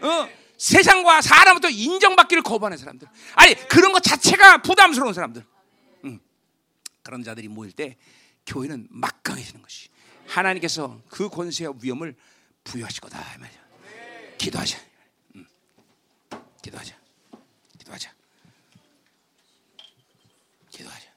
어, 0.01 0.29
세상과 0.57 1.21
사람부터 1.21 1.69
인정받기를 1.69 2.43
거부하는 2.43 2.77
사람들. 2.77 3.07
아니 3.35 3.55
그런 3.67 3.91
것 3.91 4.01
자체가 4.01 4.61
부담스러운 4.61 5.13
사람들. 5.13 5.45
음, 6.05 6.19
그런 7.03 7.23
자들이 7.23 7.47
모일 7.47 7.71
때 7.71 7.97
교회는 8.45 8.87
막강해지는 8.89 9.61
것이 9.61 9.89
하나님께서 10.25 11.01
그 11.09 11.29
권세와 11.29 11.73
위엄을 11.81 12.15
부여하실 12.63 13.01
거다 13.01 13.35
이 13.35 13.39
말이야. 13.39 13.59
기도하자. 14.37 14.77
음, 15.35 15.45
기도하자. 16.63 16.95
기도하자. 17.77 18.13
기도하자. 20.71 21.07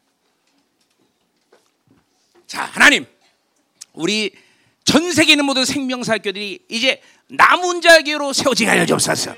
자 2.46 2.64
하나님, 2.64 3.06
우리 3.92 4.32
전 4.84 5.12
세계 5.12 5.32
있는 5.32 5.44
모든 5.44 5.64
생명사학교들이 5.64 6.66
이제 6.68 7.00
남은 7.30 7.80
자교로 7.80 8.32
세워지게 8.32 8.68
하여 8.68 8.86
주옵소서. 8.86 9.34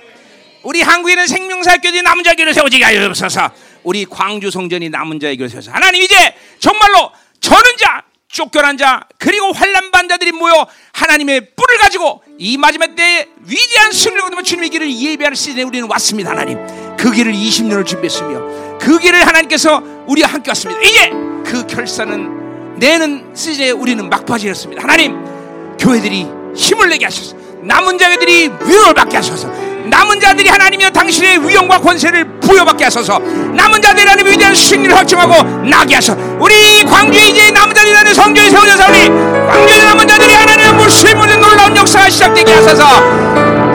우리 0.62 0.80
한국에는 0.80 1.26
생명사학교들이 1.26 2.02
남은 2.02 2.24
자교로 2.24 2.52
세워지게 2.52 2.84
하여 2.84 3.00
주옵소서. 3.02 3.50
우리 3.82 4.04
광주 4.04 4.50
성전이 4.50 4.88
남은 4.90 5.20
자의 5.20 5.36
세워서 5.36 5.72
하나님 5.72 6.02
이제 6.02 6.14
정말로 6.58 7.10
저는 7.40 7.76
자, 7.78 8.04
쫓겨난 8.28 8.78
자, 8.78 9.02
그리고 9.18 9.52
환란 9.52 9.90
반자들이 9.90 10.32
모여 10.32 10.66
하나님의 10.92 11.40
뿔을 11.54 11.78
가지고 11.80 12.22
이 12.38 12.56
마지막 12.56 12.94
때에 12.94 13.26
위대한 13.40 13.92
승리를 13.92 14.22
거두며 14.22 14.42
주님의 14.42 14.70
길을 14.70 14.90
예배하는 14.90 15.34
시즌에 15.34 15.64
우리는 15.64 15.86
왔습니다, 15.90 16.30
하나님. 16.30 16.58
그 16.96 17.10
길을 17.10 17.32
20년을 17.32 17.84
준비했으며 17.84 18.78
그 18.78 18.98
길을 18.98 19.26
하나님께서 19.26 19.82
우리와 20.06 20.28
함께 20.28 20.50
왔습니다. 20.50 20.80
이제 20.82 21.10
그 21.44 21.66
결산은 21.66 22.78
내는 22.78 23.34
시즌에 23.34 23.70
우리는 23.70 24.08
막바지였습니다. 24.08 24.82
하나님, 24.82 25.76
교회들이 25.78 26.26
힘을 26.54 26.88
내게 26.88 27.04
하셔서 27.04 27.36
남은 27.62 27.96
자들이 27.96 28.50
위험을 28.64 28.92
받게 28.94 29.16
하셔서. 29.16 29.48
남은 29.84 30.20
자들이 30.20 30.48
하나님이여 30.48 30.90
당신의 30.90 31.48
위엄과 31.48 31.78
권세를 31.78 32.40
부여받게 32.40 32.84
하소서. 32.84 33.18
남은 33.18 33.80
자들이 33.80 34.04
하나님의 34.04 34.32
위대한 34.32 34.54
승리를 34.54 34.96
확증하고 34.96 35.42
나게 35.68 35.94
하소서. 35.94 36.18
우리 36.40 36.84
광주에 36.84 37.28
이제 37.28 37.50
남은 37.50 37.74
자들이 37.74 37.94
하나님 37.94 38.14
성전에 38.14 38.50
세워져서 38.50 38.88
우리 38.88 39.08
광주에 39.08 39.84
남은 39.84 40.08
자들이 40.08 40.32
하나님의 40.32 40.72
물수의 40.74 41.14
모든 41.14 41.40
놀라운 41.40 41.76
역사가 41.76 42.10
시작되게 42.10 42.52
하소서. 42.52 42.84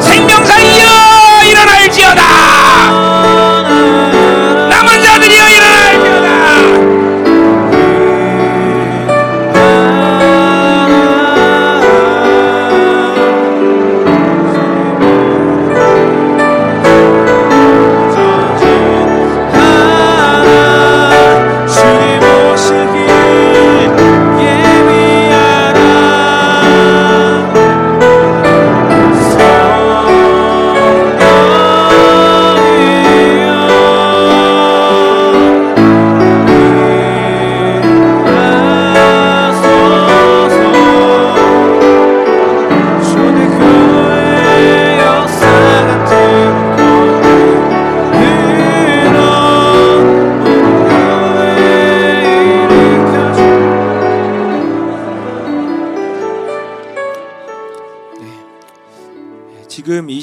생명사이여 0.02 1.44
일어날지어다 1.46 3.37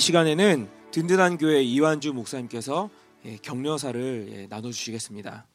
시간에는 0.04 0.68
든든한 0.90 1.38
교회 1.38 1.62
이완주 1.62 2.12
목사님께서 2.12 2.90
예, 3.24 3.38
격려사를 3.38 4.26
예, 4.32 4.46
나눠주시겠습니다. 4.48 5.46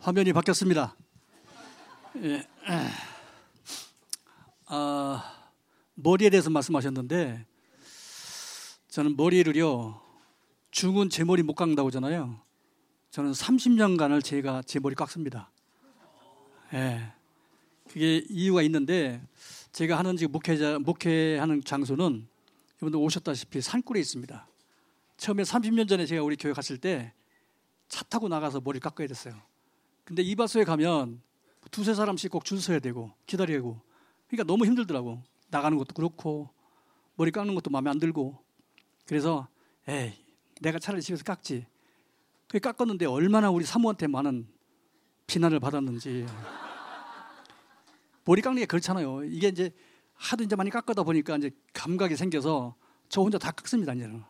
화면이 0.00 0.34
바뀌었습니다. 0.34 0.94
예. 2.16 2.46
아, 4.66 5.46
머리에 5.94 6.28
대해서 6.28 6.50
말씀하셨는데 6.50 7.46
저는 8.88 9.16
머리를요 9.16 10.02
중은 10.70 11.08
제 11.08 11.24
머리 11.24 11.42
못 11.42 11.54
깎는다고 11.54 11.86
하잖아요. 11.86 12.51
저는 13.12 13.32
30년간을 13.32 14.24
제가 14.24 14.62
제 14.62 14.80
머리 14.80 14.94
깎습니다. 14.94 15.50
예. 16.74 17.12
그게 17.88 18.24
이유가 18.28 18.62
있는데 18.62 19.22
제가 19.72 19.98
하는 19.98 20.16
지금 20.16 20.32
목회자 20.32 20.80
목회하는 20.80 21.62
장소는 21.62 22.26
여러분들 22.80 22.98
오셨다시피 22.98 23.60
산골에 23.60 24.00
있습니다. 24.00 24.48
처음에 25.18 25.44
30년 25.44 25.88
전에 25.88 26.06
제가 26.06 26.24
우리 26.24 26.36
교회 26.36 26.52
갔을 26.52 26.78
때 26.78 27.12
차 27.92 28.02
타고 28.04 28.26
나가서 28.26 28.62
머리 28.62 28.80
깎아야 28.80 29.06
됐어요. 29.06 29.34
근데 30.04 30.22
이발소에 30.22 30.64
가면 30.64 31.20
두세 31.70 31.92
사람씩 31.92 32.30
꼭 32.30 32.42
줄 32.42 32.58
서야 32.58 32.78
되고 32.78 33.12
기다려야 33.26 33.58
되고 33.58 33.78
그러니까 34.28 34.44
너무 34.44 34.64
힘들더라고 34.64 35.22
나가는 35.50 35.76
것도 35.76 35.92
그렇고 35.92 36.48
머리 37.16 37.30
깎는 37.30 37.54
것도 37.54 37.68
마음에 37.68 37.90
안 37.90 37.98
들고 37.98 38.42
그래서 39.04 39.46
에이 39.86 40.14
내가 40.62 40.78
차라리 40.78 41.02
집에서 41.02 41.22
깎지 41.22 41.66
그 41.66 41.71
깎았는데 42.60 43.06
얼마나 43.06 43.50
우리 43.50 43.64
사모한테 43.64 44.06
많은 44.06 44.46
비난을 45.26 45.60
받았는지 45.60 46.26
머리 48.24 48.40
깎는 48.42 48.60
게 48.62 48.66
그렇잖아요 48.66 49.24
이게 49.24 49.48
이제 49.48 49.70
하도 50.14 50.44
이제 50.44 50.54
많이 50.56 50.70
깎아다 50.70 51.02
보니까 51.02 51.36
이제 51.36 51.50
감각이 51.72 52.16
생겨서 52.16 52.74
저 53.08 53.20
혼자 53.22 53.38
다 53.38 53.50
깎습니다 53.50 53.92
이제는 53.94 54.22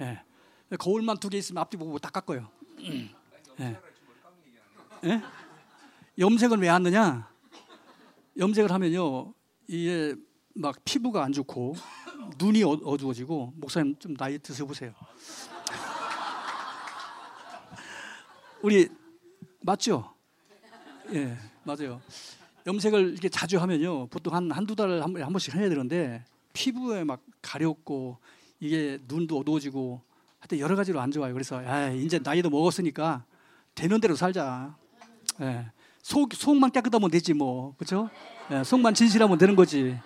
예. 0.00 0.22
거울만 0.78 1.18
두 1.18 1.28
개 1.30 1.38
있으면 1.38 1.60
앞뒤 1.62 1.76
보고 1.76 1.98
다 1.98 2.10
깎아요 2.10 2.48
예. 2.80 3.78
예? 5.04 5.22
염색은 6.18 6.58
왜 6.60 6.68
하느냐? 6.68 7.30
염색을 8.38 8.70
하면요, 8.70 9.32
이게 9.66 10.14
막 10.54 10.76
피부가 10.84 11.24
안 11.24 11.32
좋고 11.32 11.74
눈이 12.38 12.62
어- 12.64 12.70
어두워지고 12.84 13.54
목사님 13.56 13.96
좀 13.98 14.14
나이 14.16 14.38
드셔 14.38 14.66
보세요. 14.66 14.92
우리 18.62 18.88
맞죠? 19.62 20.12
예, 21.12 21.36
맞아요. 21.64 22.00
염색을 22.66 23.12
이렇게 23.12 23.28
자주 23.28 23.58
하면요, 23.58 24.06
보통 24.08 24.34
한 24.34 24.50
한두 24.50 24.74
달에 24.76 25.00
한, 25.00 25.12
번- 25.12 25.22
한 25.22 25.32
번씩 25.32 25.54
해야 25.54 25.68
되는데 25.68 26.24
피부에 26.52 27.04
막 27.04 27.20
가렵고 27.42 28.18
이게 28.60 28.98
눈도 29.08 29.38
어두워지고 29.38 30.00
하여튼 30.40 30.58
여러 30.58 30.76
가지로 30.76 31.00
안 31.00 31.10
좋아요. 31.10 31.32
그래서 31.32 31.58
아, 31.58 31.88
이제 31.90 32.18
나이도 32.22 32.50
먹었으니까 32.50 33.24
되는 33.74 34.00
대로 34.00 34.14
살자. 34.14 34.76
예. 35.40 35.66
속 36.02 36.32
속만 36.34 36.70
깨끗하면 36.70 37.10
되지 37.10 37.34
뭐 37.34 37.74
그렇죠? 37.76 38.10
예, 38.50 38.62
속만 38.64 38.94
진실하면 38.94 39.38
되는 39.38 39.56
거지. 39.56 39.98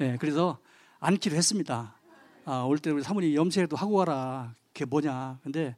예, 0.00 0.16
그래서 0.18 0.58
앉기로 1.00 1.34
했습니다. 1.36 1.94
아, 2.44 2.62
올 2.62 2.78
때 2.78 2.90
우리 2.90 3.02
사모님 3.02 3.34
염색도 3.34 3.76
하고 3.76 3.96
가라. 3.96 4.54
그게 4.72 4.84
뭐냐? 4.84 5.38
근데 5.42 5.74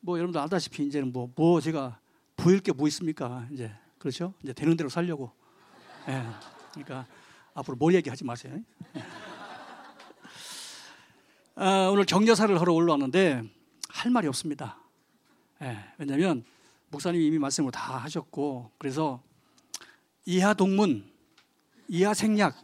뭐 0.00 0.16
여러분들 0.18 0.40
알다시피 0.40 0.86
이제는 0.86 1.12
뭐 1.12 1.30
뭐 1.34 1.60
제가 1.60 1.98
보일 2.36 2.60
게 2.60 2.72
뭐 2.72 2.86
있습니까? 2.88 3.46
이제 3.50 3.70
그렇죠? 3.98 4.32
이제 4.42 4.52
되는 4.52 4.76
대로 4.76 4.88
살려고. 4.88 5.32
예. 6.08 6.24
그러니까 6.72 7.06
앞으로 7.54 7.76
뭘 7.76 7.94
얘기하지 7.94 8.24
마세요. 8.24 8.54
예. 8.96 9.02
아, 11.56 11.88
오늘 11.92 12.04
격려사를 12.04 12.60
하러 12.60 12.72
올라왔는데 12.72 13.42
할 13.88 14.10
말이 14.12 14.28
없습니다. 14.28 14.78
예, 15.60 15.76
왜냐하면 15.98 16.44
목사님이 16.90 17.26
이미 17.26 17.38
말씀을 17.38 17.72
다 17.72 17.96
하셨고 17.98 18.70
그래서 18.78 19.20
이하 20.24 20.54
동문, 20.54 21.10
이하 21.88 22.14
생략 22.14 22.56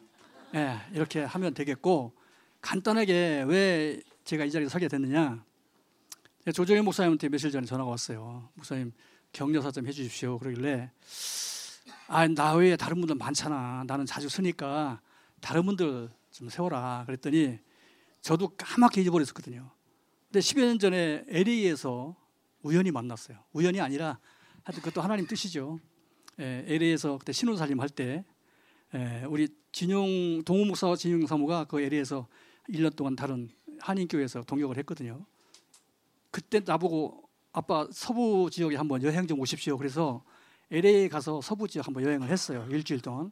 예, 0.55 0.79
이렇게 0.93 1.25
하면 1.25 1.55
되겠고 1.55 2.13
간단하게 2.61 3.45
왜 3.49 4.01
제가 4.25 4.45
이 4.45 4.51
자리에 4.53 4.69
서게 4.69 4.87
됐느냐 4.87 5.45
조정희 6.53 6.83
목사님한테 6.83 7.29
며칠 7.31 7.51
전에 7.51 7.67
전화가 7.67 7.91
왔어요. 7.91 8.51
목사님 8.55 8.93
격려사 9.33 9.71
좀 9.71 9.87
해주십시오. 9.87 10.39
그러길래 10.39 10.91
아, 12.07 12.29
나 12.29 12.55
외에 12.55 12.77
다른 12.77 12.99
분들 13.01 13.17
많잖아. 13.17 13.85
나는 13.87 14.05
자주 14.05 14.29
쓰니까 14.29 15.01
다른 15.41 15.65
분들 15.65 16.11
좀 16.31 16.49
세워라. 16.51 17.05
그랬더니 17.07 17.59
저도 18.21 18.49
까맣게 18.57 19.01
잊어버렸었거든요. 19.01 19.71
근데 20.27 20.41
10여 20.41 20.67
년 20.67 20.79
전에 20.79 21.25
LA에서 21.29 22.15
우연히 22.63 22.91
만났어요. 22.91 23.39
우연이 23.53 23.81
아니라 23.81 24.19
하여튼 24.65 24.83
그것도 24.83 25.01
하나님 25.01 25.27
뜻이죠. 25.27 25.79
예, 26.41 26.65
LA에서 26.67 27.17
그때 27.19 27.33
신혼살림 27.33 27.81
할때 27.81 28.25
예, 28.95 29.25
우리 29.29 29.49
진용 29.73 30.43
동호 30.45 30.67
목사와 30.67 30.97
진용 30.97 31.27
사모가 31.27 31.65
그 31.65 31.81
LA에서 31.81 32.27
1년 32.69 32.95
동안 32.97 33.17
다른 33.17 33.49
한인교회에서 33.81 34.43
동역을 34.43 34.77
했거든요. 34.79 35.25
그때 36.35 36.61
나보고 36.65 37.23
아빠 37.53 37.87
서부 37.93 38.51
지역에 38.51 38.75
한번 38.75 39.01
여행 39.05 39.25
좀 39.29 39.39
오십시오. 39.39 39.79
그래서 39.79 40.25
LA에 40.73 41.09
가서 41.09 41.41
서부 41.41 41.69
지역 41.69 41.87
한번 41.87 42.03
여행을 42.03 42.29
했어요. 42.29 42.67
일주일 42.71 43.01
동안. 43.01 43.31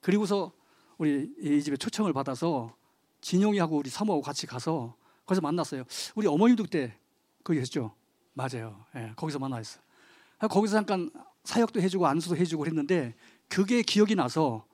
그리고서 0.00 0.50
우리 0.96 1.30
이 1.38 1.62
집에 1.62 1.76
초청을 1.76 2.14
받아서 2.14 2.74
진용이하고 3.20 3.76
우리 3.76 3.90
사모하고 3.90 4.22
같이 4.22 4.46
가서 4.46 4.96
거기서 5.26 5.42
만났어요. 5.42 5.84
우리 6.14 6.26
어머님도 6.28 6.62
그때 6.62 6.96
거기 7.44 7.58
했죠. 7.58 7.94
맞아요. 8.32 8.86
예, 8.96 9.12
거기서 9.16 9.38
만나있어. 9.38 9.78
거기서 10.48 10.76
잠깐 10.76 11.10
사역도 11.44 11.82
해주고 11.82 12.06
안수도 12.06 12.38
해주고 12.38 12.62
그랬는데 12.62 13.16
그게 13.48 13.82
기억이 13.82 14.14
나서 14.14 14.64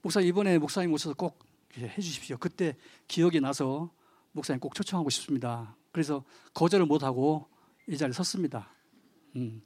목사 0.00 0.22
이번에 0.22 0.56
목사님 0.56 0.90
오셔서 0.94 1.12
꼭 1.12 1.38
해주십시오. 1.76 2.38
그때 2.38 2.78
기억이 3.08 3.40
나서 3.40 3.90
목사님 4.32 4.58
꼭 4.58 4.74
초청하고 4.74 5.10
싶습니다. 5.10 5.76
그래서 5.92 6.24
거절을 6.54 6.86
못하고 6.86 7.48
이 7.88 7.96
자리에 7.96 8.12
섰습니다. 8.12 8.68
음. 9.36 9.62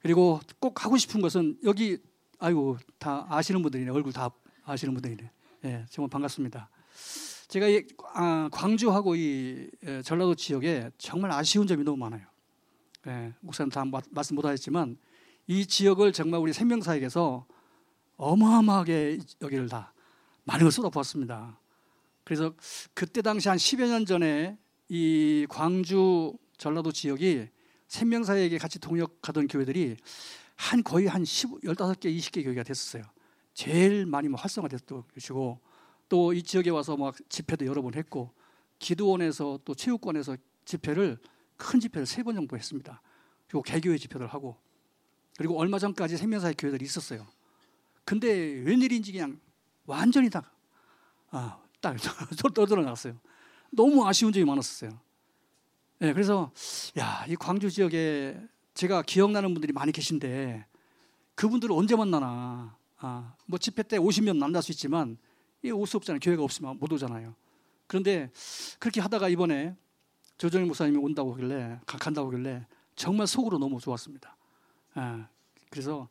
그리고 0.00 0.40
꼭 0.60 0.84
하고 0.84 0.96
싶은 0.96 1.20
것은 1.20 1.58
여기 1.64 1.98
아이고 2.38 2.78
다 2.98 3.26
아시는 3.28 3.62
분들이네 3.62 3.90
얼굴 3.90 4.12
다 4.12 4.30
아시는 4.64 4.94
분들이네. 4.94 5.30
예, 5.64 5.86
정말 5.90 6.08
반갑습니다. 6.10 6.68
제가 7.48 7.66
이 7.68 7.82
아, 8.14 8.48
광주하고 8.52 9.16
이 9.16 9.68
예, 9.84 10.02
전라도 10.02 10.34
지역에 10.34 10.90
정말 10.98 11.32
아쉬운 11.32 11.66
점이 11.66 11.82
너무 11.82 11.96
많아요. 11.96 12.26
예, 13.06 13.32
목사님 13.40 13.70
다 13.70 13.84
마- 13.84 14.00
말씀 14.10 14.36
못하셨지만 14.36 14.98
이 15.46 15.66
지역을 15.66 16.12
정말 16.12 16.40
우리 16.40 16.52
생명사역에서 16.52 17.46
어마어마하게 18.16 19.18
여기를 19.40 19.68
다 19.68 19.94
많은 20.44 20.64
걸 20.64 20.72
쏟아부었습니다. 20.72 21.58
그래서 22.24 22.52
그때 22.94 23.22
당시 23.22 23.48
한 23.48 23.56
10여 23.56 23.88
년 23.88 24.04
전에 24.04 24.58
이 24.88 25.46
광주 25.48 26.32
전라도 26.56 26.92
지역이 26.92 27.48
생명사역에 27.88 28.58
같이 28.58 28.78
동역하던 28.78 29.48
교회들이 29.48 29.96
한 30.56 30.82
거의 30.82 31.06
한 31.06 31.24
15, 31.24 31.60
15개, 31.60 32.04
20개 32.16 32.42
교회가 32.44 32.62
됐었어요. 32.62 33.02
제일 33.54 34.06
많이 34.06 34.28
뭐 34.28 34.38
활성화됐던 34.40 35.04
것이고 35.14 35.60
또 36.08 36.32
이 36.32 36.42
지역에 36.42 36.70
와서 36.70 36.96
막 36.96 37.14
집회도 37.28 37.66
여러 37.66 37.82
번 37.82 37.94
했고 37.94 38.32
기도원에서 38.78 39.60
또 39.64 39.74
체육관에서 39.74 40.36
집회를 40.64 41.18
큰 41.56 41.80
집회를 41.80 42.06
세 42.06 42.22
번 42.22 42.34
정도 42.34 42.56
했습니다. 42.56 43.02
그리고 43.46 43.62
개교회 43.62 43.98
집회를 43.98 44.26
하고 44.28 44.56
그리고 45.36 45.58
얼마 45.58 45.78
전까지 45.78 46.16
생명사의 46.16 46.54
교회들이 46.56 46.84
있었어요. 46.84 47.26
근데 48.04 48.28
웬일인지 48.28 49.12
그냥 49.12 49.38
완전히 49.86 50.30
다 50.30 50.50
아, 51.30 51.58
딱 51.80 51.96
떠들어 52.54 52.82
나갔어요. 52.82 53.18
너무 53.70 54.06
아쉬운 54.06 54.32
점이 54.32 54.44
많았었어요. 54.44 54.90
네, 56.00 56.12
그래서 56.12 56.52
야, 56.98 57.24
이 57.28 57.34
광주 57.36 57.70
지역에 57.70 58.40
제가 58.74 59.02
기억나는 59.02 59.52
분들이 59.54 59.72
많이 59.72 59.90
계신데 59.92 60.64
그분들을 61.34 61.74
언제 61.74 61.96
만나나? 61.96 62.76
아, 62.98 63.34
뭐 63.46 63.58
집회 63.58 63.82
때 63.82 63.96
오시면 63.96 64.38
만날 64.38 64.62
수 64.62 64.72
있지만 64.72 65.18
이 65.62 65.70
올 65.70 65.86
수 65.86 65.96
없잖아요. 65.96 66.20
교회가 66.20 66.42
없으면 66.42 66.78
못 66.78 66.92
오잖아요. 66.92 67.34
그런데 67.86 68.30
그렇게 68.78 69.00
하다가 69.00 69.28
이번에 69.28 69.74
조정일 70.36 70.66
목사님이 70.66 70.98
온다고 70.98 71.32
하길래 71.32 71.80
가- 71.84 71.98
간다고 71.98 72.28
하길래 72.30 72.64
정말 72.94 73.26
속으로 73.26 73.58
너무 73.58 73.80
좋았습니다. 73.80 74.36
예, 74.98 75.24
그래서 75.70 76.08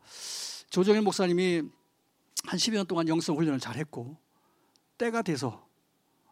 조정일 0.70 1.02
목사님이 1.02 1.64
한 2.46 2.58
10여 2.60 2.74
년 2.76 2.86
동안 2.88 3.08
영성 3.08 3.38
훈련을 3.38 3.60
잘 3.60 3.76
했고 3.78 4.18
때가 4.98 5.22
돼서 5.22 5.67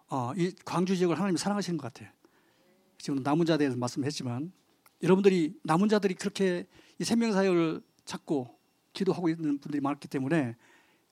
어, 0.09 0.33
이 0.35 0.53
광주 0.63 0.95
지역을 0.95 1.17
하나님이 1.17 1.37
사랑하시는 1.37 1.77
것 1.77 1.93
같아요. 1.93 2.09
지금 2.97 3.21
남은 3.23 3.45
자에 3.45 3.57
대해서 3.57 3.77
말씀했지만 3.77 4.51
여러분들이 5.03 5.53
남은 5.63 5.89
자들이 5.89 6.15
그렇게 6.15 6.65
이 6.99 7.03
생명 7.03 7.33
사역을 7.33 7.81
찾고 8.05 8.57
기도하고 8.93 9.29
있는 9.29 9.59
분들이 9.59 9.81
많기 9.81 10.07
때문에 10.07 10.55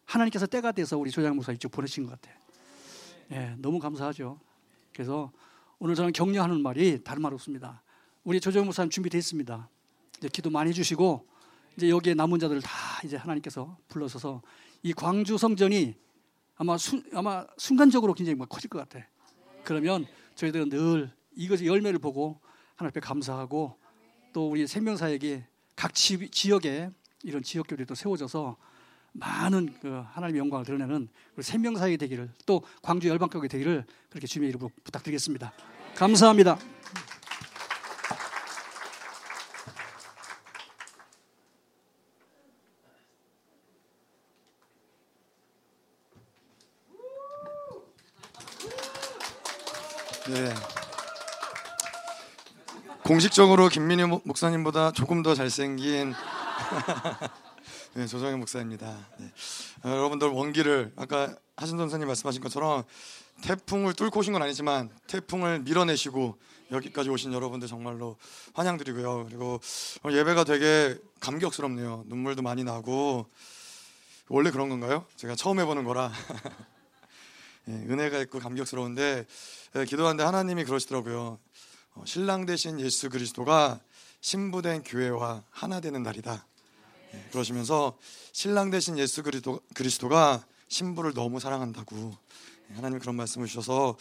하나님께서 0.05 0.45
때가 0.47 0.71
돼서 0.71 0.97
우리 0.97 1.11
조장 1.11 1.35
목사 1.35 1.51
이쪽 1.51 1.71
보내신 1.71 2.05
것 2.05 2.11
같아요. 2.11 2.37
예, 3.31 3.55
너무 3.57 3.79
감사하죠. 3.79 4.39
그래서 4.93 5.31
오늘 5.79 5.95
저는 5.95 6.13
격려하는 6.13 6.61
말이 6.61 7.03
다른 7.03 7.21
말 7.21 7.33
없습니다. 7.33 7.81
우리 8.23 8.39
조정 8.39 8.65
목사님 8.65 8.89
준비되어 8.89 9.19
있습니다. 9.19 9.69
이제 10.17 10.29
기도 10.31 10.49
많이 10.49 10.69
해주시고 10.69 11.27
이제 11.77 11.89
여기에 11.89 12.13
남은 12.13 12.39
자들을 12.39 12.61
다 12.61 12.71
이제 13.03 13.17
하나님께서 13.17 13.77
불러서서 13.87 14.41
이 14.83 14.93
광주 14.93 15.37
성전이 15.37 15.95
아마 16.55 16.77
순 16.77 17.03
아마 17.13 17.45
순간적으로 17.57 18.13
굉장히 18.13 18.35
막 18.35 18.49
커질 18.49 18.69
것 18.69 18.79
같아. 18.79 19.05
그러면 19.63 20.05
저희들은 20.35 20.69
늘 20.69 21.11
이것의 21.35 21.67
열매를 21.67 21.99
보고 21.99 22.39
하나님 22.75 22.89
앞에 22.89 22.99
감사하고 22.99 23.77
또 24.33 24.49
우리 24.49 24.67
생명사역이 24.67 25.43
각 25.75 25.93
지, 25.93 26.29
지역에 26.29 26.89
이런 27.23 27.41
지역교회도 27.41 27.85
또 27.85 27.95
세워져서 27.95 28.57
많은 29.13 29.75
그 29.79 30.03
하나님의 30.11 30.39
영광을 30.39 30.65
드러내는 30.65 31.07
생명사역이 31.39 31.97
되기를 31.97 32.31
또 32.45 32.63
광주 32.81 33.07
열방교회 33.07 33.47
되기를 33.47 33.85
그렇게 34.09 34.27
주님의 34.27 34.49
이름으로 34.49 34.71
부탁드리겠습니다. 34.83 35.53
감사합니다. 35.95 36.57
네. 50.25 50.53
공식적으로 53.03 53.67
김민희 53.67 54.05
목- 54.05 54.25
목사님보다 54.25 54.91
조금 54.91 55.23
더 55.23 55.35
잘생긴 55.35 56.13
네, 57.95 58.07
조정현 58.07 58.39
목사입니다. 58.39 59.07
네. 59.19 59.31
어, 59.83 59.89
여러분들 59.89 60.29
원기를 60.29 60.93
아까 60.95 61.35
하신 61.57 61.77
선생님 61.77 62.07
말씀하신 62.07 62.41
것처럼 62.41 62.83
태풍을 63.41 63.93
뚫고 63.93 64.19
오신 64.19 64.33
건 64.33 64.41
아니지만 64.41 64.89
태풍을 65.07 65.59
밀어내시고 65.59 66.37
여기까지 66.71 67.09
오신 67.09 67.33
여러분들 67.33 67.67
정말로 67.67 68.17
환영드리고요. 68.53 69.25
그리고 69.25 69.59
예배가 70.09 70.43
되게 70.45 70.97
감격스럽네요. 71.19 72.05
눈물도 72.07 72.41
많이 72.41 72.63
나고 72.63 73.27
원래 74.29 74.49
그런 74.49 74.69
건가요? 74.69 75.05
제가 75.17 75.35
처음 75.35 75.59
해보는 75.59 75.83
거라 75.83 76.11
예, 77.67 77.73
은혜가 77.73 78.19
있고 78.19 78.39
감격스러운데 78.39 79.25
예, 79.75 79.85
기도하는데 79.85 80.23
하나님이 80.23 80.63
그러시더라고요. 80.63 81.37
어, 81.95 82.03
신랑 82.05 82.45
대신 82.45 82.79
예수 82.79 83.09
그리스도가 83.09 83.79
신부된 84.21 84.83
교회와 84.83 85.43
하나 85.51 85.79
되는 85.79 86.01
날이다. 86.01 86.45
예, 87.13 87.29
그러시면서 87.31 87.97
신랑 88.31 88.71
대신 88.71 88.97
예수 88.97 89.21
그리스도, 89.21 89.59
그리스도가 89.75 90.43
신부를 90.69 91.13
너무 91.13 91.39
사랑한다고 91.39 92.17
예, 92.71 92.75
하나님 92.75 92.99
그런 92.99 93.15
말씀을 93.15 93.47
주셔서 93.47 93.95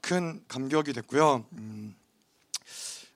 큰 0.00 0.44
감격이 0.46 0.92
됐고요. 0.92 1.44
음, 1.52 1.96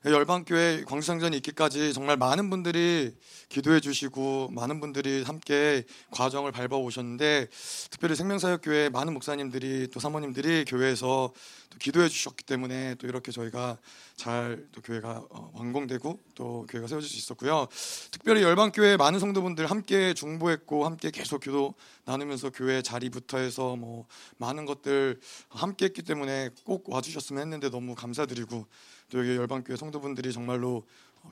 열방교회 0.05 0.83
광주상전이 0.85 1.35
있기까지 1.37 1.93
정말 1.93 2.17
많은 2.17 2.49
분들이 2.49 3.15
기도해 3.49 3.79
주시고 3.79 4.49
많은 4.51 4.79
분들이 4.79 5.23
함께 5.23 5.83
과정을 6.11 6.51
밟아 6.51 6.77
오셨는데 6.77 7.47
특별히 7.89 8.15
생명사역교회 8.15 8.89
많은 8.89 9.13
목사님들이 9.13 9.89
또 9.91 9.99
사모님들이 9.99 10.65
교회에서 10.65 11.33
또 11.69 11.77
기도해 11.79 12.09
주셨기 12.09 12.45
때문에 12.45 12.95
또 12.95 13.07
이렇게 13.07 13.31
저희가 13.31 13.77
잘 14.15 14.67
또 14.71 14.81
교회가 14.81 15.23
어, 15.29 15.51
완공되고 15.55 16.19
또 16.35 16.65
교회가 16.69 16.87
세워질 16.87 17.09
수 17.09 17.17
있었고요. 17.17 17.67
특별히 18.11 18.43
열방교회 18.43 18.97
많은 18.97 19.19
성도분들 19.19 19.65
함께 19.65 20.13
중보했고 20.13 20.85
함께 20.85 21.09
계속 21.11 21.41
기도 21.41 21.73
나누면서 22.05 22.51
교회 22.51 22.81
자리부터 22.81 23.39
해서 23.39 23.75
뭐 23.75 24.05
많은 24.37 24.65
것들 24.65 25.19
함께 25.49 25.85
했기 25.85 26.03
때문에 26.03 26.49
꼭 26.63 26.89
와주셨으면 26.89 27.41
했는데 27.41 27.69
너무 27.69 27.95
감사드리고 27.95 28.67
또 29.09 29.19
여기 29.19 29.35
열방교회 29.35 29.77
성도분들이 29.77 30.33
정말로 30.33 30.85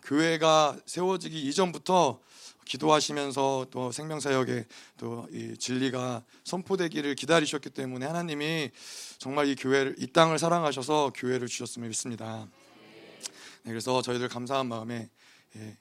교회가 0.04 0.78
세워지기 0.86 1.48
이전부터 1.48 2.20
기도하시면서 2.66 3.68
또 3.70 3.92
생명사역에 3.92 4.66
또 4.98 5.28
이 5.32 5.58
진리가 5.58 6.24
선포되기를 6.44 7.16
기다리셨기 7.16 7.70
때문에 7.72 8.06
하나님이 8.06 8.72
정말 9.18 9.48
이 9.48 9.56
교회를 9.56 9.96
이 10.00 10.08
땅을 10.08 10.40
사랑하셔서 10.40 11.12
교회를 11.14 11.48
주셨음을 11.48 11.90
믿습니다. 11.90 12.48
네, 13.64 13.72
그래서 13.72 14.02
저희들 14.02 14.30
감사한 14.30 14.68
마음에 14.68 15.10
예, 15.58 15.78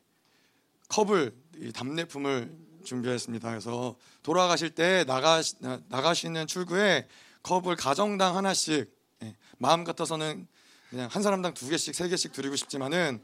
컵을 0.88 1.34
이 1.58 1.72
답례품을 1.72 2.52
준비했습니다. 2.84 3.48
그래서 3.48 3.96
돌아가실 4.22 4.70
때 4.70 5.04
나가 5.04 5.40
나가시는 5.88 6.46
출구에 6.46 7.06
컵을 7.42 7.76
가정당 7.76 8.36
하나씩 8.36 8.90
예, 9.22 9.36
마음 9.58 9.84
같아서는 9.84 10.48
그냥 10.94 11.08
한 11.10 11.24
사람당 11.24 11.54
두 11.54 11.68
개씩 11.68 11.92
세 11.92 12.08
개씩 12.08 12.32
드리고 12.32 12.54
싶지만은 12.54 13.20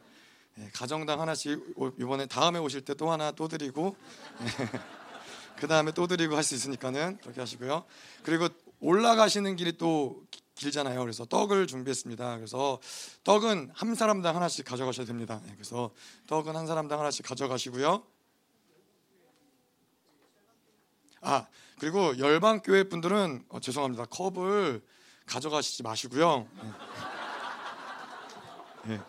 예, 0.59 0.71
가정당 0.75 1.21
하나씩 1.21 1.65
오- 1.77 1.93
이번에 2.01 2.27
다음에 2.27 2.59
오실 2.59 2.81
때 2.85 2.95
또 2.95 3.13
하나 3.13 3.31
또 3.31 3.47
드리고 3.47 3.95
그 5.57 5.69
다음에 5.69 5.93
또 5.93 6.09
드리고 6.09 6.35
할 6.35 6.43
수 6.43 6.57
있으니까는 6.57 7.19
그렇게 7.19 7.39
하시고요. 7.41 7.85
그리고 8.25 8.49
올라가시는 8.81 9.55
길이 9.55 9.79
또 9.79 10.25
기- 10.33 10.41
길잖아요. 10.57 10.99
그래서 10.99 11.25
떡을 11.27 11.69
준비했습니다. 11.69 12.39
그래서 12.39 12.81
떡은 13.23 13.71
한 13.73 13.95
사람당 13.95 14.35
하나씩 14.35 14.65
가져가셔야 14.65 15.07
됩니다. 15.07 15.41
예, 15.47 15.53
그래서 15.53 15.93
떡은 16.27 16.57
한 16.57 16.67
사람당 16.67 16.99
하나씩 16.99 17.25
가져가시고요. 17.25 18.03
아 21.21 21.47
그리고 21.79 22.19
열방 22.19 22.63
교회 22.63 22.83
분들은 22.89 23.45
어, 23.49 23.61
죄송합니다. 23.61 24.07
컵을 24.07 24.83
가져가시지 25.27 25.85
마시고요. 25.85 26.49
예. 28.89 28.93
예. 28.93 29.01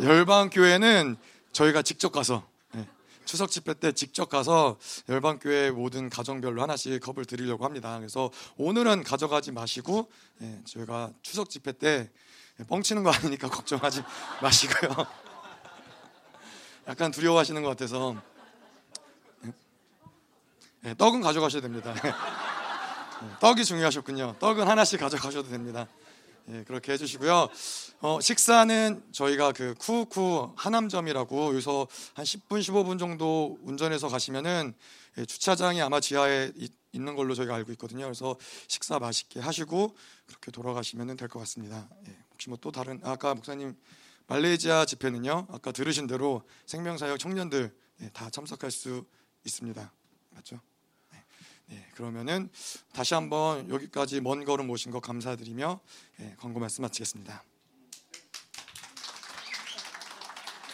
예, 0.00 0.04
열방 0.04 0.50
교회는 0.50 1.16
저희가 1.52 1.82
직접 1.82 2.12
가서 2.12 2.46
예, 2.76 2.86
추석 3.24 3.50
집회 3.50 3.74
때 3.74 3.92
직접 3.92 4.28
가서 4.28 4.78
열방 5.08 5.38
교회 5.38 5.70
모든 5.70 6.08
가정별로 6.08 6.62
하나씩 6.62 7.00
컵을 7.02 7.24
드리려고 7.24 7.64
합니다. 7.64 7.98
그래서 7.98 8.30
오늘은 8.56 9.02
가져가지 9.04 9.52
마시고 9.52 10.10
예, 10.42 10.60
저희가 10.64 11.10
추석 11.22 11.50
집회 11.50 11.72
때 11.72 12.10
예, 12.60 12.64
뻥치는 12.64 13.02
거 13.02 13.10
아니니까 13.10 13.48
걱정하지 13.50 14.02
마시고요. 14.40 15.06
약간 16.86 17.10
두려워하시는 17.10 17.62
것 17.62 17.68
같아서 17.70 18.16
떡은 20.98 21.22
가져가셔야 21.22 21.62
됩니다. 21.62 21.94
예, 22.04 23.38
떡이 23.40 23.64
중요하셨군요. 23.64 24.36
떡은 24.38 24.68
하나씩 24.68 25.00
가져가셔도 25.00 25.48
됩니다. 25.48 25.86
예, 26.48 26.62
그렇게 26.64 26.92
해주시고요. 26.92 27.48
어, 28.00 28.20
식사는 28.20 29.02
저희가 29.12 29.52
그 29.52 29.74
쿠쿠 29.78 30.52
하남점이라고 30.56 31.48
여기서 31.52 31.86
한 32.14 32.24
10분 32.24 32.60
15분 32.60 32.98
정도 32.98 33.58
운전해서 33.62 34.08
가시면은 34.08 34.74
예, 35.18 35.24
주차장이 35.24 35.80
아마 35.80 36.00
지하에 36.00 36.52
이- 36.56 36.68
있는 36.92 37.16
걸로 37.16 37.34
저희가 37.34 37.54
알고 37.54 37.72
있거든요. 37.72 38.04
그래서 38.04 38.36
식사 38.68 38.98
맛있게 38.98 39.40
하시고 39.40 39.96
그렇게 40.26 40.50
돌아가시면 40.50 41.16
될 41.16 41.28
것 41.28 41.38
같습니다. 41.40 41.88
예, 42.08 42.16
혹시 42.32 42.48
뭐 42.50 42.58
또 42.60 42.70
다른 42.70 43.00
아까 43.04 43.34
목사님 43.34 43.74
말레이시아 44.26 44.84
집회는요. 44.86 45.46
아까 45.50 45.72
들으신 45.72 46.06
대로 46.06 46.42
생명사역 46.66 47.18
청년들 47.18 47.74
예, 48.02 48.08
다 48.10 48.28
참석할 48.30 48.70
수 48.70 49.04
있습니다. 49.44 49.92
맞죠? 50.30 50.60
네, 51.66 51.76
네, 51.76 51.86
그러면은 51.94 52.48
다시 52.92 53.14
한번 53.14 53.68
여기까지 53.70 54.20
먼 54.20 54.44
걸음 54.44 54.70
오신 54.70 54.92
거 54.92 55.00
감사드리며 55.00 55.80
예, 56.20 56.34
광고 56.38 56.60
말씀 56.60 56.82
마치겠습니다. 56.82 57.42